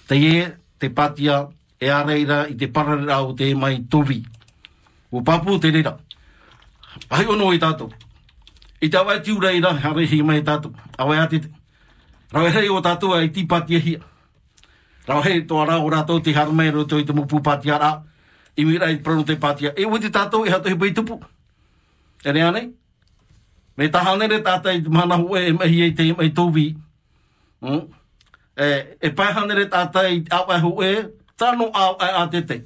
[0.06, 1.48] Te ie, te patia,
[1.80, 4.22] e areira i te pararau te mai tovi.
[5.10, 5.98] O papu te rira.
[7.08, 7.90] pai ono i tātou.
[8.80, 10.72] I te awai tiu reira, hare hi mai tātou.
[10.98, 11.50] Awai ati te.
[12.32, 14.00] Rau hei o tātou ai ti patia hia.
[15.08, 17.92] Rau hei toa rau o rātou te harmei roto i te mupu patia rā
[18.58, 19.72] i mira i prano te patia.
[19.76, 21.18] E ui te tātou e hato he pai tupu.
[22.24, 22.68] E rea nei?
[23.76, 26.66] Me tahane re tātai mana hue e mahi e te mai tōwi.
[27.62, 27.84] Mm?
[28.58, 28.68] E,
[29.00, 30.92] e pai hane re tātai au e hue,
[31.40, 32.62] au e a te te.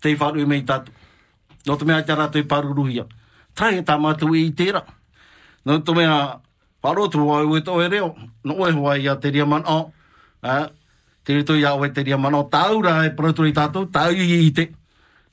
[0.00, 0.92] Te i wharu i mei tātou.
[1.66, 3.06] No te mea te rātou i paruruhia.
[3.54, 4.82] Tai e tā mātou i tērā.
[5.66, 6.38] No to mea
[6.82, 8.14] wharotu wai ue tō e reo.
[8.44, 9.92] No e huai ia te ria man o.
[10.42, 10.66] Eh?
[11.26, 12.46] Te rito ia oe te ria man o.
[12.46, 13.90] Tāura e parutu tātou.
[13.90, 14.70] Tāu i i te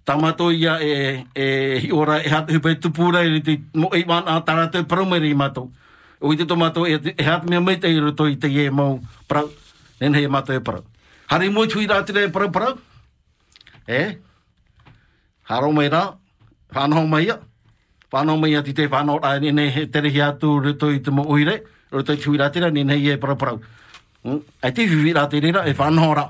[0.03, 4.27] tamato ia e e hi ora e hatu hupe tupura e te mo e man
[4.27, 5.71] a tara te i mato
[6.23, 8.99] Ui te tomato e, e hat me mai te i roto i te ie mau
[9.27, 9.43] pra
[9.99, 10.83] nen he mato e prau.
[11.27, 12.77] hari mo chui ra e prau prau.
[13.87, 14.19] e
[15.43, 16.17] haro mai rā.
[16.73, 17.39] whanau mai ia
[18.13, 21.25] whanau mai ati te whanau rā ni ne tere hi atu rito i te mo
[21.25, 23.59] uire, rito i tui rātira ni nei e paraparau.
[24.61, 26.27] Ai te whiwi rātira e whanau rā,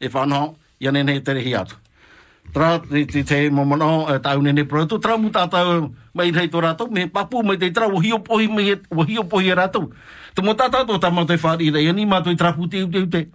[0.00, 1.76] e whanau i ane ne tere atu.
[2.54, 7.06] Tra, te te momono, tau nene proatu, tra mu tātau mai rei tō rātou, me
[7.06, 9.92] papu mai te tra, wahi o pohi e rātou.
[10.34, 13.28] Tu mo tātau tō tamau te whāri rei, ani mātou i tra puti ute ute.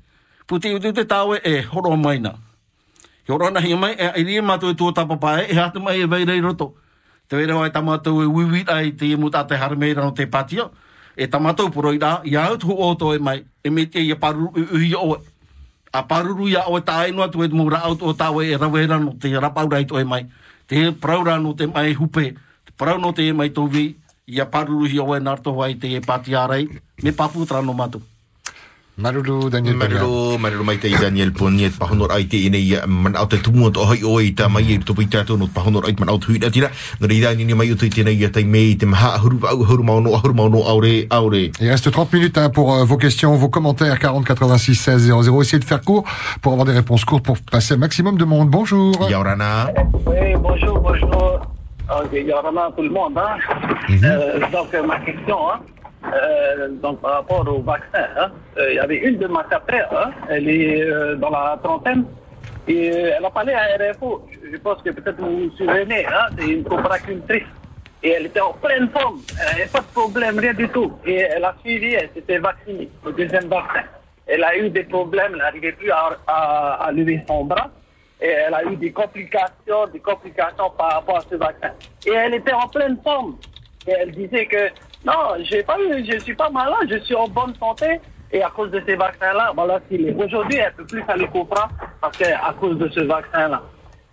[0.48, 2.34] Puti uti uti tāu e horo maina.
[3.28, 6.10] Hi horo na hi mai, e rie mātou i tō tapapae, e hatu mai e
[6.12, 6.74] vei rei roto
[7.28, 10.70] te wera wai tamatou e wiwi ai te mo tata har no rano te patia
[11.16, 13.44] e tamatou puro i rā, i au tu o to e mai.
[13.64, 15.18] E me te i paru uhi o
[15.96, 19.16] a paruru ia o ta ino tu e mo ra o ta e rawera no
[19.16, 20.26] te rapau rai to e mai.
[20.68, 22.36] Te praura no te mai hupe.
[22.66, 23.96] Te prau no te e mai tovi
[24.28, 26.68] ia paruru hi o e narto wai te e pati arai
[27.02, 28.02] me papu tra no matou.
[28.98, 33.28] Marulu Daniel Marulu Marulu mai te Daniel Poniet pahonor ai te ine ia man au
[33.28, 36.20] te tumu to hai oi ta mai i topi tato no pahonor ai man au
[36.20, 36.70] hui na tira
[37.02, 39.84] no ri dani ni mai utu te nei te mei te maha huru au huru
[39.84, 42.98] mau no huru mau no aure aure Il reste 30 minutes hein, pour euh, vos
[42.98, 45.42] questions, vos commentaires 40 86 16 00.
[45.42, 46.06] Essayez de faire court
[46.42, 48.50] pour avoir des réponses courtes pour passer un maximum de monde.
[48.50, 48.94] Bonjour.
[49.10, 49.72] Yaurana.
[50.06, 51.42] Oui, bonjour, bonjour.
[51.90, 53.18] Ok, Yorana, tout le monde.
[53.18, 53.38] Hein?
[54.04, 55.60] Euh, donc, euh, ma question, hein?
[56.14, 59.90] Euh, donc par rapport au vaccin, hein, euh, il y avait une de ma capère,
[59.92, 62.06] hein, elle est euh, dans la trentaine,
[62.68, 64.28] et elle a parlé à RFO.
[64.52, 67.44] Je pense que peut-être vous vous souvenez, hein, c'est une copracultrice.
[68.04, 70.94] Et elle était en pleine forme, elle n'avait pas de problème, rien du tout.
[71.06, 73.84] Et elle a suivi, elle s'était vaccinée, le deuxième vaccin.
[74.28, 77.70] Elle a eu des problèmes, elle n'arrivait plus à, à lever son bras.
[78.22, 81.72] Et elle a eu des complications, des complications par rapport à ce vaccin.
[82.06, 83.38] Et elle était en pleine forme.
[83.88, 84.70] Et elle disait que
[85.06, 88.00] non, j'ai pas eu, je suis pas malade, je suis en bonne santé.
[88.32, 90.14] Et à cause de ces vaccins-là, voilà qu'il est.
[90.14, 91.70] Aujourd'hui, elle peut plus aller Copra
[92.02, 93.62] parce que à cause de ce vaccin-là.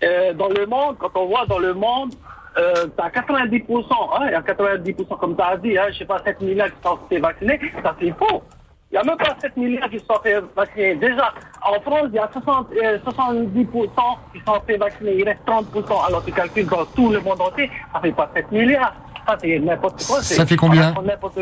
[0.04, 2.12] euh, dans le monde, quand on voit dans le monde,
[2.58, 6.04] euh, t'as 90%, hein, il y a 90% comme tu as dit, hein, je sais
[6.04, 8.42] pas, 7 milliards qui sont fait vacciner, ça c'est faux.
[8.90, 10.96] Il n'y a même pas 7 milliards qui sont fait vacciner.
[10.96, 11.32] Déjà,
[11.62, 16.06] en France, il y a 60, euh, 70% qui sont fait vacciner, il reste 30%.
[16.06, 18.94] Alors tu calcules dans tout le monde entier, ça fait pas 7 milliards.
[19.26, 20.22] Ça c'est n'importe quoi.
[20.22, 20.92] c'est Ça fait combien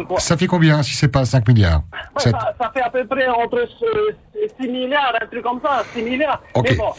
[0.07, 0.21] quoi.
[0.21, 1.83] Ça fait combien si c'est pas 5 milliards
[2.19, 2.31] ça,
[2.61, 4.13] ça fait à peu près entre euh,
[4.61, 6.43] 6 milliards, un truc comme ça, 6 milliards.
[6.63, 6.93] Mais bon,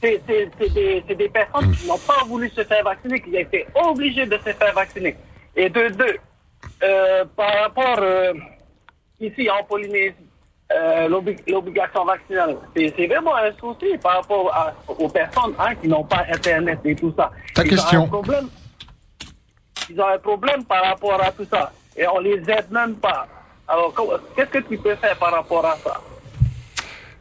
[0.00, 4.36] c'est des, personnes qui n'ont pas voulu se faire vacciner, qui ont été obligées de
[4.38, 5.16] se faire vacciner.
[5.56, 6.16] Et de deux,
[6.82, 8.32] euh, par rapport euh,
[9.20, 10.14] ici en Polynésie,
[10.74, 15.88] euh, l'obli- l'obligation vaccinale, c'est vraiment un souci par rapport à- aux personnes hein, qui
[15.88, 17.30] n'ont pas Internet et tout ça.
[17.54, 18.10] Ta Ils question.
[19.90, 21.72] Ils ont un problème par rapport à tout ça.
[21.96, 23.26] Et on les aide même pas.
[23.68, 23.94] Alors,
[24.36, 26.00] qu'est-ce que tu peux faire par rapport à ça?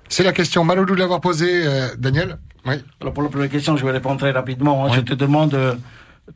[0.10, 0.64] C'est la question.
[0.64, 2.76] Maloulou de l'avoir posée, euh, Daniel Oui.
[3.02, 4.86] Alors pour la première question, je vais répondre très rapidement.
[4.86, 4.90] hein.
[4.94, 5.76] Je te demande euh,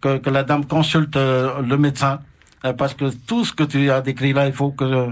[0.01, 2.19] que, que la dame consulte euh, le médecin,
[2.77, 5.09] parce que tout ce que tu as décrit là, il faut que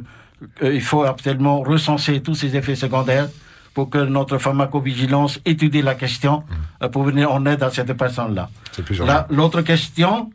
[0.62, 3.30] il faut absolument recenser tous ces effets secondaires
[3.74, 6.44] pour que notre pharmacovigilance étudie la question
[6.82, 8.50] euh, pour venir en aide à cette personne-là.
[8.72, 10.32] C'est plus Là, L'autre question,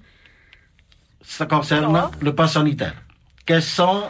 [1.30, 2.94] ça concerne le pass sanitaire.
[3.46, 4.02] Quels sont,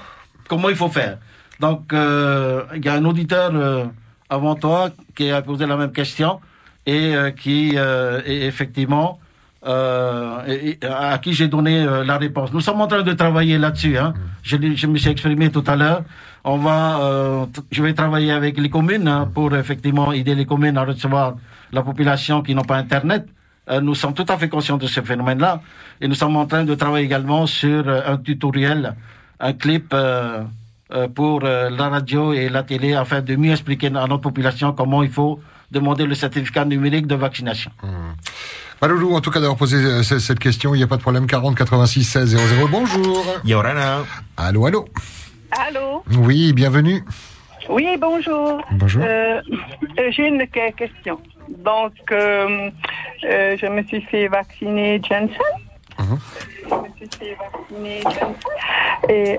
[0.48, 1.18] comment il faut faire?
[1.60, 3.84] Donc, euh, il y a un auditeur euh,
[4.30, 6.40] avant toi qui a posé la même question
[6.86, 9.20] et euh, qui est effectivement
[9.62, 12.50] et- à qui j'ai donné la réponse.
[12.54, 13.98] Nous sommes en train de travailler là-dessus.
[13.98, 14.14] Hein.
[14.42, 14.56] Je,
[14.86, 16.02] me suis exprimé tout à l'heure.
[16.42, 20.84] On va, je vais travailler avec les communes hein, pour effectivement aider les communes à
[20.84, 21.34] recevoir
[21.70, 23.26] la population qui n'ont pas Internet.
[23.70, 25.60] Euh, nous sommes tout à fait conscients de ce phénomène-là
[26.00, 28.94] et nous sommes en train de travailler également sur euh, un tutoriel,
[29.38, 30.42] un clip euh,
[31.14, 35.10] pour la radio et la télé afin de mieux expliquer à notre population comment il
[35.10, 35.38] faut
[35.70, 37.70] demander le certificat numérique de vaccination.
[38.82, 41.26] Maloulou, en tout cas, d'avoir posé ce- cette question, il n'y a pas de problème.
[41.28, 42.66] 40 86 16 00.
[42.68, 43.24] Bonjour.
[43.44, 43.98] Yorana.
[44.36, 44.88] Allô, allô.
[45.52, 47.04] Allô Oui, bienvenue.
[47.70, 48.60] Oui, bonjour.
[48.72, 49.02] Bonjour.
[49.04, 49.40] Euh,
[49.98, 51.18] euh, J'ai une que- question.
[51.48, 52.70] Donc, euh,
[53.24, 55.30] euh, je me suis fait vacciner Janssen.
[55.98, 56.18] Mhm.
[56.68, 58.34] Je me suis fait vacciner Janssen.
[59.08, 59.38] Et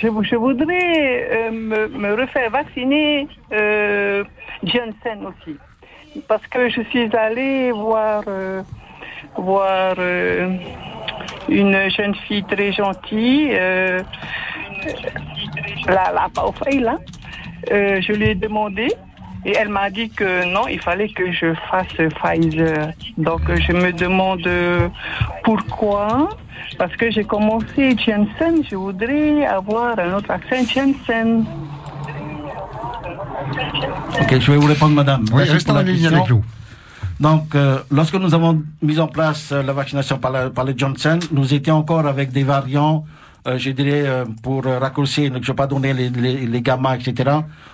[0.00, 3.26] je, vou- je voudrais me, me refaire vacciner
[4.64, 5.56] Janssen aussi.
[6.28, 8.22] Parce que je suis allée voir,
[9.36, 9.94] voir
[11.48, 13.56] une jeune fille très gentille.
[15.86, 16.28] La, la
[16.80, 16.98] là,
[17.72, 18.88] euh, je lui ai demandé
[19.44, 21.86] et elle m'a dit que non, il fallait que je fasse
[22.16, 22.92] Pfizer.
[23.18, 24.46] Donc je me demande
[25.44, 26.28] pourquoi.
[26.78, 31.44] Parce que j'ai commencé Janssen, je voudrais avoir un autre vaccin Janssen.
[34.20, 35.24] Ok, je vais vous répondre, madame.
[35.32, 36.44] Oui, pour en la ligne avec nous.
[37.20, 40.74] Donc, euh, lorsque nous avons mis en place euh, la vaccination par, la- par le
[40.76, 43.04] Johnson, nous étions encore avec des variants,
[43.46, 47.30] euh, je dirais, euh, pour raccourcir, je ne vais pas donner les, les, etc.,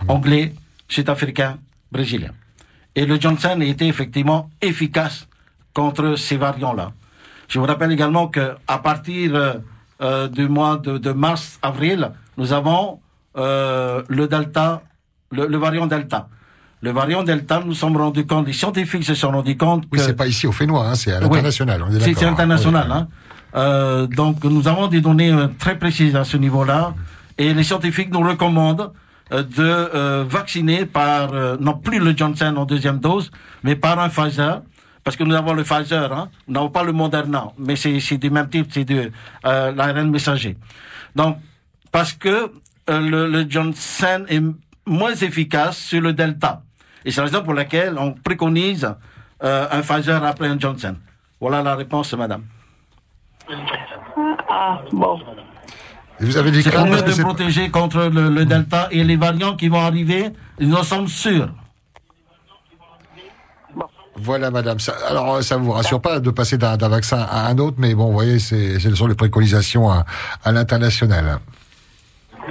[0.08, 0.54] anglais,
[0.88, 1.58] sud-africain,
[1.92, 2.30] brésilien.
[2.94, 5.28] Et le Johnson était effectivement efficace
[5.74, 6.92] contre ces variants-là.
[7.48, 9.32] Je vous rappelle également que à partir
[10.00, 13.00] euh, du mois de, de mars-avril, nous avons
[13.34, 14.82] le Delta,
[15.30, 16.28] le, le variant Delta.
[16.80, 19.96] Le variant Delta, nous sommes rendus compte, les scientifiques se sont rendus compte que...
[19.96, 21.82] Oui, c'est pas ici au Fénois, hein, c'est à l'international.
[21.82, 22.86] on est C'est international.
[22.88, 22.96] Oui.
[22.96, 23.08] Hein.
[23.54, 26.94] Euh, donc nous avons des données euh, très précises à ce niveau-là
[27.38, 28.92] et les scientifiques nous recommandent
[29.32, 33.30] euh, de vacciner par non plus le Johnson en deuxième dose,
[33.62, 34.62] mais par un Pfizer.
[35.04, 38.28] Parce que nous avons le Pfizer, hein, nous n'avons pas le Moderna, mais c'est du
[38.28, 39.10] même type, c'est de
[39.42, 40.58] l'ARN messager.
[41.16, 41.38] Donc,
[41.90, 42.52] parce que
[42.88, 44.42] le, Johnson est
[44.84, 46.62] moins efficace sur le Delta.
[47.06, 48.92] Et c'est la raison pour laquelle on préconise
[49.40, 50.96] un Pfizer après un Johnson.
[51.40, 52.42] Voilà la réponse, madame.
[54.48, 55.18] Ah, bon.
[56.20, 59.16] Et vous avez des C'est mieux de c'est- protéger contre le, le Delta et les
[59.16, 60.30] variants qui vont arriver,
[60.60, 61.48] nous en sommes sûrs.
[64.20, 64.80] Voilà, madame.
[64.80, 67.94] Ça, alors, ça vous rassure pas de passer d'un d'un vaccin à un autre, mais
[67.94, 70.04] bon, vous voyez, c'est ce sont les préconisations à,
[70.44, 71.38] à l'international.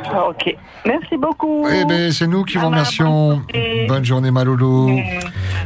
[0.06, 0.56] Ah, Ok.
[0.86, 1.66] Merci beaucoup.
[1.70, 3.42] Eh ben, c'est nous qui vous remercions.
[3.88, 4.98] Bonne journée, Maloulou.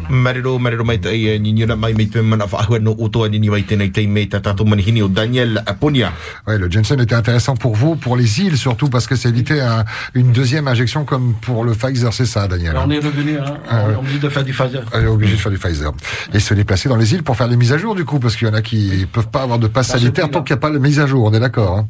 [0.09, 3.49] Marero, marero mai tai ni ni mai mai te mana fa no oto ni ni
[3.49, 3.63] mai
[4.07, 4.27] mai
[4.65, 6.11] manihini o Daniel Aponia.
[6.47, 9.61] Ouais, le Jensen était intéressant pour vous, pour les îles surtout, parce que ça évitait
[9.61, 9.85] un-
[10.15, 12.75] une deuxième injection comme pour le Pfizer, c'est ça, Daniel.
[12.83, 14.83] On est revenu, hein, Ah, on est obligé de faire du Pfizer.
[14.93, 15.91] Elle est obligée de faire du Pfizer.
[16.33, 18.35] Et se déplacer dans les îles pour faire les mises à jour, du coup, parce
[18.35, 20.61] qu'il y en a qui peuvent pas avoir de passe sanitaire tant qu'il n'y a
[20.61, 21.77] pas de mise à jour, on est d'accord.
[21.77, 21.87] Hein?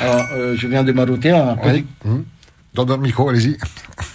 [0.00, 1.56] Alors, euh, je viens de Marouter, un
[2.04, 2.10] Oui.
[2.12, 2.24] petit-
[2.74, 3.56] Dans notre micro, allez-y.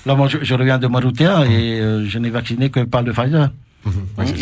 [0.06, 3.12] Là, moi, je, je reviens de Maroutia et euh, je n'ai vacciné que par le
[3.12, 3.50] Pfizer.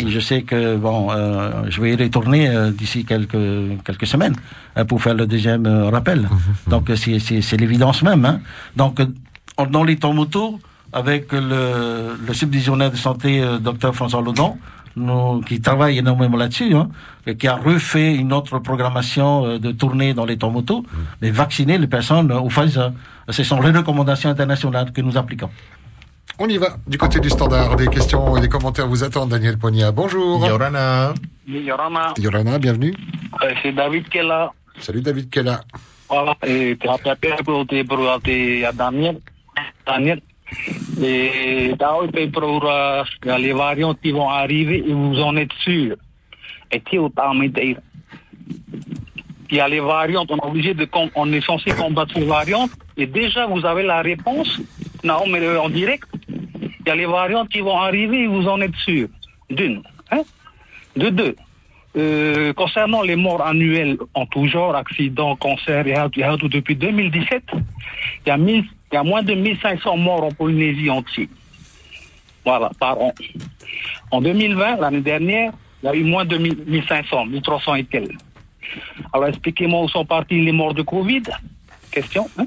[0.06, 3.36] Et je sais que bon, euh, je vais y retourner euh, d'ici quelques
[3.84, 4.34] quelques semaines
[4.88, 6.28] pour faire le deuxième rappel.
[6.66, 8.24] Donc euh, c'est l'évidence même.
[8.24, 8.40] Hein.
[8.76, 9.02] Donc
[9.70, 10.58] dans les temps motos
[10.94, 13.30] avec le le subdivisionnaire de santé
[13.60, 14.56] docteur François Laudon,
[14.96, 16.88] nous, qui travaille énormément là-dessus, hein,
[17.26, 20.86] et qui a refait une autre programmation de tournée dans les temps motos,
[21.20, 22.92] mais vacciner les personnes au Pfizer.
[23.28, 25.50] Ce sont les recommandations internationales que nous appliquons.
[26.38, 26.76] On y va.
[26.86, 29.30] Du côté du standard, des questions et des commentaires vous attendent.
[29.30, 30.44] Daniel Ponia, bonjour.
[30.46, 31.14] Yorana.
[31.46, 32.94] Yorana, Yorana, bienvenue.
[33.42, 34.50] euh, c'est David là.
[34.78, 35.60] Salut David Kella.
[36.08, 39.20] Voilà, et tu as appelé pour Daniel.
[39.86, 40.20] Daniel.
[41.02, 41.74] Et
[42.32, 42.64] pour
[43.24, 45.96] les variantes qui vont arriver et vous en êtes sûr.
[46.72, 47.76] Et tu es
[49.50, 52.70] Il y a les variantes, on est obligé de on est censé combattre ces variantes
[52.96, 54.60] et déjà vous avez la réponse.
[55.02, 56.08] Non, mais euh, en direct.
[56.28, 59.08] Il y a les variantes qui vont arriver vous en êtes sûr.
[59.50, 59.82] D'une.
[60.10, 60.22] Hein?
[60.96, 61.36] De deux.
[61.96, 67.62] Euh, concernant les morts annuelles en tout genre, accidents, cancers et autres, depuis 2017, il
[68.28, 71.28] y, a 1000 il y a moins de 1500 morts en Polynésie entière.
[72.44, 73.14] Voilà, par an.
[74.10, 75.52] En 2020, l'année dernière,
[75.82, 78.18] il y a eu moins de 1000 1500, 1300 et quelques.
[79.12, 81.22] Alors expliquez-moi où sont partis les morts de Covid
[81.90, 82.28] Question.
[82.38, 82.46] hein.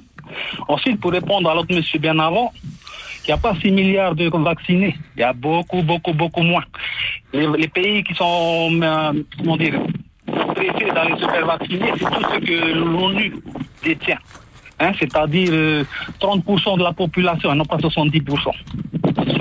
[0.67, 2.51] Ensuite, pour répondre à l'autre monsieur bien avant,
[3.23, 4.95] il n'y a pas 6 milliards de vaccinés.
[5.15, 6.63] Il y a beaucoup, beaucoup, beaucoup moins.
[7.33, 9.79] Les, pays qui sont, euh, comment dire,
[10.55, 13.35] pressés dans les super vaccinés, c'est tout ce que l'ONU
[13.83, 14.19] détient.
[14.79, 15.83] Hein, c'est-à-dire euh,
[16.21, 18.51] 30% de la population, non pas 70%.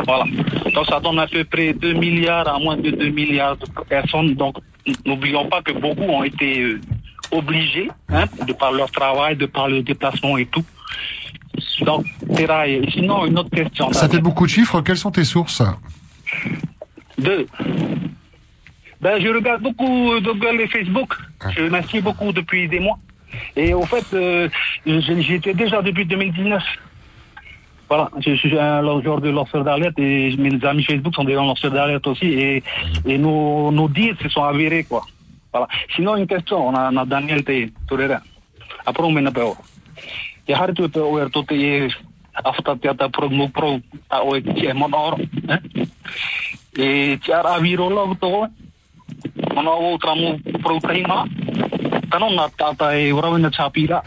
[0.07, 0.25] Voilà.
[0.73, 4.35] Donc ça donne à peu près 2 milliards à moins de 2 milliards de personnes.
[4.35, 4.57] Donc
[5.05, 6.81] n'oublions pas que beaucoup ont été euh,
[7.31, 10.65] obligés, hein, de par leur travail, de par le déplacement et tout.
[11.83, 12.07] Donc,
[12.93, 13.93] Sinon, une autre question.
[13.93, 14.81] Ça fait beaucoup de chiffres.
[14.83, 15.63] Quelles sont tes sources?
[17.19, 17.47] Deux.
[19.01, 21.15] Ben, je regarde beaucoup euh, Google et Facebook.
[21.57, 22.99] Je m'inscris beaucoup depuis des mois.
[23.57, 24.49] Et au fait, euh,
[24.87, 26.63] je- j'y étais déjà depuis 2019.
[27.89, 31.71] Voilà, je suis un lanceur de lanceur d'alerte et mes amis Facebook sont des lanceurs
[31.71, 32.63] d'alerte aussi et,
[33.05, 35.05] et nos, nos dires se sont avérés quoi.
[35.53, 35.69] Voilà.
[35.95, 38.21] Sinon une question, on a, on a Daniel Te Torera.
[38.85, 39.53] Après on mène pas.
[40.49, 41.89] Il y a hartu pe o er tote e
[42.33, 43.29] afta te ata pro
[44.09, 45.19] ta o e ti e mon or.
[45.19, 45.61] hein.
[46.79, 48.47] E ti ara virolog to.
[49.55, 51.27] Mana o tramo pro kaima.
[52.11, 54.05] Tano na tata e ora na chapira.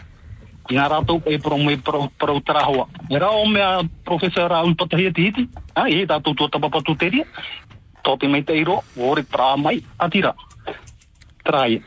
[0.70, 2.86] Nga rato e pro me pro pro trahoa.
[3.10, 5.48] Era o mea professor Raul Patahia tihiti.
[5.74, 7.26] Ha, e tato tu tapa tu teria.
[8.02, 10.34] Tote mai teiro, ore tra mai atira.
[11.42, 11.82] Trai.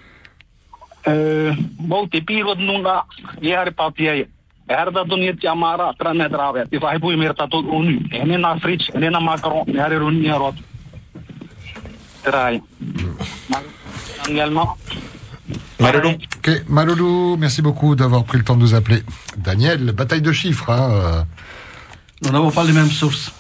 [1.06, 3.06] Eh, mau te piro nunga,
[3.42, 4.28] e are patia e.
[4.68, 6.68] E te.
[6.70, 7.34] Te pui mer.
[8.12, 9.20] E na fritz, e na
[9.68, 10.56] e are e rot.
[12.24, 12.62] Trai.
[16.70, 19.04] Maloulou, merci beaucoup d'avoir pris le temps de nous appeler.
[19.38, 20.70] Daniel, bataille de chiffres.
[20.70, 21.24] Hein, euh.
[22.24, 23.32] Nous n'avons pas les mêmes sources.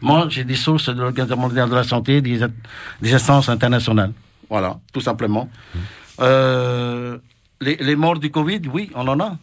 [0.00, 2.40] Moi, j'ai des sources de l'Organisation mondiale de la santé, des,
[3.00, 4.12] des instances internationales.
[4.50, 5.48] Voilà, tout simplement.
[6.20, 7.18] Euh,
[7.60, 9.38] les, les morts du Covid, oui, on en a.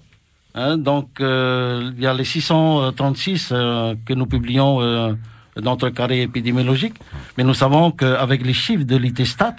[0.54, 5.14] Hein, donc, euh, il y a les 636 euh, que nous publions euh,
[5.56, 6.96] dans notre carré épidémiologique.
[7.38, 9.56] Mais nous savons qu'avec les chiffres de l'ITSTAT,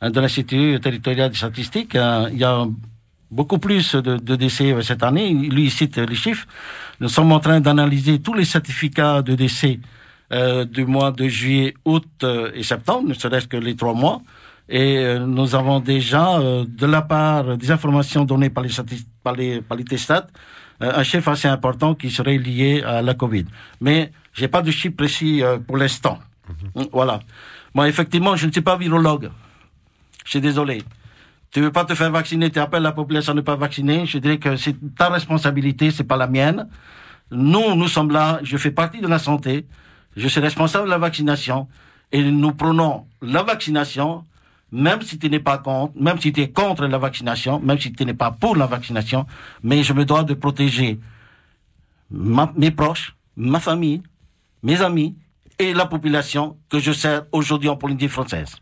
[0.00, 2.66] hein, de l'Institut territorial des statistiques, hein, il y a
[3.30, 5.32] beaucoup plus de, de décès euh, cette année.
[5.32, 6.46] Lui, il cite les chiffres.
[7.00, 9.80] Nous sommes en train d'analyser tous les certificats de décès
[10.32, 14.22] euh, du mois de juillet, août euh, et septembre, ne serait-ce que les trois mois.
[14.68, 18.70] Et euh, nous avons déjà, euh, de la part des informations données par les,
[19.24, 20.28] par les, par les testats,
[20.82, 23.46] euh, un chiffre assez important qui serait lié à la Covid.
[23.80, 26.18] Mais j'ai pas de chiffre précis euh, pour l'instant.
[26.92, 27.20] Voilà.
[27.74, 29.30] Moi, effectivement, je ne suis pas virologue.
[30.24, 30.82] Je suis désolé.
[31.50, 34.06] Tu veux pas te faire vacciner, tu appelles la population à ne pas vacciner.
[34.06, 36.68] Je dirais que c'est ta responsabilité, c'est pas la mienne.
[37.30, 38.38] Nous, nous sommes là.
[38.42, 39.66] Je fais partie de la santé.
[40.16, 41.66] Je suis responsable de la vaccination.
[42.12, 44.24] Et nous prenons la vaccination,
[44.72, 47.92] même si tu n'es pas contre, même si tu es contre la vaccination, même si
[47.92, 49.26] tu n'es pas pour la vaccination.
[49.62, 50.98] Mais je me dois de protéger
[52.10, 54.02] ma- mes proches, ma famille,
[54.62, 55.16] mes amis
[55.58, 58.56] et la population que je sers aujourd'hui en Polynésie française.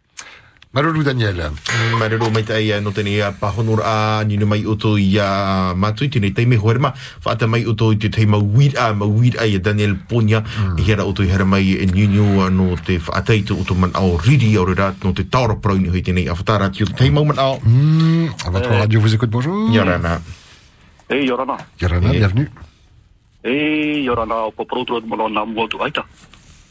[0.70, 1.48] Maloulou Daniel.
[1.96, 6.32] Marero mai tai no tene ia pahonor a ni no mai oto ia matui tene
[6.32, 9.58] tai me hoerma fata mai oto i te tai ma weed a ma a ia
[9.58, 10.76] Daniel Ponya mm.
[10.84, 14.56] hera oto i hera mai e niu no te whaatai te oto man au riri
[14.56, 17.10] au rat no te taura prau ni hoi tene a whatara ti o te tai
[17.10, 19.70] mau man au Hmm, votre radio vous écoute, bonjour.
[19.70, 20.20] Yorana.
[21.08, 21.56] Hey, Yorana.
[21.80, 22.48] Yorana, bienvenue.
[23.42, 26.04] E, i ora nā o paparotura mana o nā mua tu aita.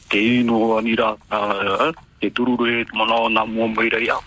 [0.09, 4.21] Te ino anira, uh, te tururu e mana o nā mua mai rei au.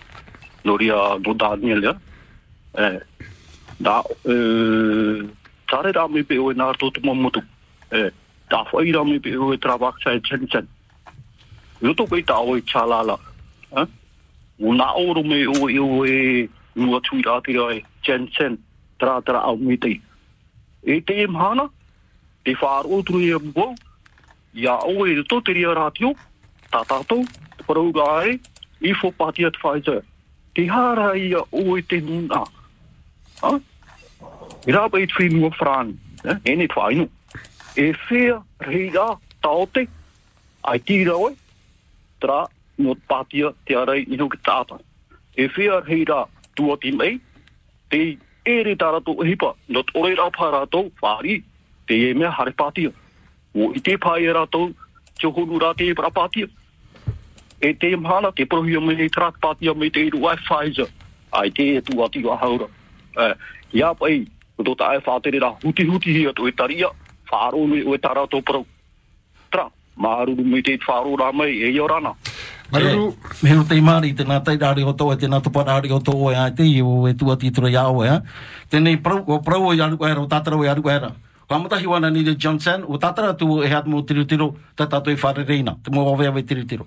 [0.63, 1.93] No ria no Daniel, ya.
[2.77, 2.99] Eh,
[3.79, 5.25] da, uh,
[5.67, 7.41] tare rā me pe o e nā tōtu mamutu.
[7.91, 8.11] Eh,
[8.51, 10.69] da whai rā me pe o e travak sa e chen chen.
[11.81, 13.17] Roto koe tā o e chalala.
[13.77, 13.87] Eh?
[14.61, 18.59] O nā oro me o e o e mua tui rā tira e chen chen.
[18.99, 19.97] Tra tra au me te.
[20.83, 21.69] E te e mhana,
[22.45, 23.73] te whaaro turu e mua,
[24.53, 26.13] ia o e to te ria rātio,
[26.71, 27.25] tā tātou,
[27.57, 28.39] te parau rā e,
[28.81, 30.01] i fo pātia te Pfizer.
[30.55, 32.43] Te hara ia o e te nuna.
[33.41, 33.51] Ha?
[34.67, 35.95] I rā pai tui mua frāni,
[36.25, 36.37] eh?
[36.45, 37.07] e ne whainu.
[37.77, 39.87] E whea reira taote,
[40.63, 41.33] ai tira oe,
[42.19, 42.45] tra
[42.77, 44.79] no pātia te arai ino ki tāta.
[45.37, 46.25] E whea reira
[46.55, 47.19] tua ti mei,
[47.89, 51.41] te ere tā rato hipa, no ore rā pā rato, whāri,
[51.87, 52.91] te e mea hare pātia.
[53.53, 54.69] O i te pāi e rato,
[55.19, 56.47] te honu rā te e pra pātia.
[57.61, 60.87] E te mhana, te prohia me ne trak pātia me te iru ai Pfizer.
[61.31, 62.67] Ai te e tu ati wa haura.
[63.17, 63.33] Eh,
[63.73, 64.25] ia pai,
[64.61, 66.89] tō tae whātere rā huti huti hia to e taria,
[67.31, 68.65] whāro me o e tā rato pro.
[69.51, 69.67] Tra,
[69.97, 72.15] māruru me te whāro rā mai, e i orana.
[72.71, 73.11] Maruru.
[73.43, 75.91] Me ho te mari te nā tai rāri o tō e te nā tupa rāri
[75.91, 78.21] o tō e ai te i o e tua titro ia o e ha.
[78.71, 81.11] Tēnei prau, o prau o iaru era, o tātara o iaru era.
[81.51, 85.15] Ka wana ni de Johnson, o tatara tu e hat mo tiru tiru, te i
[85.15, 86.85] whare reina, te mo wawe awe tiru tiru.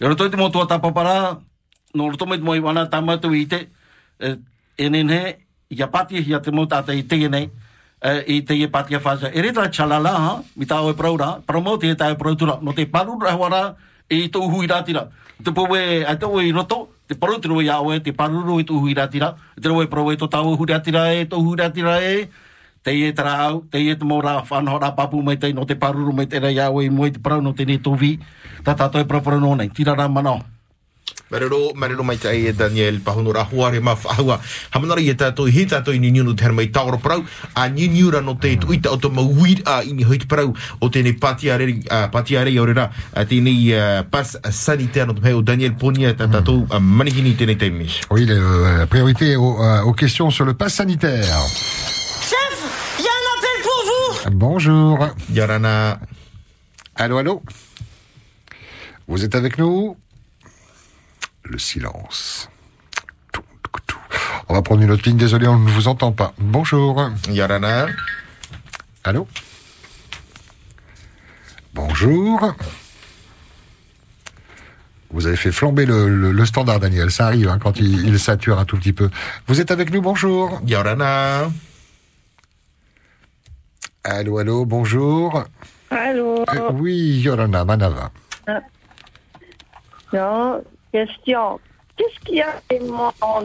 [0.00, 1.36] E roto i te mo tua tapapara,
[1.92, 3.68] no roto mai te mo i wana tamatu i te,
[4.18, 4.38] e,
[4.78, 5.36] e nenhe,
[5.68, 7.50] i a pati hi a te mo tata i te nei,
[8.26, 9.28] i te i pati a whaza.
[9.28, 12.72] E reta chalala, ha, mi tau e praura, promo te e tau e prautura, no
[12.72, 13.76] te paru rahwara,
[14.08, 15.10] e i tō hui rātira.
[15.44, 18.80] Te powe, ai tō i roto, te paru tiro i aoe, te paruru i tō
[18.80, 22.30] hui rātira, te roe prowe tō tau hui rātira e, tō hui rātira e,
[22.82, 25.76] te e tara au, te e te mora whanau rā papu mai te no te
[25.76, 28.16] paruru mai te rei aoe i moe te parau no te ne tō vi,
[28.64, 30.40] tā tātou e prapura no nei, tira rā manao.
[31.30, 34.40] Marero, marero mai tai e Daniel pahono ra huare ma whahua.
[34.70, 37.22] Hamanara i e tātou i he tātou i ni niunu te mai taoro parau.
[37.54, 40.50] A ni niura no te tuita o to mawir a i ni hoit parau
[40.80, 42.90] o tēnei patiarei, uh, patiarei o rera.
[43.14, 47.70] Uh, tēnei uh, pas sanitaire no te pēo Daniel Ponia tā tātou manihini tēnei te
[47.70, 48.00] mis.
[48.10, 51.22] Oui, la priorité aux, euh, aux questions sur le pass sanitaire.
[52.26, 52.58] Chef,
[52.98, 55.08] il y a un appel pour vous Bonjour.
[55.32, 55.98] Yarana.
[56.96, 57.42] Allô, allô
[59.08, 59.96] Vous êtes avec nous?
[61.44, 62.48] Le silence.
[64.48, 66.32] On va prendre une autre ligne, désolé, on ne vous entend pas.
[66.38, 67.10] Bonjour.
[67.30, 67.86] Yarana.
[69.04, 69.26] Allô?
[71.74, 72.54] Bonjour.
[75.12, 77.10] Vous avez fait flamber le, le- le standard, Daniel.
[77.10, 79.10] Ça arrive hein, quand il, il sature un tout petit peu.
[79.46, 80.60] Vous êtes avec nous, bonjour.
[80.66, 81.50] Yorana.
[84.04, 85.44] Allô, allô, bonjour.
[85.90, 88.10] Allô Euh, oui, Yorana, Manava.
[90.12, 90.62] Non,
[90.92, 91.60] question.
[91.96, 92.60] Qu'est-ce qu'il y a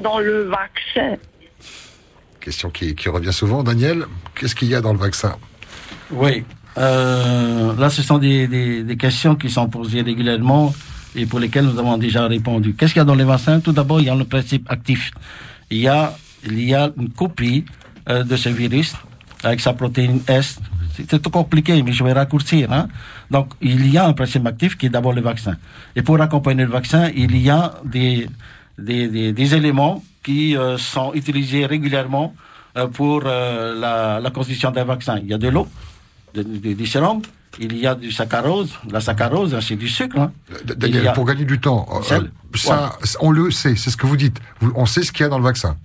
[0.01, 1.15] dans le vaccin?
[2.39, 4.05] Question qui, qui revient souvent, Daniel.
[4.35, 5.35] Qu'est-ce qu'il y a dans le vaccin?
[6.11, 6.45] Oui.
[6.77, 10.73] Euh, là, ce sont des, des, des questions qui sont posées régulièrement
[11.15, 12.73] et pour lesquelles nous avons déjà répondu.
[12.75, 15.11] Qu'est-ce qu'il y a dans les vaccins Tout d'abord, il y a le principe actif.
[15.69, 16.15] Il y a,
[16.45, 17.65] il y a une copie
[18.09, 18.93] euh, de ce virus
[19.45, 20.59] avec sa protéine S.
[21.09, 22.71] C'est tout compliqué, mais je vais raccourcir.
[22.71, 22.87] Hein?
[23.29, 25.55] Donc, il y a un principe actif qui est d'abord le vaccin.
[25.95, 28.27] Et pour accompagner le vaccin, il y a des,
[28.77, 32.33] des, des, des éléments qui euh, sont utilisés régulièrement
[32.77, 35.19] euh, pour euh, la, la constitution d'un vaccin.
[35.21, 35.67] Il y a de l'eau,
[36.33, 37.21] du sérum,
[37.59, 38.71] il y a du saccharose.
[38.89, 40.17] La saccharose, c'est du sucre.
[40.19, 40.31] Hein.
[40.77, 41.85] Daniel, a- pour gagner du temps,
[42.57, 44.39] ça, on le sait, c'est ce que vous dites.
[44.75, 45.75] On sait ce qu'il y a dans le vaccin.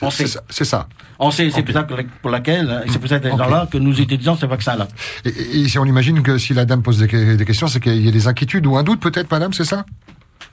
[0.00, 0.32] On C'est sait.
[0.32, 0.88] ça- C'est ça.
[1.18, 4.00] On sait, c'est pour ça que, pour laquelle, hein, c'est pour cette raison-là que nous
[4.00, 4.88] utilisons ce vaccin-là.
[5.24, 8.04] Et, et- on imagine que si la dame pose des, que- des questions, c'est qu'il
[8.04, 9.84] y a des inquiétudes ou un doute peut-être, madame, c'est ça?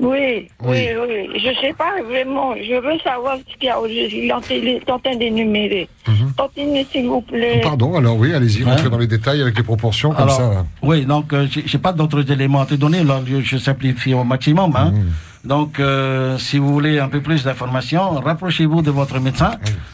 [0.01, 0.87] Oui, Oui.
[0.95, 1.39] oui, oui.
[1.43, 2.53] Je sais pas vraiment.
[2.55, 4.59] Je veux savoir ce qu'il y a aujourd'hui.
[4.61, 5.89] Il est en train d'énumérer.
[6.37, 7.59] Continuez, s'il vous plaît.
[7.61, 8.71] Pardon, alors oui, allez-y, Ouais.
[8.71, 10.65] rentrez dans les détails avec les proportions, comme Alors, ça.
[10.83, 14.13] Oui, donc euh, j'ai j'ai pas d'autres éléments à te donner, alors je, je simplifie
[14.13, 14.73] au maximum.
[14.75, 14.91] Hein.
[14.91, 15.11] Mhm.
[15.45, 19.51] Donc, euh, si vous voulez un peu plus d'informations, rapprochez-vous de votre médecin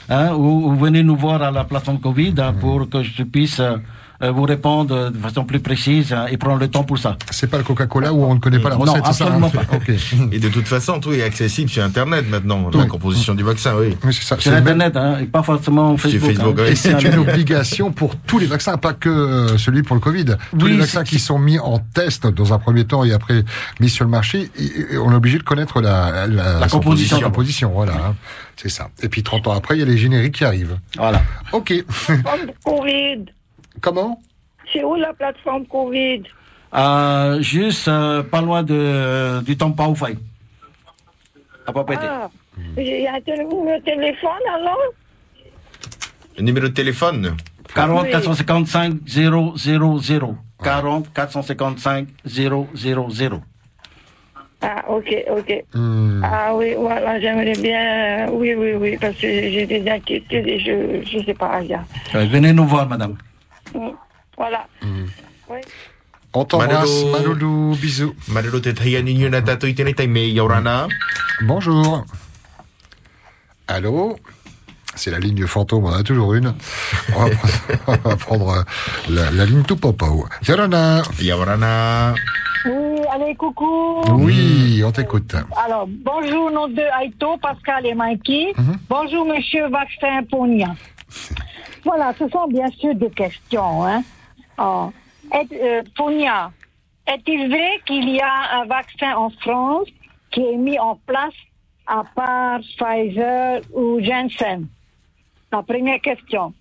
[0.10, 3.60] hein, ou, ou venez nous voir à la plateforme Covid hein, pour que je puisse
[3.60, 3.78] euh,
[4.22, 7.18] vous répondre de façon plus précise hein, et prendre le temps pour ça.
[7.32, 9.52] C'est pas le Coca-Cola où on ne connaît pas la Non, recette, c'est ça absolument
[9.54, 9.76] hein pas.
[9.76, 9.92] Ok.
[10.32, 12.86] Et de toute façon, tout est accessible sur Internet maintenant, la Oui.
[12.86, 12.88] Mm.
[12.88, 13.98] composition du vaccin, oui.
[14.04, 14.40] Oui, c'est ça.
[14.40, 16.32] Sur Internet, hein, et pas forcément Sur Facebook.
[16.32, 16.64] Facebook, hein.
[16.66, 16.72] oui.
[16.72, 20.26] Et c'est une obligation pour tous les vaccins, pas que euh, celui pour le Covid.
[20.58, 23.44] Tous Oui, les vaccins qui sont mis en test dans un premier temps et après
[23.80, 24.50] mis sur le marché,
[25.04, 27.18] on est obligé de connaître la, la, La composition.
[27.18, 28.14] La composition, voilà.
[28.56, 28.90] C'est ça.
[29.02, 30.78] Et puis 30 ans après, il y a les génériques qui arrivent.
[30.98, 31.22] Voilà.
[31.52, 31.74] Ok.
[32.08, 33.26] Comme Covid.
[33.82, 34.20] Comment
[34.72, 36.24] C'est où la plateforme Covid
[36.74, 40.18] Euh, juste euh, pas loin de, du au Faille.
[41.68, 42.06] À Papété.
[42.08, 42.30] Ah,
[42.78, 44.78] il y a un tél- numéro de téléphone alors
[46.40, 47.36] Numéro de téléphone
[47.74, 48.12] 40 Oui.
[48.12, 50.36] 455 000.
[50.64, 52.68] 40 455 000.
[54.62, 55.64] Ah, ok, ok.
[55.74, 56.22] Hmm.
[56.24, 58.28] Ah oui, voilà, j'aimerais bien.
[58.28, 61.84] euh, oui, oui, oui, parce que j'ai des inquiétudes et je je sais pas rien.
[62.14, 63.16] Venez nous voir, madame.
[63.74, 63.90] Mm,
[64.38, 64.68] Voilà.
[65.50, 65.60] Oui.
[66.34, 68.14] On t'embrasse, Maloulou, bisous.
[68.28, 68.70] Malolo te.
[71.44, 72.06] Bonjour.
[73.68, 74.18] Allô?
[74.98, 76.54] C'est la ligne fantôme, on en a toujours une.
[77.16, 78.64] On va prendre, on va prendre, euh,
[79.10, 80.26] la, la ligne tout popo.
[80.48, 81.02] Yorana.
[81.22, 82.14] Yorana.
[82.66, 84.02] Oui, allez, coucou.
[84.12, 85.36] Oui, on t'écoute.
[85.66, 88.54] Alors, bonjour, nom de Aito, Pascal et Mikey.
[88.90, 90.76] Bonjour, monsieur Vaccin Pogna.
[91.86, 93.86] Voilà, ce sont bien sûr des questions.
[93.86, 94.04] Hein.
[94.58, 94.90] Oh.
[95.34, 95.84] Euh,
[97.08, 99.88] est-il vrai qu'il y a un vaccin en France
[100.32, 101.36] qui est mis en place
[101.86, 104.68] à part Pfizer ou Janssen?
[105.52, 106.54] La première question.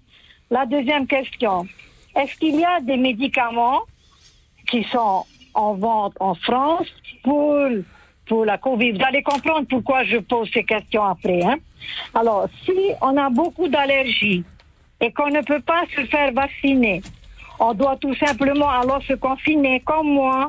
[0.51, 1.67] La deuxième question.
[2.15, 3.81] Est-ce qu'il y a des médicaments
[4.69, 5.25] qui sont
[5.55, 6.87] en vente en France
[7.23, 7.67] pour,
[8.27, 8.93] pour la Covid?
[8.93, 11.43] Vous allez comprendre pourquoi je pose ces questions après.
[11.43, 11.57] Hein?
[12.13, 14.45] Alors, si on a beaucoup d'allergies
[15.01, 17.03] et qu'on ne peut pas se faire vacciner,
[17.59, 20.49] on doit tout simplement alors se confiner comme moi.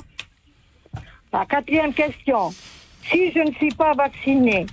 [1.32, 2.52] La quatrième question.
[3.10, 4.66] Si je ne suis pas vacciné,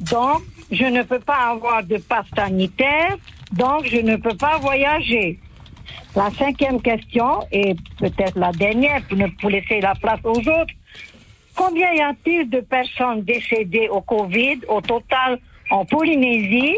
[0.00, 3.16] donc je ne peux pas avoir de passe sanitaire,
[3.52, 5.38] donc je ne peux pas voyager.
[6.16, 9.02] La cinquième question, et peut-être la dernière
[9.40, 10.74] pour laisser la place aux autres,
[11.54, 15.38] combien y a-t-il de personnes décédées au Covid au total
[15.70, 16.76] en Polynésie,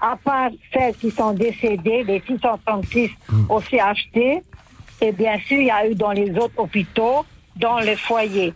[0.00, 3.10] à part celles qui sont décédées, les 636
[3.48, 4.42] au CHT,
[5.00, 7.24] et bien sûr, il y a eu dans les autres hôpitaux,
[7.56, 8.52] dans les foyers.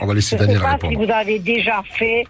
[0.00, 2.24] On va laisser Je ne sais pas si vous avez déjà fait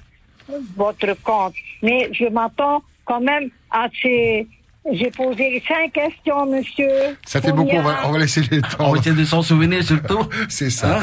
[0.76, 4.46] votre compte, mais je m'attends quand même à ces...
[4.92, 6.88] J'ai posé cinq questions, monsieur.
[7.24, 8.68] Ça fait beaucoup, on va, on va laisser les temps.
[8.80, 10.18] On va essayer de s'en souvenir surtout.
[10.48, 10.98] C'est ça.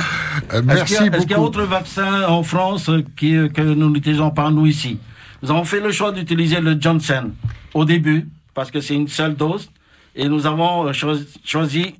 [0.53, 1.47] Euh, Est-ce merci qu'il y a- Est-ce qu'il y a beaucoup.
[1.47, 4.99] autre vaccin en France euh, qui, euh, que nous n'utilisons pas nous ici?
[5.41, 7.32] Nous avons fait le choix d'utiliser le Johnson
[7.74, 9.70] au début parce que c'est une seule dose
[10.16, 11.95] et nous avons euh, cho- choisi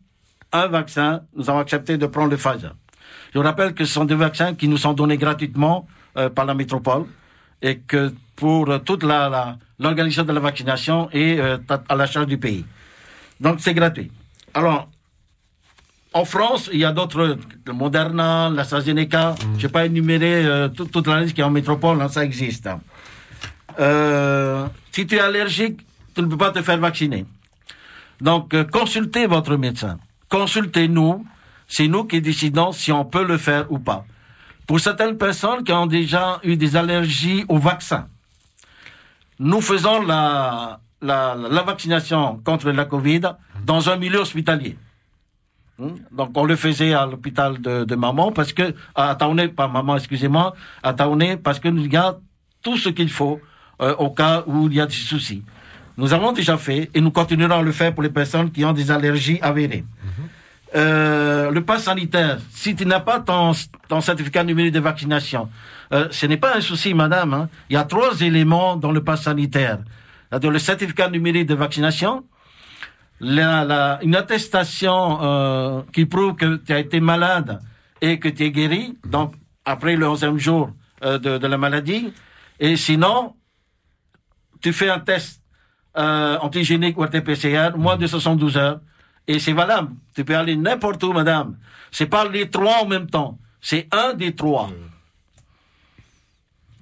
[0.52, 1.22] un vaccin.
[1.36, 2.76] Nous avons accepté de prendre le Pfizer.
[3.34, 5.88] Je vous rappelle que ce sont des vaccins qui nous sont donnés gratuitement
[6.18, 7.06] euh, par la métropole
[7.62, 11.58] et que pour euh, toute la, l'organisation de la vaccination est euh,
[11.88, 12.66] à- la charge du pays.
[13.40, 14.12] Donc c'est gratuit.
[14.54, 14.90] Alors,
[16.12, 19.36] en France, il y a d'autres, le Moderna, l'AstraZeneca.
[19.40, 22.10] Je ne vais pas énumérer euh, tout- toute la liste qui est en métropole, hein,
[22.10, 22.66] ça existe.
[22.68, 22.82] hein.
[23.80, 25.80] Euh, si tu es allergique,
[26.14, 27.26] tu ne peux pas te faire vacciner.
[28.20, 30.00] Donc, euh, consultez votre médecin.
[30.30, 31.26] Consultez-nous.
[31.68, 34.06] C'est nous qui décidons si on peut le faire ou pas.
[34.66, 38.08] Pour certaines personnes qui ont déjà eu des allergies au vaccin,
[39.38, 43.22] nous faisons la, la, vaccination contre la Covid
[43.64, 44.78] dans un milieu hospitalier.
[45.78, 45.96] Hmm?
[46.12, 50.54] Donc on le faisait à l'hôpital de, maman parce que à Taoné, pas maman, excusez-moi,
[50.84, 52.20] à Taoné parce que nous garde
[52.62, 53.40] tout ce qu'il faut
[53.82, 55.44] euh, au cas où il y a des soucis.
[55.98, 58.74] Nous avons déjà fait et nous continuerons à le faire pour les personnes qui ont
[58.74, 59.84] des allergies avérées.
[60.76, 63.52] Euh, le pass sanitaire, si tu n'as pas ton,
[63.88, 65.50] ton certificat numérique de vaccination,
[65.92, 67.34] euh, ce n'est pas un souci, madame.
[67.34, 67.50] hein.
[67.70, 69.80] Il y a trois éléments dans le pass sanitaire.
[70.32, 72.24] Le certificat numérique de vaccination,
[73.20, 77.60] la, la- une attestation euh, qui prouve que tu as été malade
[78.00, 79.34] et que tu es guéri, donc
[79.66, 80.70] après le 11e jour
[81.04, 82.14] euh, de, de la maladie,
[82.60, 83.34] et sinon,
[84.62, 85.42] tu fais un test
[85.98, 88.80] euh, antigénique ou RT-PCR, moins de 72 heures,
[89.28, 89.92] et c'est valable.
[90.16, 91.58] Tu peux aller n'importe où, madame.
[91.92, 94.70] C'est pas les trois en même temps, c'est un des trois.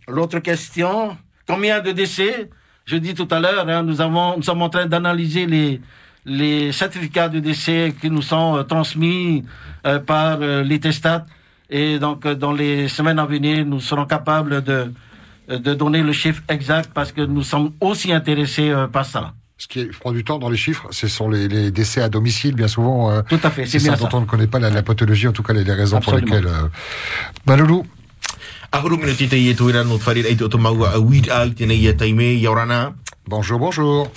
[0.07, 1.17] L'autre question,
[1.47, 2.49] combien de décès?
[2.85, 5.81] Je dis tout à l'heure, hein, nous, avons, nous sommes en train d'analyser les,
[6.25, 9.43] les certificats de décès qui nous sont euh, transmis
[9.85, 11.25] euh, par euh, l'ITESTAT.
[11.69, 14.91] Et donc, euh, dans les semaines à venir, nous serons capables de,
[15.55, 19.33] de donner le chiffre exact parce que nous sommes aussi intéressés euh, par ça.
[19.59, 22.53] Ce qui prend du temps dans les chiffres, ce sont les, les décès à domicile,
[22.55, 23.09] bien souvent.
[23.11, 24.17] euh, Tout à fait, c'est ça bien dont ça.
[24.17, 26.27] on ne connaît pas la, la pathologie, en tout cas les, les raisons Absolument.
[26.27, 26.51] pour lesquelles.
[26.51, 26.67] Euh...
[27.47, 27.83] Maloulou.
[32.37, 32.93] Yorana.
[33.27, 34.11] Bonjour, bonjour.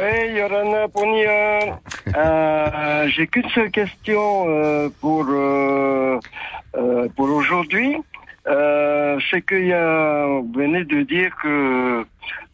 [0.00, 1.80] Oui, Yorana Ponia.
[2.16, 6.18] Euh, J'ai qu'une seule question euh, pour euh,
[7.16, 7.96] pour aujourd'hui.
[8.48, 12.04] Euh, C'est qu'il y a, vous venez de dire que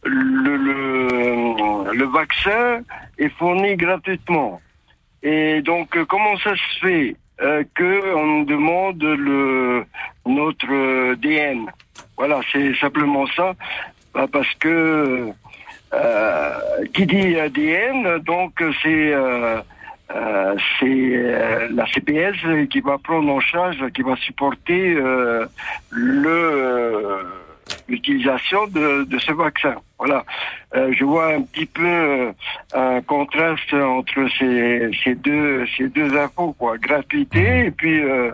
[0.03, 2.81] le, le, le vaccin
[3.17, 4.61] est fourni gratuitement.
[5.23, 9.85] Et donc, euh, comment ça se fait euh, que on nous demande le
[10.25, 11.65] notre euh, DN
[12.17, 13.53] Voilà, c'est simplement ça,
[14.13, 15.31] Bah, parce que
[15.93, 16.51] euh,
[16.93, 19.13] qui dit ADN, donc c'est
[20.13, 22.35] euh, c'est euh, la CPS
[22.69, 25.45] qui va prendre en charge, qui va supporter euh,
[27.87, 29.75] l'utilisation de ce vaccin.
[29.97, 30.23] Voilà.
[30.75, 32.31] Euh, je vois un petit peu euh,
[32.73, 36.77] un contraste entre ces, ces deux ces deux infos, quoi.
[36.77, 38.31] Gratuité et puis euh,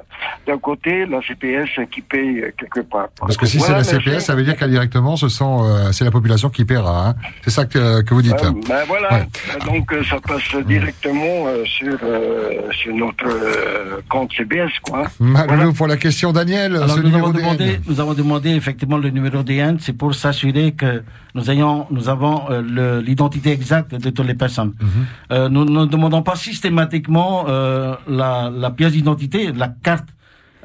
[0.48, 3.10] d'un côté la CPS qui paye quelque part.
[3.20, 4.02] Parce que si Voilà, c'est la.
[4.02, 7.10] CPS, ça veut dire qu'indirectement, ce sont, euh, c'est la population qui paiera.
[7.10, 7.16] Hein.
[7.44, 8.34] C'est ça que, que vous dites.
[8.44, 9.28] Euh, ben voilà, Ouais.
[9.66, 15.04] Donc euh, ça passe directement euh, sur euh, sur notre euh, compte CBS quoi.
[15.20, 19.10] Maloulou, pour la question, Daniel, Alors, ce nous, avons demandé, nous avons demandé effectivement le
[19.10, 21.04] numéro DN, c'est pour s'assurer que
[21.36, 24.74] nous ayons, nous avons euh, l'identité exacte de toutes les personnes.
[24.80, 24.90] Mhm.
[25.32, 30.10] Euh, nous ne demandons pas systématiquement euh, la, la pièce d'identité, la carte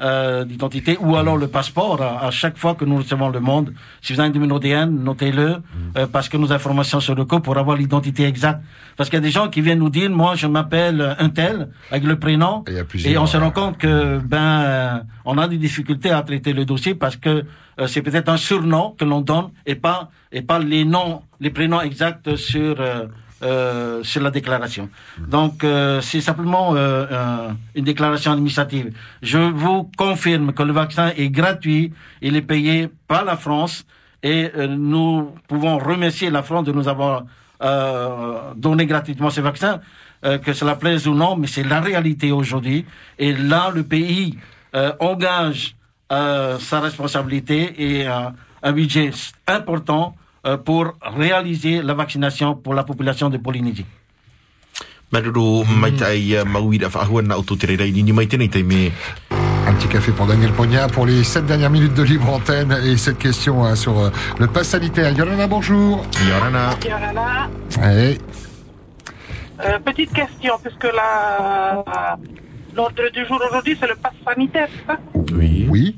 [0.01, 3.73] euh, d'identité ou alors le passeport à, à chaque fois que nous recevons le monde.
[4.01, 5.57] Si vous avez un numéro DN, notez-le
[5.97, 8.61] euh, parce que nos informations sur le code pour avoir l'identité exacte.
[8.95, 11.69] Parce qu'il y a des gens qui viennent nous dire, moi je m'appelle un tel
[11.91, 12.63] avec le prénom
[13.05, 16.65] et, on se rend compte que ben euh, on a des difficultés à traiter le
[16.65, 17.45] dossier parce que
[17.79, 21.49] euh, c'est peut-être un surnom que l'on donne et pas et pas les noms, les
[21.49, 22.75] prénoms exacts sur
[23.43, 24.89] euh, sur la déclaration.
[25.19, 28.91] Donc euh, c'est simplement euh, un- une déclaration administrative.
[29.21, 33.85] Je vous confirme que le vaccin est gratuit, il est payé par la France
[34.23, 37.23] et euh, nous pouvons remercier la France de nous avoir
[37.61, 39.81] euh, donné gratuitement ce vaccin,
[40.25, 42.85] euh, que cela plaise ou non, mais c'est la réalité aujourd'hui.
[43.19, 44.37] Et là, le pays
[44.99, 45.75] engage
[46.09, 49.09] sa responsabilité et un budget
[49.47, 50.15] important
[50.55, 53.85] pour réaliser la vaccination pour la population de Polynésie.
[55.11, 58.63] Maruru mai tai uh, maui da whahua na auto tere rei ni mai tenei tai
[58.63, 58.91] me.
[59.67, 62.95] Un petit café pour Daniel Pogna pour les 7 dernières minutes de libre antenne et
[62.97, 64.09] cette question hein, sur euh,
[64.39, 65.11] le pass sanitaire.
[65.11, 66.05] Yorana, bonjour.
[66.27, 66.69] Yorana.
[66.85, 67.49] Yorana,
[67.81, 68.17] Hey.
[69.65, 72.17] euh, petite question, puisque la
[72.75, 74.99] l'ordre du jour aujourd'hui, c'est le pass sanitaire, c'est ça?
[75.33, 75.67] Oui.
[75.69, 75.97] Oui.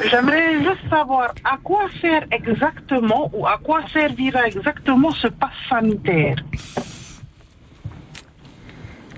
[0.00, 6.36] J'aimerais juste savoir à quoi sert exactement ou à quoi servira exactement ce pass sanitaire.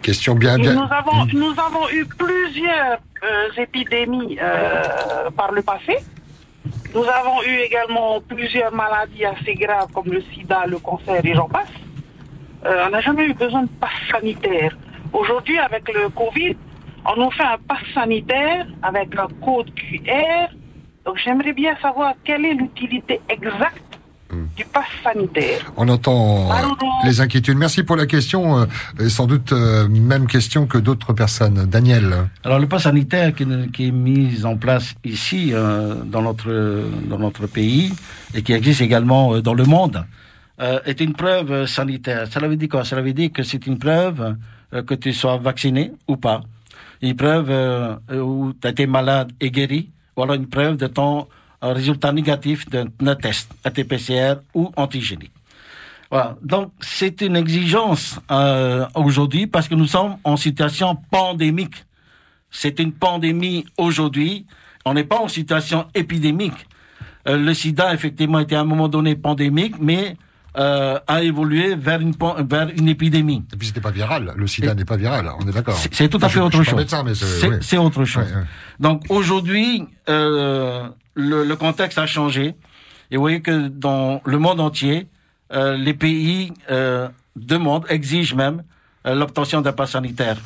[0.02, 0.59] Question bien.
[0.59, 5.96] Nous avons, nous avons eu plusieurs euh, épidémies euh, par le passé.
[6.94, 11.48] Nous avons eu également plusieurs maladies assez graves comme le sida, le cancer et j'en
[11.48, 11.68] passe.
[12.64, 14.76] Euh, on n'a jamais eu besoin de passe sanitaire.
[15.12, 16.56] Aujourd'hui, avec le Covid,
[17.06, 20.48] on nous fait un passe sanitaire avec un code QR.
[21.05, 23.82] Donc j'aimerais bien savoir quelle est l'utilité exacte
[24.56, 25.60] du passe sanitaire.
[25.76, 26.55] On entend euh,
[27.05, 27.56] les inquiétudes.
[27.56, 28.59] Merci pour la question.
[28.59, 28.66] euh,
[28.98, 31.66] et sans doute euh, même question que d'autres personnes.
[31.66, 32.28] Daniel.
[32.43, 36.51] Alors le pass sanitaire qui, qui est mis en place ici euh, dans notre
[37.09, 37.93] dans notre pays
[38.35, 40.05] et qui existe également dans le monde
[40.59, 42.26] est une preuve sanitaire.
[42.31, 42.85] Cela veut dire quoi?
[42.85, 44.36] Cela veut dire que c'est une preuve
[44.70, 46.43] que tu sois vacciné ou pas,
[47.02, 47.51] une preuve
[48.12, 49.90] où tu as été malade et guéri,
[50.23, 51.27] alors une preuve de ton
[51.62, 55.32] euh, résultat négatif d'un d'un test, AT-PCR ou antigénique.
[56.11, 56.36] Voilà.
[56.43, 61.85] Donc, c'est une exigence euh, aujourd'hui parce que nous sommes en situation pandémique.
[62.51, 64.47] C'est une pandémie aujourd'hui.
[64.85, 66.69] On n'est pas en situation épidémique.
[67.27, 70.16] Euh, le sida, effectivement, était à un moment donné pandémique, mais
[70.56, 72.14] euh, a évolué vers une,
[72.48, 73.43] vers une épidémie.
[73.52, 74.32] Et puis c'était pas viral.
[74.36, 75.28] Le sida n'est pas viral.
[75.40, 75.76] On est d'accord.
[75.76, 76.86] C'est- tout à Je- fait autre chose.
[77.60, 78.32] c'est- autre chose.
[78.78, 82.55] Donc aujourd'hui, euh, le, le contexte a changé.
[83.10, 85.09] Et vous voyez que dans le monde entier,
[85.52, 88.62] euh, les pays euh, demandent, exigent même
[89.06, 90.36] euh, l'obtention d'un pass sanitaire.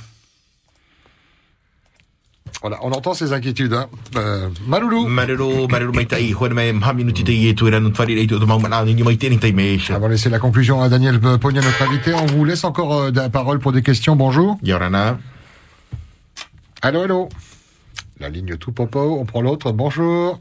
[2.60, 3.72] Voilà, on entend ces inquiétudes.
[3.72, 3.86] Hein.
[4.16, 5.06] Euh, Maloulou.
[5.06, 8.26] Maruru, maruru mai tai hoi mai mha minuti te i e tu ran whare rei
[8.26, 9.78] tu mau mana ni mai tenei tai me.
[9.90, 13.10] Avant de laisser la conclusion à Daniel Pogna, notre invité, on vous laisse encore euh,
[13.14, 14.16] la parole pour des questions.
[14.16, 14.58] Bonjour.
[14.64, 15.18] Yorana.
[16.82, 17.28] Allô, allô.
[18.18, 19.70] La ligne tout popo, on prend l'autre.
[19.70, 20.40] Bonjour.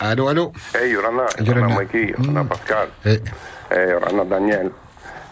[0.00, 0.52] Allô, allô.
[0.74, 1.68] Hey, Yorana, Yorana.
[1.68, 2.88] Yorana Yorana Pascal.
[3.04, 3.20] Eh.
[3.70, 4.70] Eh, Yorana Daniel.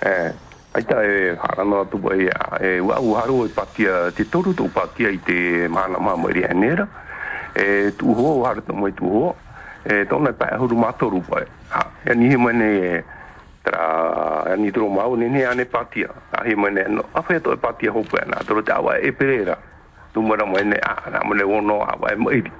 [0.04, 0.30] Eh,
[0.76, 2.28] Aita e whakarana atu wai
[2.60, 6.84] e wau haro e pakia te toru tō pakia i te mana mā mairi anera.
[7.56, 9.30] E tūho, wāre tō mai tūho.
[9.88, 11.46] E tōna pae huru mātoru wai.
[11.72, 13.00] Ha, e ni he mene e
[13.64, 13.86] tra
[14.52, 16.12] e ni tūro māu nene ane pakia.
[16.36, 18.44] A he mene no, a whae tō e pakia hopu e nā.
[18.44, 19.56] Tōro te awa e pereira.
[20.12, 22.52] Tumara mene a nā mene ono awa e mairi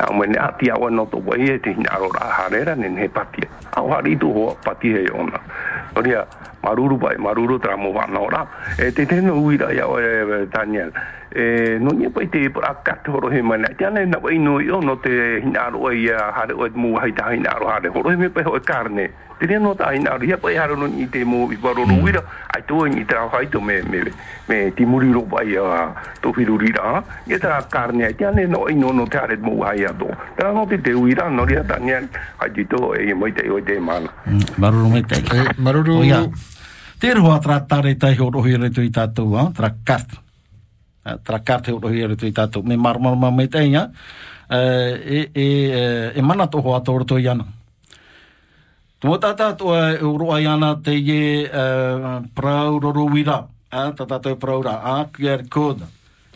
[0.00, 3.08] a mo ne ati awa no to wai e te hinaro ra harera ne ne
[3.08, 3.44] pati
[3.76, 5.38] a wari tu ho pati e ona
[5.96, 6.26] Oria,
[6.62, 8.46] maruru pai, maruru tra mo wa no ra.
[8.78, 9.98] E te te no ya o
[10.46, 10.92] Daniel
[11.32, 13.68] e no ni pa te pra kato ro he mana.
[13.78, 17.30] Te ana na wai no yo no te hinaro ai ha re mu hai ta
[17.30, 19.10] hinaro ha de ro me pa ho karne.
[19.38, 21.96] Te ne no ta hinaro ya pa ha ro ni te mu i paro ro
[22.02, 22.22] wira
[22.54, 24.02] ai to ni tra hai to me me
[24.48, 28.46] me ti muri ro pa ya to firu ri ra ya ta karne te ana
[28.46, 31.30] no i no no ta re mu hai ya do ta no te te wira
[31.30, 34.10] no ri ta ni ai ti to e mo te o te mana.
[34.58, 35.22] Maru ro me te.
[35.58, 36.26] Maru ro ya
[37.00, 40.18] Tēruhoa tra tāre tai horohi rei tui tātou, tra kātu
[41.22, 42.32] tra carte o hiere tui
[42.62, 43.48] me marmaro ma me
[44.50, 47.46] e, e, e, mana toho ato uro tui ana.
[48.98, 54.82] Tumo tata to e uro ana te ye uh, prauroro wira, tata atua e praura,
[54.82, 55.82] a QR code,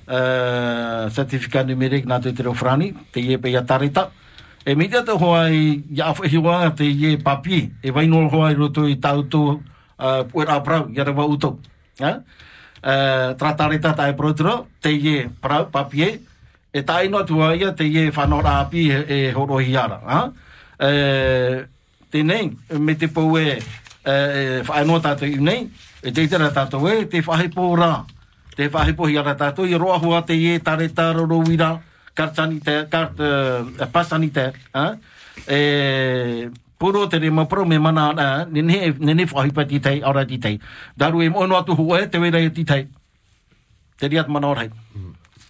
[0.09, 4.11] uh, numérique numerik nga tui frani, te ye pe yatarita
[4.65, 8.87] E mita te hoa i awha hiwa te ye papi, e vaino hoa i roto
[8.89, 11.61] i tautu uh, puera aprau, yara wa utou.
[12.01, 12.25] Yeah?
[12.85, 16.19] Uh, tratarita tai protro, te ye pra, papie,
[16.69, 20.03] e tai no tua ia te ye whanora api e, e horo hiara.
[20.05, 20.21] Ha?
[20.79, 21.65] e,
[22.13, 25.69] tēnei, me te pou e uh, whaenoa tātou i nei,
[26.03, 28.05] e te tera tātou e, te whahipo rā,
[28.55, 31.77] te whahipo hiara tātou, i roa hua te ye tare tāro wira,
[32.15, 34.93] kartani sanitaire, kart, uh, pasani te ha?
[35.51, 39.81] E puro te re mapro me mana na ne ne ne ne whahi pa ti
[39.81, 40.61] tei ora ti tei.
[40.97, 42.89] Daru e mono atu hu e te wera e ti tei.
[43.99, 44.67] Te riat mana ora.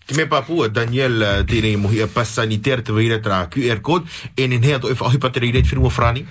[0.06, 4.04] Te me papua Daniel eh, tēnei mohi a pass sanitaire te weira tra QR code
[4.36, 6.26] e ne hea to e whahi pa te reit whirunga frani?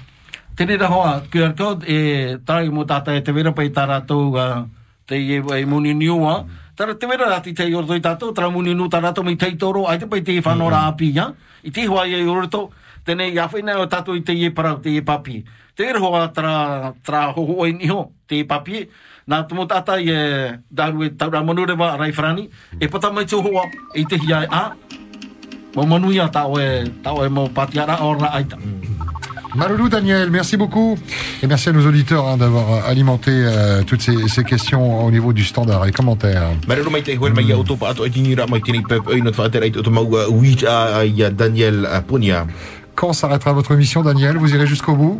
[0.55, 4.37] Te rira hoa QR code e tarai mo tata e te wera pa i rātou
[4.37, 4.67] uh,
[5.05, 6.45] te e, e muni niua.
[6.75, 9.85] Tara te wera rati te i tātou, tara muni nu tā rātou mi tei toro,
[9.87, 11.33] ai te pai te whanora api, ya?
[11.63, 12.71] I te hua i iorto,
[13.05, 15.43] tēnei ia whaina o tātou i te ie parau, te ie papi.
[15.75, 18.85] Te ira hoa tra, tra hoho o iniho, te ie papi,
[19.27, 20.23] nā tumo tata i e
[20.69, 22.49] daru e taura manurewa a raifrani,
[22.79, 23.65] e pata mai tō hoa,
[23.95, 24.63] i te hia e a,
[25.75, 28.57] mo manuia tau e, tau e mo patiara ora aita.
[29.55, 30.97] Maloulou Daniel, merci beaucoup.
[31.43, 35.31] Et merci à nos auditeurs hein, d'avoir alimenté euh, toutes ces, ces questions au niveau
[35.31, 36.49] du standard et commentaires.
[36.67, 39.11] Maruru mai te huel mai ia uto pa ato e tini ra mai tini pep
[39.13, 40.25] e not whaatera i uto mau uh,
[40.65, 42.47] a Daniel uh, Ponia.
[42.95, 45.19] Quand s'arrêtera votre mission, Daniel Vous irez jusqu'au bout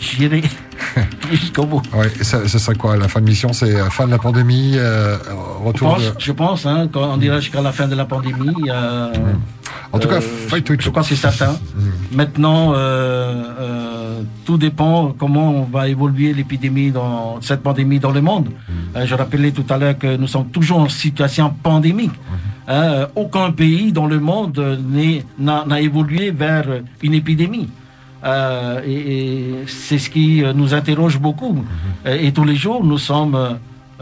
[0.00, 0.42] J'irai
[1.30, 1.82] jusqu'au bout.
[1.94, 4.72] Oui, ça, ça sera quoi La fin de mission, c'est euh, fin de la pandémie,
[4.76, 6.12] euh, Je retour pense, de...
[6.18, 8.52] je pense hein, quand on dira jusqu'à la fin de la pandémie.
[8.68, 9.12] euh,
[9.92, 11.58] En tout cas, euh, fight je crois que c'est certain.
[12.12, 12.76] Maintenant, euh,
[13.60, 18.48] euh, tout dépend comment on va évoluer l'épidémie dans cette pandémie dans le monde.
[18.96, 22.12] Euh, je rappelais tout à l'heure que nous sommes toujours en situation pandémique.
[22.68, 24.78] Hein, euh, aucun pays dans le monde
[25.38, 26.66] n'a évolué vers
[27.02, 27.68] une épidémie.
[28.24, 31.64] Euh, et et c'est ce qui nous interroge beaucoup.
[32.06, 33.36] Et, tous les jours, nous sommes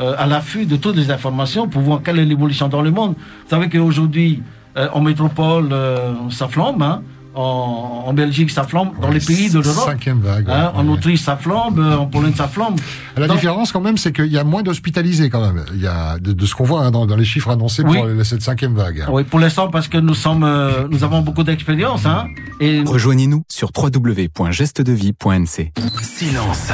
[0.01, 3.15] euh, à l'affût de toutes les informations pour voir quelle est l'évolution dans le monde.
[3.17, 4.43] Vous savez qu'aujourd'hui,
[4.77, 6.83] euh, en métropole, euh, ça flambe.
[6.83, 7.03] hein.
[7.33, 8.89] En, en Belgique, ça flambe.
[9.01, 9.89] Dans les pays de l'Europe.
[9.89, 10.49] Cinquième vague.
[10.49, 10.53] ouais.
[10.53, 11.79] hein, en Autriche, ça flambe.
[11.79, 12.75] euh, En Pologne, ça flambe.
[13.17, 15.65] La Donc- différence quand même, c'est qu'il y a moins d'hospitalisés quand même.
[15.73, 17.99] Il y a de, de ce qu'on voit hein, dans, dans les chiffres annoncés Oui.
[17.99, 19.05] pour cette cinquième vague.
[19.09, 22.27] Oui, pour l'instant, parce que nous sommes, euh, nous avons beaucoup d'expérience, hein.
[22.59, 25.73] Et Rejoignez-nous sur www.gestedevie.nc.
[26.03, 26.73] Silence.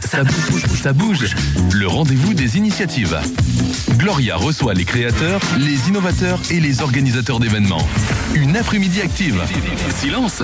[0.00, 1.26] Ça bouge, ça bouge.
[1.72, 3.18] Le rendez-vous des initiatives.
[3.96, 7.86] Gloria reçoit les créateurs, les innovateurs et les organisateurs d'événements.
[8.34, 9.40] Une après-midi active.
[10.00, 10.42] Silence.